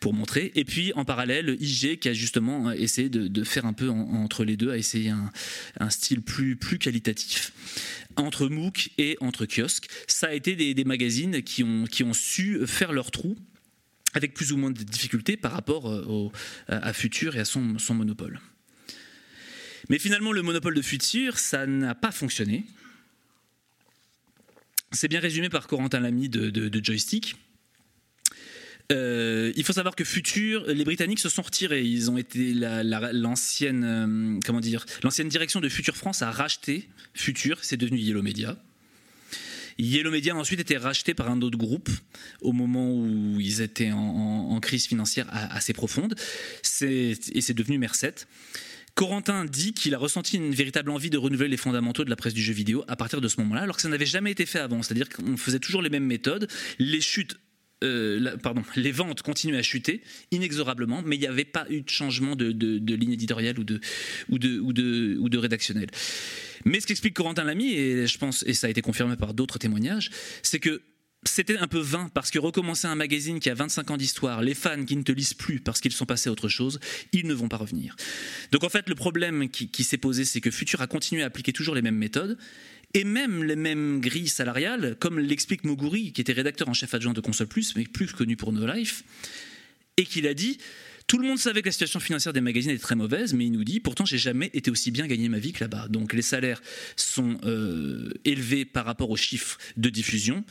Pour 0.00 0.12
montrer. 0.12 0.50
Et 0.56 0.64
puis 0.64 0.92
en 0.94 1.04
parallèle, 1.04 1.56
IG 1.60 2.00
qui 2.00 2.08
a 2.08 2.12
justement 2.12 2.70
euh, 2.70 2.72
essayé 2.72 3.08
de, 3.08 3.44
faire 3.44 3.66
un 3.66 3.72
peu 3.72 3.88
entre 3.88 4.44
les 4.44 4.56
deux, 4.56 4.70
a 4.70 4.76
essayé 4.76 5.10
un, 5.10 5.90
style 5.90 6.22
plus, 6.22 6.56
plus 6.56 6.78
qualitatif. 6.78 7.52
Entre 8.16 8.48
MOOC 8.48 8.90
et 8.98 9.16
entre 9.20 9.46
kiosque, 9.46 9.88
ça 10.08 10.28
a 10.28 10.32
été 10.32 10.56
des, 10.56 10.84
magazines 10.84 11.42
qui 11.42 11.62
ont, 11.62 11.84
qui 11.84 12.02
ont 12.02 12.12
su 12.12 12.66
faire 12.66 12.92
leur 12.92 13.10
trou 13.10 13.36
avec 14.14 14.34
plus 14.34 14.52
ou 14.52 14.56
moins 14.56 14.70
de 14.70 14.82
difficultés 14.82 15.36
par 15.36 15.52
rapport 15.52 15.88
euh, 15.88 16.04
au, 16.06 16.32
à 16.68 16.92
Futur 16.92 17.36
et 17.36 17.40
à 17.40 17.44
son, 17.44 17.78
son 17.78 17.94
monopole. 17.94 18.40
Mais 19.88 19.98
finalement, 19.98 20.32
le 20.32 20.42
monopole 20.42 20.74
de 20.74 20.82
futur, 20.82 21.38
ça 21.38 21.66
n'a 21.66 21.94
pas 21.94 22.12
fonctionné. 22.12 22.64
C'est 24.92 25.08
bien 25.08 25.20
résumé 25.20 25.48
par 25.48 25.66
Corentin 25.66 26.00
Lamy 26.00 26.28
de, 26.28 26.84
Joystick. 26.84 27.36
Euh, 28.90 29.52
il 29.56 29.64
faut 29.64 29.72
savoir 29.72 29.96
que 29.96 30.04
Future, 30.04 30.66
les 30.66 30.84
Britanniques 30.84 31.20
se 31.20 31.28
sont 31.28 31.42
retirés. 31.42 31.82
Ils 31.82 32.10
ont 32.10 32.18
été 32.18 32.52
l'ancienne, 32.54 33.84
euh, 33.84 34.40
comment 34.44 34.60
dire, 34.60 34.84
l'ancienne 35.02 35.28
direction 35.28 35.60
de 35.60 35.68
Future 35.68 35.96
France 35.96 36.20
a 36.20 36.30
racheté 36.30 36.88
Future. 37.14 37.58
C'est 37.62 37.76
devenu 37.76 37.98
Yellow 37.98 38.22
Media. 38.22 38.56
Yellow 39.78 40.10
Media 40.10 40.34
a 40.34 40.36
ensuite 40.36 40.60
été 40.60 40.76
racheté 40.76 41.14
par 41.14 41.30
un 41.30 41.40
autre 41.40 41.56
groupe 41.56 41.88
au 42.42 42.52
moment 42.52 42.92
où 42.92 43.40
ils 43.40 43.62
étaient 43.62 43.92
en, 43.92 44.60
crise 44.60 44.86
financière 44.86 45.26
assez 45.30 45.72
profonde. 45.72 46.14
Et 46.82 47.14
c'est 47.40 47.54
devenu 47.54 47.78
Merced. 47.78 48.26
Corentin 48.94 49.44
dit 49.44 49.72
qu'il 49.72 49.94
a 49.94 49.98
ressenti 49.98 50.36
une 50.36 50.54
véritable 50.54 50.90
envie 50.90 51.10
de 51.10 51.18
renouveler 51.18 51.48
les 51.48 51.56
fondamentaux 51.56 52.04
de 52.04 52.10
la 52.10 52.16
presse 52.16 52.34
du 52.34 52.42
jeu 52.42 52.52
vidéo 52.52 52.84
à 52.88 52.96
partir 52.96 53.20
de 53.20 53.28
ce 53.28 53.40
moment-là, 53.40 53.62
alors 53.62 53.76
que 53.76 53.82
ça 53.82 53.88
n'avait 53.88 54.06
jamais 54.06 54.30
été 54.30 54.46
fait 54.46 54.58
avant. 54.58 54.82
C'est-à-dire 54.82 55.08
qu'on 55.08 55.36
faisait 55.36 55.60
toujours 55.60 55.82
les 55.82 55.90
mêmes 55.90 56.06
méthodes, 56.06 56.48
les 56.78 57.00
chutes 57.00 57.36
euh, 57.82 58.36
pardon, 58.36 58.62
les 58.76 58.92
ventes 58.92 59.22
continuaient 59.22 59.58
à 59.58 59.62
chuter 59.62 60.02
inexorablement, 60.30 61.02
mais 61.04 61.16
il 61.16 61.20
n'y 61.20 61.26
avait 61.26 61.44
pas 61.44 61.66
eu 61.68 61.82
de 61.82 61.88
changement 61.88 62.36
de, 62.36 62.46
ligne 62.94 63.12
éditoriale 63.12 63.58
ou 63.58 63.64
de, 63.64 63.80
ou 64.30 64.38
de, 64.38 64.60
ou 64.60 64.72
de, 64.72 65.16
ou 65.18 65.28
de 65.28 65.38
rédactionnel. 65.38 65.88
Mais 66.64 66.80
ce 66.80 66.86
qu'explique 66.86 67.14
Corentin 67.14 67.44
Lamy, 67.44 67.74
et 67.74 68.06
je 68.06 68.18
pense, 68.18 68.44
et 68.46 68.54
ça 68.54 68.68
a 68.68 68.70
été 68.70 68.82
confirmé 68.82 69.16
par 69.16 69.34
d'autres 69.34 69.58
témoignages, 69.58 70.10
c'est 70.42 70.60
que 70.60 70.80
c'était 71.24 71.58
un 71.58 71.68
peu 71.68 71.78
vain 71.78 72.10
parce 72.14 72.30
que 72.30 72.38
recommencer 72.38 72.86
un 72.86 72.94
magazine 72.94 73.38
qui 73.38 73.48
a 73.48 73.54
25 73.54 73.92
ans 73.92 73.96
d'histoire, 73.96 74.42
les 74.42 74.54
fans 74.54 74.84
qui 74.84 74.96
ne 74.96 75.02
te 75.02 75.12
lisent 75.12 75.34
plus 75.34 75.60
parce 75.60 75.80
qu'ils 75.80 75.92
sont 75.92 76.06
passés 76.06 76.28
à 76.28 76.32
autre 76.32 76.48
chose, 76.48 76.80
ils 77.12 77.26
ne 77.26 77.34
vont 77.34 77.48
pas 77.48 77.58
revenir. 77.58 77.94
Donc 78.50 78.64
en 78.64 78.68
fait, 78.68 78.88
le 78.88 78.94
problème 78.94 79.48
qui, 79.48 79.84
s'est 79.84 79.98
posé, 79.98 80.24
c'est 80.24 80.40
que 80.40 80.50
Futur 80.50 80.80
a 80.80 80.86
continué 80.86 81.22
à 81.22 81.26
appliquer 81.26 81.52
toujours 81.52 81.74
les 81.74 81.82
mêmes 81.82 81.96
méthodes 81.96 82.38
et 82.94 83.04
même 83.04 83.44
les 83.44 83.56
mêmes 83.56 84.00
grilles 84.00 84.28
salariales, 84.28 84.96
comme 84.98 85.18
l'explique 85.18 85.64
Moguri, 85.64 86.12
qui 86.12 86.20
était 86.20 86.32
rédacteur 86.32 86.68
en 86.68 86.74
chef 86.74 86.92
adjoint 86.92 87.14
de 87.14 87.20
Console 87.20 87.46
Plus, 87.46 87.74
mais 87.76 87.84
plus 87.84 88.12
connu 88.12 88.36
pour 88.36 88.52
No 88.52 88.66
Life, 88.70 89.04
et 89.96 90.04
qu'il 90.04 90.26
a 90.26 90.34
dit 90.34 90.58
tout 91.06 91.18
le 91.18 91.26
monde 91.26 91.38
savait 91.38 91.62
que 91.62 91.68
la 91.68 91.72
situation 91.72 92.00
financière 92.00 92.32
des 92.32 92.40
magazines 92.40 92.70
était 92.70 92.82
très 92.82 92.94
mauvaise, 92.94 93.34
mais 93.34 93.46
il 93.46 93.52
nous 93.52 93.64
dit 93.64 93.80
pourtant 93.80 94.04
j'ai 94.04 94.18
jamais 94.18 94.50
été 94.54 94.70
aussi 94.70 94.90
bien 94.90 95.06
gagné 95.06 95.28
ma 95.28 95.38
vie 95.38 95.52
que 95.52 95.60
là-bas. 95.60 95.88
Donc 95.88 96.12
les 96.12 96.22
salaires 96.22 96.62
sont 96.96 97.38
euh, 97.44 98.10
élevés 98.24 98.64
par 98.64 98.84
rapport 98.84 99.10
aux 99.10 99.16
chiffres 99.16 99.58
de 99.76 99.88
diffusion, 99.90 100.44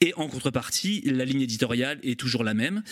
et 0.00 0.14
en 0.14 0.28
contrepartie 0.28 1.02
la 1.04 1.24
ligne 1.24 1.42
éditoriale 1.42 1.98
est 2.02 2.18
toujours 2.18 2.44
la 2.44 2.54
même. 2.54 2.82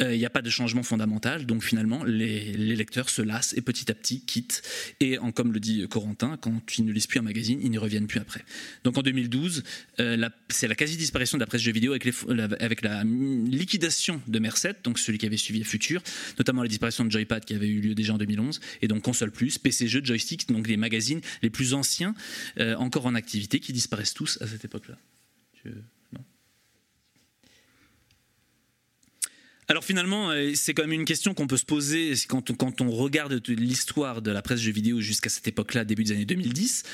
Euh, 0.00 0.14
il 0.14 0.18
n'y 0.18 0.26
a 0.26 0.30
pas 0.30 0.42
de 0.42 0.50
changement 0.50 0.82
fondamental, 0.82 1.46
donc 1.46 1.62
finalement 1.62 2.04
les, 2.04 2.52
lecteurs 2.52 3.10
se 3.10 3.22
lassent 3.22 3.54
et 3.56 3.60
petit 3.60 3.90
à 3.90 3.94
petit 3.94 4.20
quittent. 4.20 4.62
Et 5.00 5.18
comme 5.34 5.52
le 5.52 5.60
dit 5.60 5.86
Corentin, 5.88 6.36
quand 6.40 6.78
ils 6.78 6.84
ne 6.84 6.92
lisent 6.92 7.06
plus 7.06 7.18
un 7.18 7.22
magazine, 7.22 7.60
ils 7.62 7.70
n'y 7.70 7.78
reviennent 7.78 8.06
plus 8.06 8.20
après. 8.20 8.44
Donc 8.84 8.96
en 8.98 9.02
2012, 9.02 9.62
euh, 10.00 10.28
c'est 10.48 10.68
la 10.68 10.74
quasi 10.74 10.96
disparition 10.96 11.38
de 11.38 11.42
la 11.42 11.46
presse 11.46 11.62
jeux 11.62 11.72
vidéo 11.72 11.92
avec, 11.92 12.04
la, 12.04 12.44
avec 12.60 12.82
la 12.82 13.04
liquidation 13.04 14.20
de 14.26 14.38
Merced, 14.38 14.76
donc 14.84 14.98
celui 14.98 15.18
qui 15.18 15.26
avait 15.26 15.36
suivi 15.36 15.64
Futur, 15.64 16.02
notamment 16.38 16.62
disparition 16.68 17.04
de 17.04 17.10
Joypad 17.10 17.44
qui 17.44 17.54
avait 17.54 17.68
eu 17.68 17.80
lieu 17.80 17.94
déjà 17.94 18.14
en 18.14 18.18
2011, 18.18 18.60
et 18.82 18.88
donc 18.88 19.02
Console 19.02 19.30
Plus, 19.30 19.58
PC 19.58 19.88
Jeux, 19.88 20.04
Joystick, 20.04 20.48
donc 20.48 20.68
les 20.68 20.76
magazines 20.76 21.20
les 21.42 21.50
plus 21.50 21.74
anciens 21.74 22.14
euh, 22.58 22.76
encore 22.76 23.06
en 23.06 23.14
activité 23.14 23.60
qui 23.60 23.72
disparaissent 23.72 24.14
tous 24.14 24.38
à 24.40 24.46
cette 24.46 24.64
époque-là. 24.64 24.96
Alors 29.70 29.84
finalement, 29.84 30.30
euh, 30.30 30.52
c'est 30.54 30.72
quand 30.72 30.84
même 30.84 30.92
une 30.92 31.04
question 31.04 31.34
qu'on 31.34 31.46
peut 31.46 31.58
se 31.58 31.66
poser 31.66 32.14
quand 32.26 32.80
on, 32.80 32.90
regarde 32.90 33.42
l'histoire 33.48 34.22
de 34.22 34.30
la 34.30 34.40
presse 34.40 34.60
jeux 34.60 34.72
vidéo 34.72 35.02
jusqu'à 35.02 35.28
cette 35.28 35.46
époque-là, 35.46 35.84
début 35.84 36.04
des 36.04 36.12
années 36.12 36.24
2010. 36.24 36.84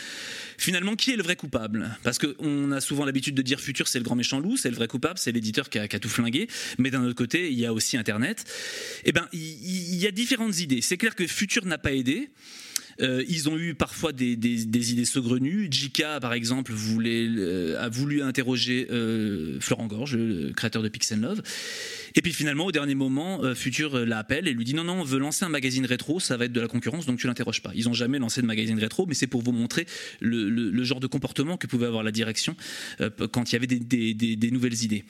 Finalement, 0.59 0.97
qui 0.97 1.13
est 1.13 1.17
le 1.17 1.23
vrai 1.23 1.37
coupable? 1.37 1.97
Parce 2.03 2.19
qu'on 2.19 2.73
a 2.73 2.81
souvent 2.81 3.05
l'habitude 3.05 3.37
de 3.37 3.43
dire 3.43 3.61
Futur, 3.61 3.87
c'est 3.87 4.01
le 4.01 4.05
grand 4.05 4.17
méchant 4.17 4.41
loup, 4.41 4.57
c'est 4.57 4.71
le 4.71 4.75
vrai 4.75 4.89
coupable, 4.89 5.21
c'est 5.21 5.31
l'éditeur 5.31 5.71
qui 5.71 5.79
a, 5.79 5.87
tout 5.87 6.09
flingué. 6.09 6.49
Mais 6.79 6.91
d'un 6.91 7.05
autre 7.05 7.15
côté, 7.15 7.49
il 7.49 7.59
y 7.59 7.65
a 7.65 7.73
aussi 7.73 7.97
Internet. 7.97 8.45
Eh 9.05 9.13
bien, 9.13 9.29
il 9.33 9.95
y, 9.95 10.09
a 10.09 10.11
différentes 10.11 10.59
idées. 10.59 10.81
C'est 10.81 10.97
clair 10.97 11.15
que 11.15 11.29
Futur 11.29 11.65
n'a 11.67 11.79
pas 11.79 11.93
aidé. 11.93 12.29
Euh, 13.01 13.25
ils 13.29 13.49
ont 13.49 13.59
eu 13.59 13.75
parfois 13.75 14.13
des, 14.13 14.33
idées 14.33 15.05
saugrenues. 15.05 15.69
Jika, 15.71 16.21
par 16.21 16.33
exemple, 16.33 16.73
euh, 16.73 17.81
a 17.81 17.89
voulu 17.89 18.23
interroger 18.23 18.87
Florent 19.61 19.87
Gorge, 19.87 20.17
le 20.17 20.53
créateur 20.53 20.83
de 20.83 20.89
Pixel 20.89 21.21
Love. 21.21 21.43
Et 22.17 22.23
puis 22.23 22.33
finalement, 22.33 22.67
au 22.67 22.73
dernier 22.73 22.95
moment, 22.95 23.43
euh, 23.43 23.55
Futur 23.55 23.97
euh, 23.97 24.05
l'appelle 24.05 24.47
et 24.47 24.53
lui 24.53 24.65
dit 24.65 24.75
non, 24.75 24.85
non, 24.85 25.01
on 25.01 25.05
veut 25.05 25.19
lancer 25.19 25.45
un 25.45 25.49
magazine 25.49 25.85
rétro, 25.85 26.21
ça 26.21 26.37
va 26.37 26.45
être 26.45 26.53
de 26.53 26.61
la 26.61 26.69
concurrence, 26.69 27.07
donc 27.07 27.19
tu 27.19 27.27
l'interroges 27.27 27.61
pas. 27.61 27.73
Ils 27.75 27.87
n'ont 27.87 27.93
jamais 27.93 28.19
lancé 28.19 28.41
de 28.41 28.47
magazine 28.47 28.79
rétro, 28.79 29.07
mais 29.07 29.15
c'est 29.15 29.27
pour 29.27 29.43
vous 29.43 29.53
montrer 29.53 29.87
le, 30.21 30.85
genre 30.85 31.01
de 31.01 31.07
comportement 31.07 31.57
que 31.57 31.67
pouvait 31.67 31.87
avoir 31.87 32.05
la 32.05 32.13
direction 32.13 32.57
euh, 33.01 33.11
quand 33.33 33.51
il 33.51 33.55
y 33.55 33.57
avait 33.57 33.67
des 33.67 34.51
nouvelles 34.53 34.85
idées. 34.85 35.05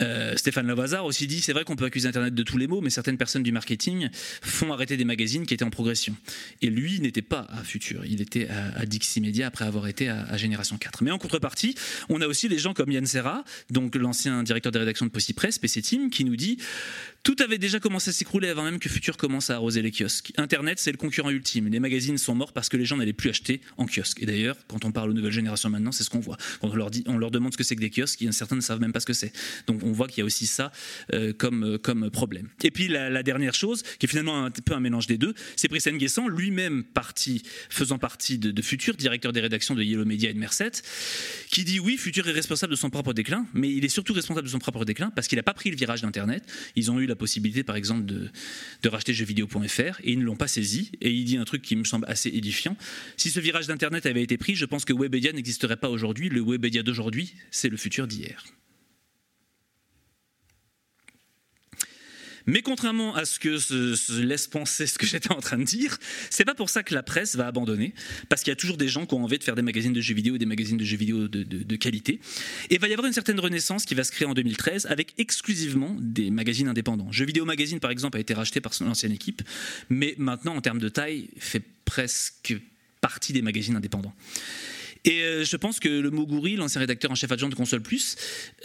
Euh, 0.00 0.36
Stéphane 0.36 0.66
Lavazar 0.66 1.04
aussi 1.04 1.26
dit 1.26 1.40
c'est 1.40 1.52
vrai 1.52 1.64
qu'on 1.64 1.74
peut 1.74 1.84
accuser 1.84 2.06
Internet 2.06 2.34
de 2.34 2.42
tous 2.44 2.56
les 2.56 2.68
maux, 2.68 2.80
mais 2.80 2.90
certaines 2.90 3.16
personnes 3.16 3.42
du 3.42 3.50
marketing 3.50 4.08
font 4.42 4.72
arrêter 4.72 4.96
des 4.96 5.04
magazines 5.04 5.44
qui 5.44 5.54
étaient 5.54 5.64
en 5.64 5.70
progression. 5.70 6.14
Et 6.62 6.70
lui 6.70 7.00
n'était 7.00 7.22
pas 7.22 7.46
à 7.50 7.64
Futur, 7.64 8.04
il 8.04 8.20
était 8.20 8.48
à, 8.48 8.86
Dixie 8.86 9.20
Media 9.20 9.48
après 9.48 9.64
avoir 9.64 9.88
été 9.88 10.08
à, 10.08 10.36
Génération 10.36 10.78
4. 10.78 11.02
Mais 11.02 11.10
en 11.10 11.18
contrepartie, 11.18 11.74
on 12.08 12.20
a 12.20 12.26
aussi 12.26 12.48
des 12.48 12.58
gens 12.58 12.74
comme 12.74 12.92
Yann 12.92 13.06
Serra, 13.06 13.44
donc 13.70 13.96
l'ancien 13.96 14.42
directeur 14.44 14.70
des 14.70 14.78
rédactions 14.78 15.06
de 15.06 15.10
Possipress, 15.10 15.58
Press, 15.58 15.58
PC 15.58 15.82
Team, 15.82 16.10
qui 16.10 16.24
nous 16.24 16.36
dit 16.36 16.58
tout 17.22 17.36
avait 17.40 17.58
déjà 17.58 17.80
commencé 17.80 18.10
à 18.10 18.12
s'écrouler 18.12 18.48
avant 18.48 18.64
même 18.64 18.78
que 18.78 18.88
Futur 18.88 19.16
commence 19.16 19.50
à 19.50 19.56
arroser 19.56 19.82
les 19.82 19.90
kiosques. 19.90 20.32
Internet, 20.36 20.78
c'est 20.78 20.92
le 20.92 20.96
concurrent 20.96 21.30
ultime. 21.30 21.68
Les 21.68 21.80
magazines 21.80 22.18
sont 22.18 22.34
morts 22.34 22.52
parce 22.52 22.68
que 22.68 22.76
les 22.76 22.84
gens 22.84 22.96
n'allaient 22.96 23.12
plus 23.12 23.30
acheter 23.30 23.60
en 23.76 23.86
kiosque. 23.86 24.22
Et 24.22 24.26
d'ailleurs, 24.26 24.56
quand 24.68 24.84
on 24.84 24.92
parle 24.92 25.10
aux 25.10 25.14
nouvelles 25.14 25.32
générations 25.32 25.68
maintenant, 25.68 25.92
c'est 25.92 26.04
ce 26.04 26.10
qu'on 26.10 26.20
voit. 26.20 26.36
Quand 26.60 26.68
on 26.68 26.74
leur, 26.76 26.90
dit, 26.90 27.04
on 27.06 27.18
leur 27.18 27.30
demande 27.30 27.52
ce 27.52 27.58
que 27.58 27.64
c'est 27.64 27.76
que 27.76 27.80
des 27.80 27.90
kiosques, 27.90 28.24
certains 28.30 28.56
ne 28.56 28.60
savent 28.60 28.80
même 28.80 28.92
pas 28.92 29.00
ce 29.00 29.06
que 29.06 29.12
c'est. 29.12 29.32
Donc 29.66 29.82
on 29.82 29.92
voit 29.92 30.08
qu'il 30.08 30.18
y 30.18 30.22
a 30.22 30.24
aussi 30.24 30.46
ça 30.46 30.72
euh, 31.12 31.32
comme, 31.32 31.64
euh, 31.64 31.78
comme 31.78 32.10
problème. 32.10 32.48
Et 32.62 32.70
puis 32.70 32.88
la, 32.88 33.22
dernière 33.22 33.54
chose, 33.54 33.82
qui 33.98 34.06
est 34.06 34.08
finalement 34.08 34.44
un 34.44 34.50
peu 34.50 34.74
un 34.74 34.80
mélange 34.80 35.06
des 35.06 35.18
deux, 35.18 35.34
c'est 35.56 35.68
Brice 35.68 35.86
Nguessan, 35.86 36.28
lui-même 36.28 36.84
faisant 37.70 37.98
partie 37.98 38.38
de, 38.38 38.62
Futur, 38.62 38.96
directeur 38.96 39.32
des 39.32 39.40
rédactions 39.40 39.74
de 39.74 39.82
Yellow 39.82 40.04
Media 40.04 40.30
et 40.30 40.34
de 40.34 40.38
Merced, 40.38 40.82
qui 41.50 41.64
dit 41.64 41.80
oui, 41.80 41.96
Futur 41.96 42.28
est 42.28 42.32
responsable 42.32 42.72
de 42.72 42.76
son 42.76 42.90
propre 42.90 43.12
déclin, 43.12 43.46
mais 43.54 43.70
il 43.70 43.84
est 43.84 43.88
surtout 43.88 44.12
responsable 44.12 44.46
de 44.46 44.52
son 44.52 44.58
propre 44.58 44.84
déclin 44.84 45.10
parce 45.10 45.28
qu'il 45.28 45.36
n'a 45.36 45.42
pas 45.42 45.54
pris 45.54 45.70
le 45.70 45.76
virage 45.76 46.02
d'Internet. 46.02 46.44
Ils 46.76 46.90
ont 46.90 47.00
eu 47.00 47.06
la 47.08 47.16
possibilité, 47.16 47.62
par 47.62 47.76
exemple, 47.76 48.04
de, 48.04 48.30
de 48.82 48.88
racheter 48.88 49.12
jeuxvideo.fr 49.12 50.00
et 50.02 50.12
ils 50.12 50.18
ne 50.18 50.24
l'ont 50.24 50.36
pas 50.36 50.48
saisi. 50.48 50.92
Et 51.00 51.10
il 51.10 51.24
dit 51.24 51.36
un 51.36 51.44
truc 51.44 51.62
qui 51.62 51.76
me 51.76 51.84
semble 51.84 52.06
assez 52.08 52.28
édifiant. 52.28 52.76
Si 53.16 53.30
ce 53.30 53.40
virage 53.40 53.66
d'Internet 53.66 54.06
avait 54.06 54.22
été 54.22 54.36
pris, 54.36 54.54
je 54.54 54.64
pense 54.64 54.84
que 54.84 54.92
Webedia 54.92 55.32
n'existerait 55.32 55.76
pas 55.76 55.90
aujourd'hui. 55.90 56.28
Le 56.28 56.42
Webedia 56.42 56.82
d'aujourd'hui, 56.82 57.34
c'est 57.50 57.68
le 57.68 57.76
futur 57.76 58.06
d'hier. 58.06 58.44
Mais 62.48 62.62
contrairement 62.62 63.14
à 63.14 63.26
ce 63.26 63.38
que 63.38 63.58
se, 63.58 64.20
laisse 64.20 64.46
penser 64.46 64.86
ce 64.86 64.98
que 64.98 65.06
j'étais 65.06 65.30
en 65.30 65.40
train 65.40 65.58
de 65.58 65.64
dire, 65.64 65.98
c'est 66.30 66.46
pas 66.46 66.54
pour 66.54 66.70
ça 66.70 66.82
que 66.82 66.94
la 66.94 67.02
presse 67.02 67.36
va 67.36 67.46
abandonner, 67.46 67.94
parce 68.30 68.42
qu'il 68.42 68.50
y 68.50 68.52
a 68.52 68.56
toujours 68.56 68.78
des 68.78 68.88
gens 68.88 69.04
qui 69.04 69.14
ont 69.14 69.22
envie 69.22 69.38
de 69.38 69.44
faire 69.44 69.54
des 69.54 69.62
magazines 69.62 69.92
de 69.92 70.00
jeux 70.00 70.14
vidéo 70.14 70.34
et 70.34 70.38
des 70.38 70.46
magazines 70.46 70.78
de 70.78 70.84
jeux 70.84 70.96
vidéo 70.96 71.28
de, 71.28 71.76
qualité. 71.76 72.20
Et 72.70 72.74
il 72.74 72.80
va 72.80 72.88
y 72.88 72.92
avoir 72.92 73.06
une 73.06 73.12
certaine 73.12 73.38
renaissance 73.38 73.84
qui 73.84 73.94
va 73.94 74.02
se 74.02 74.10
créer 74.10 74.26
en 74.26 74.34
2013 74.34 74.86
avec 74.86 75.14
exclusivement 75.18 75.94
des 76.00 76.30
magazines 76.30 76.68
indépendants. 76.68 77.12
Jeux 77.12 77.26
vidéo 77.26 77.44
magazine, 77.44 77.78
par 77.80 77.90
exemple, 77.90 78.16
a 78.16 78.20
été 78.20 78.34
racheté 78.34 78.60
par 78.60 78.72
son 78.72 78.88
ancienne 78.88 79.12
équipe, 79.12 79.42
mais 79.90 80.14
maintenant, 80.16 80.56
en 80.56 80.60
termes 80.62 80.80
de 80.80 80.88
taille, 80.88 81.28
fait 81.36 81.62
presque 81.84 82.56
partie 83.00 83.34
des 83.34 83.42
magazines 83.42 83.76
indépendants. 83.76 84.14
Et 85.08 85.22
euh, 85.22 85.42
je 85.42 85.56
pense 85.56 85.80
que 85.80 85.88
le 85.88 86.10
Moguri, 86.10 86.56
l'ancien 86.56 86.80
rédacteur 86.80 87.10
en 87.10 87.14
chef 87.14 87.32
adjoint 87.32 87.48
de 87.48 87.54
Console 87.54 87.80
Plus, 87.80 88.16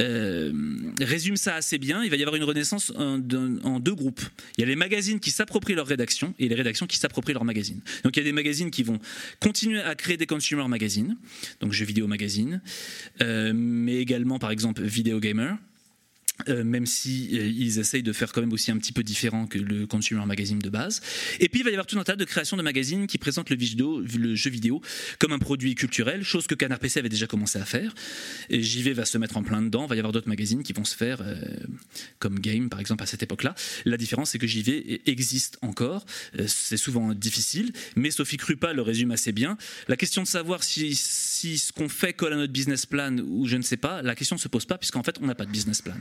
euh, 0.01 0.51
résume 0.99 1.37
ça 1.37 1.55
assez 1.55 1.77
bien. 1.77 2.03
Il 2.03 2.09
va 2.09 2.17
y 2.17 2.21
avoir 2.21 2.35
une 2.35 2.43
renaissance 2.43 2.91
en, 2.97 3.17
deux 3.17 3.95
groupes. 3.95 4.21
Il 4.57 4.61
y 4.61 4.63
a 4.65 4.67
les 4.67 4.75
magazines 4.75 5.21
qui 5.21 5.31
s'approprient 5.31 5.73
leur 5.73 5.87
rédaction 5.87 6.33
et 6.39 6.49
les 6.49 6.55
rédactions 6.55 6.85
qui 6.85 6.97
s'approprient 6.97 7.33
leur 7.33 7.45
magazine. 7.45 7.79
Donc 8.03 8.17
il 8.17 8.19
y 8.19 8.21
a 8.21 8.25
des 8.25 8.33
magazines 8.33 8.71
qui 8.71 8.83
vont 8.83 8.99
continuer 9.39 9.81
à 9.81 9.95
créer 9.95 10.17
des 10.17 10.25
consumer 10.25 10.67
magazines, 10.67 11.15
donc 11.61 11.71
jeux 11.71 11.85
vidéo 11.85 12.07
magazine, 12.07 12.61
euh, 13.21 13.53
mais 13.55 13.95
également 13.95 14.37
par 14.37 14.51
exemple 14.51 14.83
Video 14.83 15.21
Gamer 15.21 15.57
euh, 16.49 16.63
même 16.63 16.85
si 16.85 17.29
euh, 17.33 17.45
ils 17.45 17.79
essayent 17.79 18.03
de 18.03 18.13
faire 18.13 18.31
quand 18.31 18.41
même 18.41 18.53
aussi 18.53 18.71
un 18.71 18.77
petit 18.77 18.91
peu 18.91 19.03
différent 19.03 19.47
que 19.47 19.57
le 19.57 19.87
consumer 19.87 20.25
magazine 20.25 20.59
de 20.59 20.69
base. 20.69 21.01
Et 21.39 21.49
puis 21.49 21.61
il 21.61 21.63
va 21.63 21.69
y 21.69 21.73
avoir 21.73 21.85
tout 21.85 21.97
un 21.99 22.03
tas 22.03 22.15
de 22.15 22.25
créations 22.25 22.57
de 22.57 22.61
magazines 22.61 23.07
qui 23.07 23.17
présentent 23.17 23.49
le, 23.49 24.35
jeu 24.35 24.49
vidéo 24.49 24.81
comme 25.19 25.31
un 25.31 25.39
produit 25.39 25.75
culturel, 25.75 26.23
chose 26.23 26.47
que 26.47 26.55
Canard 26.55 26.79
PC 26.79 26.99
avait 26.99 27.09
déjà 27.09 27.27
commencé 27.27 27.59
à 27.59 27.65
faire. 27.65 27.93
Et 28.49 28.61
JV 28.61 28.93
va 28.93 29.05
se 29.05 29.17
mettre 29.17 29.37
en 29.37 29.43
plein 29.43 29.61
dedans. 29.61 29.85
Il 29.85 29.89
va 29.89 29.95
y 29.95 29.99
avoir 29.99 30.11
d'autres 30.11 30.29
magazines 30.29 30.63
qui 30.63 30.73
vont 30.73 30.85
se 30.85 30.95
faire, 30.95 31.21
euh, 31.21 31.35
comme 32.19 32.39
Game 32.39 32.69
par 32.69 32.79
exemple 32.79 33.03
à 33.03 33.05
cette 33.05 33.23
époque-là. 33.23 33.55
La 33.85 33.97
différence 33.97 34.31
c'est 34.31 34.39
que 34.39 34.47
JV 34.47 35.01
existe 35.05 35.57
encore. 35.61 36.05
c'est 36.47 36.77
souvent 36.77 37.13
difficile, 37.13 37.71
mais 37.95 38.11
Sophie 38.11 38.37
Krupa 38.37 38.73
le 38.73 38.81
résume 38.81 39.11
assez 39.11 39.31
bien. 39.31 39.57
La 39.87 39.97
question 39.97 40.23
de 40.23 40.27
savoir 40.27 40.63
si, 40.63 40.95
si 40.95 41.57
ce 41.57 41.71
qu'on 41.71 41.89
fait 41.89 42.13
colle 42.13 42.33
à 42.33 42.37
notre 42.37 42.53
business 42.53 42.85
plan 42.85 43.17
ou 43.17 43.47
je 43.47 43.57
ne 43.57 43.61
sais 43.61 43.77
pas, 43.77 44.01
la 44.01 44.15
question 44.15 44.35
ne 44.35 44.41
se 44.41 44.47
pose 44.47 44.65
pas 44.65 44.77
puisqu'en 44.77 45.03
fait 45.03 45.17
on 45.21 45.25
n'a 45.25 45.35
pas 45.35 45.45
de 45.45 45.51
business 45.51 45.81
plan. 45.81 45.95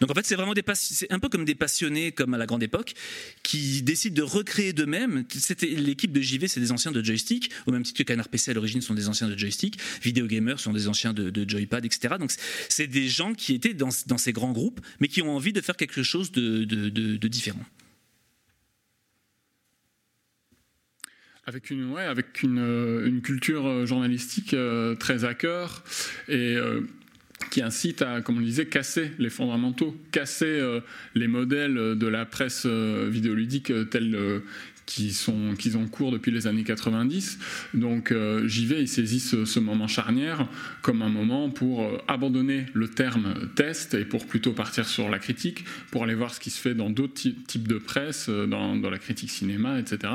Donc 0.00 0.10
en 0.10 0.14
fait, 0.14 0.26
c'est 0.26 0.34
vraiment 0.34 0.54
des 0.54 0.62
un 1.10 1.18
peu 1.18 1.28
comme 1.28 1.44
des 1.44 1.54
passionnés, 1.54 2.12
comme 2.12 2.34
à 2.34 2.38
la 2.38 2.46
grande 2.46 2.62
époque, 2.62 2.94
qui 3.42 3.82
décident 3.82 4.14
de 4.14 4.22
recréer 4.22 4.72
d'eux-mêmes. 4.72 5.24
L'équipe 5.62 6.12
de 6.12 6.20
JV, 6.20 6.48
c'est 6.48 6.60
des 6.60 6.72
anciens 6.72 6.92
de 6.92 7.02
joystick, 7.02 7.50
au 7.66 7.72
même 7.72 7.82
titre 7.82 7.98
que 7.98 8.04
Canard 8.04 8.28
PC 8.28 8.50
à 8.50 8.54
l'origine 8.54 8.80
sont 8.80 8.94
des 8.94 9.08
anciens 9.08 9.28
de 9.28 9.36
joystick, 9.36 9.78
Video 10.02 10.26
Gamers 10.26 10.60
sont 10.60 10.72
des 10.72 10.88
anciens 10.88 11.12
de, 11.12 11.48
joypad, 11.48 11.84
etc. 11.84 12.14
Donc 12.18 12.32
c'est 12.68 12.86
des 12.86 13.08
gens 13.08 13.34
qui 13.34 13.54
étaient 13.54 13.74
dans, 13.74 13.90
ces 13.90 14.32
grands 14.32 14.52
groupes, 14.52 14.80
mais 15.00 15.08
qui 15.08 15.22
ont 15.22 15.34
envie 15.34 15.52
de 15.52 15.60
faire 15.60 15.76
quelque 15.76 16.02
chose 16.02 16.32
de, 16.32 16.64
de 16.64 17.28
différent. 17.28 17.64
avec 21.46 21.70
une 21.70 21.90
ouais, 21.90 22.04
avec 22.04 22.42
une, 22.42 22.58
euh, 22.58 23.06
une 23.06 23.20
culture 23.20 23.66
euh, 23.66 23.86
journalistique 23.86 24.54
euh, 24.54 24.94
très 24.94 25.24
à 25.24 25.34
cœur 25.34 25.82
et 26.28 26.56
qui 27.50 27.62
incite 27.62 28.02
à, 28.02 28.20
comme 28.20 28.38
on 28.38 28.40
disait, 28.40 28.66
casser 28.66 29.12
les 29.18 29.30
fondamentaux, 29.30 29.96
casser 30.10 30.60
les 31.14 31.28
modèles 31.28 31.74
de 31.74 32.06
la 32.06 32.24
presse 32.24 32.66
vidéoludique 32.66 33.72
tels 33.90 34.42
qui, 34.86 35.12
sont, 35.12 35.54
qui 35.58 35.74
ont 35.76 35.86
cours 35.86 36.12
depuis 36.12 36.30
les 36.30 36.46
années 36.46 36.64
90. 36.64 37.38
Donc 37.74 38.12
euh, 38.12 38.46
JV, 38.48 38.80
il 38.80 38.88
saisit 38.88 39.20
ce, 39.20 39.60
moment 39.60 39.86
charnière 39.86 40.48
comme 40.82 41.02
un 41.02 41.08
moment 41.08 41.50
pour 41.50 41.82
euh, 41.82 41.98
abandonner 42.08 42.66
le 42.72 42.88
terme 42.88 43.34
test 43.54 43.94
et 43.94 44.04
pour 44.04 44.26
plutôt 44.26 44.52
partir 44.52 44.86
sur 44.86 45.08
la 45.08 45.18
critique, 45.18 45.64
pour 45.90 46.04
aller 46.04 46.14
voir 46.14 46.34
ce 46.34 46.40
qui 46.40 46.50
se 46.50 46.60
fait 46.60 46.74
dans 46.74 46.90
d'autres 46.90 47.14
types 47.46 47.68
de 47.68 47.78
presse, 47.78 48.26
euh, 48.28 48.46
dans, 48.46 48.90
la 48.90 48.98
critique 48.98 49.30
cinéma, 49.30 49.78
etc. 49.78 50.12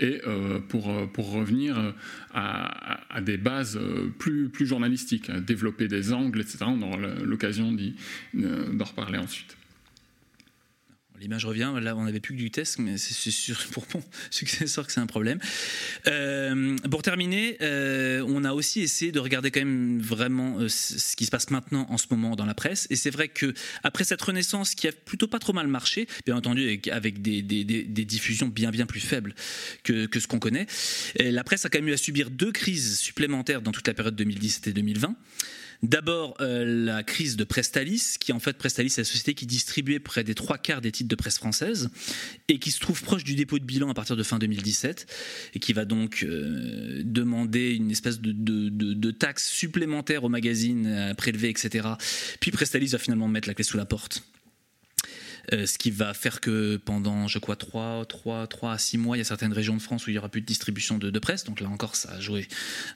Et 0.00 0.20
euh, 0.26 0.58
pour, 0.58 1.10
pour 1.12 1.30
revenir 1.30 1.94
à, 2.32 3.14
à, 3.14 3.20
des 3.20 3.36
bases 3.36 3.78
plus, 4.18 4.48
plus 4.48 4.66
journalistiques, 4.66 5.30
développer 5.30 5.86
des 5.86 6.12
angles, 6.12 6.40
etc. 6.40 6.58
On 6.62 6.82
aura 6.82 6.96
l'occasion 7.22 7.76
d'en 8.34 8.84
reparler 8.84 9.18
ensuite. 9.18 9.55
L'image 11.20 11.44
revient, 11.44 11.72
là 11.80 11.96
on 11.96 12.04
n'avait 12.04 12.20
plus 12.20 12.34
que 12.34 12.38
du 12.38 12.50
test, 12.50 12.78
mais 12.78 12.98
c'est 12.98 13.30
sûr 13.30 13.58
pour 13.72 13.84
mon 13.94 14.02
successeur 14.30 14.86
que 14.86 14.92
c'est 14.92 15.00
un 15.00 15.06
problème. 15.06 15.38
Euh, 16.06 16.76
pour 16.90 17.02
terminer, 17.02 17.56
euh, 17.62 18.24
on 18.28 18.44
a 18.44 18.52
aussi 18.52 18.80
essayé 18.80 19.12
de 19.12 19.20
regarder 19.20 19.50
quand 19.50 19.60
même 19.60 20.00
vraiment 20.00 20.58
euh, 20.58 20.68
ce 20.68 21.16
qui 21.16 21.24
se 21.24 21.30
passe 21.30 21.50
maintenant 21.50 21.86
en 21.90 21.98
ce 21.98 22.06
moment 22.10 22.36
dans 22.36 22.46
la 22.46 22.54
presse. 22.54 22.86
Et 22.90 22.96
c'est 22.96 23.10
vrai 23.10 23.28
que 23.28 23.54
après 23.82 24.04
cette 24.04 24.22
renaissance 24.22 24.74
qui 24.74 24.88
a 24.88 24.92
plutôt 24.92 25.28
pas 25.28 25.38
trop 25.38 25.52
mal 25.52 25.68
marché, 25.68 26.06
bien 26.24 26.36
entendu 26.36 26.80
avec, 26.90 27.22
des, 27.22 27.42
diffusions 28.04 28.48
bien 28.48 28.70
bien 28.70 28.86
plus 28.86 29.00
faibles 29.00 29.34
que, 29.82 30.08
ce 30.18 30.26
qu'on 30.26 30.38
connaît, 30.38 30.66
la 31.18 31.44
presse 31.44 31.64
a 31.64 31.68
quand 31.68 31.78
même 31.78 31.88
eu 31.88 31.92
à 31.92 31.96
subir 31.96 32.30
deux 32.30 32.52
crises 32.52 32.98
supplémentaires 32.98 33.62
dans 33.62 33.72
toute 33.72 33.86
la 33.86 33.94
période 33.94 34.16
2017 34.16 34.68
et 34.68 34.72
2020. 34.72 35.16
D'abord, 35.82 36.36
euh, 36.40 36.64
la 36.64 37.02
crise 37.02 37.36
de 37.36 37.44
Prestalis, 37.44 38.16
qui 38.18 38.32
en 38.32 38.40
fait, 38.40 38.56
Prestalis, 38.56 38.90
c'est 38.90 39.02
la 39.02 39.06
société 39.06 39.34
qui 39.34 39.46
distribuait 39.46 39.98
près 39.98 40.24
des 40.24 40.34
trois 40.34 40.58
quarts 40.58 40.80
des 40.80 40.92
titres 40.92 41.08
de 41.08 41.14
presse 41.14 41.38
française 41.38 41.90
et 42.48 42.58
qui 42.58 42.70
se 42.70 42.80
trouve 42.80 43.02
proche 43.02 43.24
du 43.24 43.34
dépôt 43.34 43.58
de 43.58 43.64
bilan 43.64 43.90
à 43.90 43.94
partir 43.94 44.16
de 44.16 44.22
fin 44.22 44.38
2017 44.38 45.06
et 45.54 45.58
qui 45.58 45.72
va 45.72 45.84
donc 45.84 46.22
euh, 46.22 47.02
demander 47.04 47.74
une 47.74 47.90
espèce 47.90 48.20
de, 48.20 48.32
de, 48.32 49.10
taxe 49.10 49.48
supplémentaire 49.48 50.24
aux 50.24 50.28
magazines 50.28 50.86
à 50.86 51.14
prélever, 51.14 51.48
etc. 51.48 51.88
Puis 52.40 52.50
Prestalis 52.50 52.88
va 52.88 52.98
finalement 52.98 53.28
mettre 53.28 53.48
la 53.48 53.54
clé 53.54 53.64
sous 53.64 53.76
la 53.76 53.86
porte 53.86 54.22
euh, 55.52 55.66
ce 55.66 55.78
qui 55.78 55.90
va 55.90 56.14
faire 56.14 56.40
que 56.40 56.76
pendant, 56.76 57.28
je 57.28 57.38
crois, 57.38 57.56
3, 57.56 58.04
3, 58.06 58.46
3 58.46 58.72
à 58.72 58.78
6 58.78 58.98
mois, 58.98 59.16
il 59.16 59.20
y 59.20 59.22
a 59.22 59.24
certaines 59.24 59.52
régions 59.52 59.76
de 59.76 59.82
France 59.82 60.06
où 60.06 60.10
il 60.10 60.14
n'y 60.14 60.18
aura 60.18 60.28
plus 60.28 60.40
de 60.40 60.46
distribution 60.46 60.98
de, 60.98 61.18
presse. 61.18 61.44
Donc 61.44 61.60
là 61.60 61.68
encore, 61.68 61.96
ça 61.96 62.12
a 62.12 62.20
joué 62.20 62.46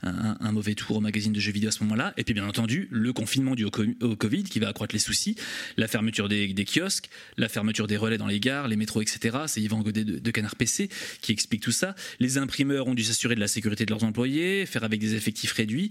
un, 0.03 0.53
mauvais 0.53 0.75
tour 0.75 0.97
au 0.97 1.01
magazine 1.01 1.33
de 1.33 1.41
jeux 1.41 1.53
vidéo 1.53 1.69
à 1.69 1.73
ce 1.73 1.83
moment-là. 1.85 2.13
Et 2.17 2.25
puis 2.25 2.35
bien 2.35 2.47
entendu, 2.47 2.89
le 2.91 3.13
confinement 3.13 3.55
dû 3.55 3.65
au, 3.65 3.71
Covid 3.71 4.45
qui 4.45 4.59
va 4.59 4.69
accroître 4.69 4.95
les 4.95 4.99
soucis, 4.99 5.37
la 5.77 5.89
fermeture 5.89 6.29
des, 6.29 6.55
kiosques, 6.65 7.09
la 7.39 7.49
fermeture 7.49 7.87
des 7.87 7.97
relais 7.97 8.19
dans 8.19 8.27
les 8.27 8.41
gares, 8.41 8.69
les 8.69 8.77
métros, 8.77 9.01
etc. 9.01 9.39
C'est 9.47 9.63
Yvan 9.63 9.81
Godet 9.81 10.05
de, 10.05 10.19
de, 10.19 10.31
Canard 10.31 10.57
PC 10.57 10.91
qui 11.23 11.33
explique 11.33 11.63
tout 11.63 11.73
ça. 11.73 11.95
Les 12.19 12.37
imprimeurs 12.37 12.87
ont 12.87 12.95
dû 12.95 13.05
s'assurer 13.05 13.35
de 13.35 13.41
la 13.41 13.49
sécurité 13.49 13.87
de 13.87 13.91
leurs 13.91 14.05
employés, 14.05 14.67
faire 14.67 14.85
avec 14.85 15.01
des 15.01 15.15
effectifs 15.15 15.53
réduits. 15.53 15.91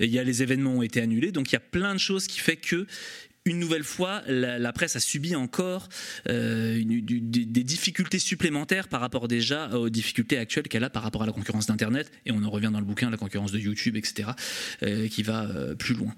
il 0.00 0.10
y 0.10 0.18
a 0.18 0.24
les 0.24 0.42
événements 0.42 0.76
ont 0.76 0.82
été 0.82 1.00
annulés. 1.00 1.32
Donc 1.32 1.50
il 1.50 1.54
y 1.54 1.56
a 1.56 1.60
plein 1.60 1.94
de 1.94 2.00
choses 2.00 2.26
qui 2.26 2.40
fait 2.40 2.56
que 2.56 2.86
une 3.48 3.58
nouvelle 3.58 3.84
fois, 3.84 4.22
la, 4.26 4.72
presse 4.72 4.94
a 4.94 5.00
subi 5.00 5.34
encore 5.34 5.88
euh, 6.28 6.82
des 6.84 7.64
difficultés 7.64 8.18
supplémentaires 8.18 8.88
par 8.88 9.00
rapport 9.00 9.26
déjà 9.26 9.70
aux 9.70 9.88
difficultés 9.88 10.36
actuelles 10.36 10.68
qu'elle 10.68 10.84
a 10.84 10.90
par 10.90 11.02
rapport 11.02 11.22
à 11.22 11.26
la 11.26 11.32
concurrence 11.32 11.66
d'Internet. 11.66 12.12
Et 12.26 12.32
on 12.32 12.42
en 12.42 12.50
revient 12.50 12.70
dans 12.70 12.80
le 12.80 12.84
bouquin, 12.84 13.10
la 13.10 13.16
concurrence 13.16 13.52
de 13.52 13.58
YouTube, 13.58 13.96
etc., 13.96 14.30
euh, 14.82 15.08
qui 15.08 15.22
va 15.22 15.46
euh, 15.46 15.74
plus 15.74 15.94
loin. 15.94 16.14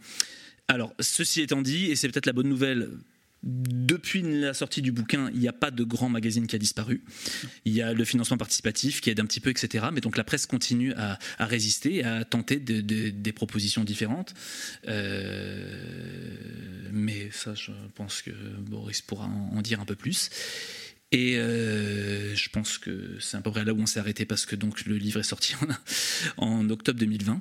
Alors, 0.66 0.92
ceci 1.00 1.40
étant 1.40 1.62
dit, 1.62 1.86
et 1.86 1.96
c'est 1.96 2.08
peut-être 2.08 2.26
la 2.26 2.32
bonne 2.32 2.48
nouvelle 2.48 2.90
depuis 3.42 4.20
la 4.22 4.52
sortie 4.52 4.82
du 4.82 4.92
bouquin, 4.92 5.30
il 5.32 5.40
n'y 5.40 5.48
a 5.48 5.52
pas 5.52 5.70
de 5.70 5.82
grand 5.82 6.10
magazine 6.10 6.46
qui 6.46 6.56
a 6.56 6.58
disparu. 6.58 7.02
Il 7.64 7.72
y 7.72 7.80
a 7.80 7.94
le 7.94 8.04
financement 8.04 8.36
participatif 8.36 9.00
qui 9.00 9.08
aide 9.08 9.20
un 9.20 9.24
petit 9.24 9.40
peu, 9.40 9.50
etc. 9.50 9.86
Mais 9.92 10.00
donc 10.00 10.16
la 10.16 10.24
presse 10.24 10.46
continue 10.46 10.92
à, 10.94 11.18
résister, 11.38 12.04
à 12.04 12.24
tenter 12.24 12.58
des 12.58 13.32
propositions 13.32 13.82
différentes. 13.82 14.34
Euh, 14.88 15.80
mais 16.92 17.30
ça, 17.32 17.54
je 17.54 17.72
pense 17.94 18.20
que 18.20 18.30
Boris 18.30 19.00
pourra 19.00 19.26
en, 19.26 19.62
dire 19.62 19.80
un 19.80 19.86
peu 19.86 19.96
plus. 19.96 20.28
Et 21.12 21.36
euh, 21.38 22.36
je 22.36 22.48
pense 22.50 22.78
que 22.78 23.16
c'est 23.20 23.36
à 23.36 23.40
peu 23.40 23.50
près 23.50 23.64
là 23.64 23.72
où 23.72 23.80
on 23.80 23.86
s'est 23.86 23.98
arrêté 23.98 24.26
parce 24.26 24.46
que 24.46 24.54
donc 24.54 24.84
le 24.84 24.96
livre 24.96 25.18
est 25.18 25.24
sorti 25.24 25.54
en 26.36 26.68
octobre 26.68 27.00
2020. 27.00 27.40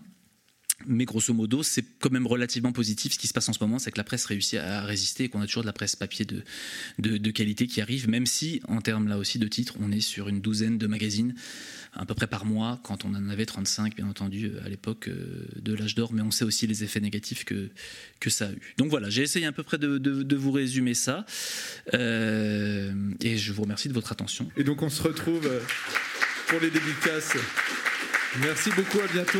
Mais 0.88 1.06
grosso 1.06 1.34
modo, 1.34 1.64
c'est 1.64 1.84
quand 2.00 2.12
même 2.12 2.28
relativement 2.28 2.72
positif. 2.72 3.14
Ce 3.14 3.20
qui 3.20 3.28
se 3.28 3.34
passe 3.34 3.50
en 3.50 3.54
ce 3.54 3.60
moment, 3.62 3.80
c'est 3.80 3.92
que 3.92 3.98
la 3.98 4.04
presse 4.04 4.26
réussit 4.26 4.60
à 4.60 4.82
résister 4.82 5.26
et 5.26 5.30
qu'on 5.30 5.42
a 5.42 5.46
toujours 5.46 5.64
de 5.64 5.68
la 5.68 5.74
presse 5.74 5.96
papier 5.96 6.26
de, 6.26 7.32
qualité 7.32 7.68
qui 7.68 7.82
arrive, 7.82 8.10
même 8.10 8.26
si, 8.26 8.62
en 8.68 8.82
termes 8.82 9.08
là 9.08 9.18
aussi 9.18 9.40
de 9.40 9.48
titres, 9.48 9.76
on 9.80 9.92
est 9.92 10.02
sur 10.02 10.30
une 10.30 10.42
douzaine 10.42 10.78
de 10.78 10.88
magazines 10.88 11.36
à 11.94 12.06
peu 12.06 12.14
près 12.14 12.28
par 12.28 12.46
mois, 12.46 12.80
quand 12.84 13.06
on 13.06 13.16
en 13.16 13.30
avait 13.30 13.46
35, 13.46 13.96
bien 13.96 14.08
entendu, 14.08 14.52
à 14.64 14.70
l'époque 14.70 15.08
euh, 15.08 15.46
de 15.56 15.74
l'âge 15.74 15.96
d'or, 15.96 16.14
mais 16.14 16.22
on 16.22 16.32
sait 16.32 16.46
aussi 16.46 16.68
les 16.68 16.84
effets 16.84 17.00
négatifs 17.00 17.46
que, 17.46 17.70
que 18.20 18.30
ça 18.30 18.48
a 18.48 18.52
eu. 18.52 18.74
Donc 18.78 18.90
voilà, 18.90 19.10
j'ai 19.10 19.24
essayé 19.24 19.46
à 19.46 19.52
peu 19.52 19.64
près 19.64 19.78
de, 19.78 19.98
de, 19.98 20.36
vous 20.36 20.52
résumer 20.52 20.94
ça, 20.94 21.26
euh, 21.94 22.94
et 23.22 23.38
je 23.38 23.52
vous 23.52 23.64
remercie 23.64 23.90
de 23.90 23.94
votre 23.94 24.12
attention. 24.12 24.50
Et 24.56 24.64
donc 24.64 24.82
on 24.84 24.90
se 24.90 25.02
retrouve 25.02 25.46
euh, 25.48 25.60
pour 26.48 26.60
les 26.60 26.70
dédicaces. 26.70 27.36
Merci 28.42 28.70
beaucoup, 28.76 29.00
à 29.00 29.08
bientôt. 29.12 29.40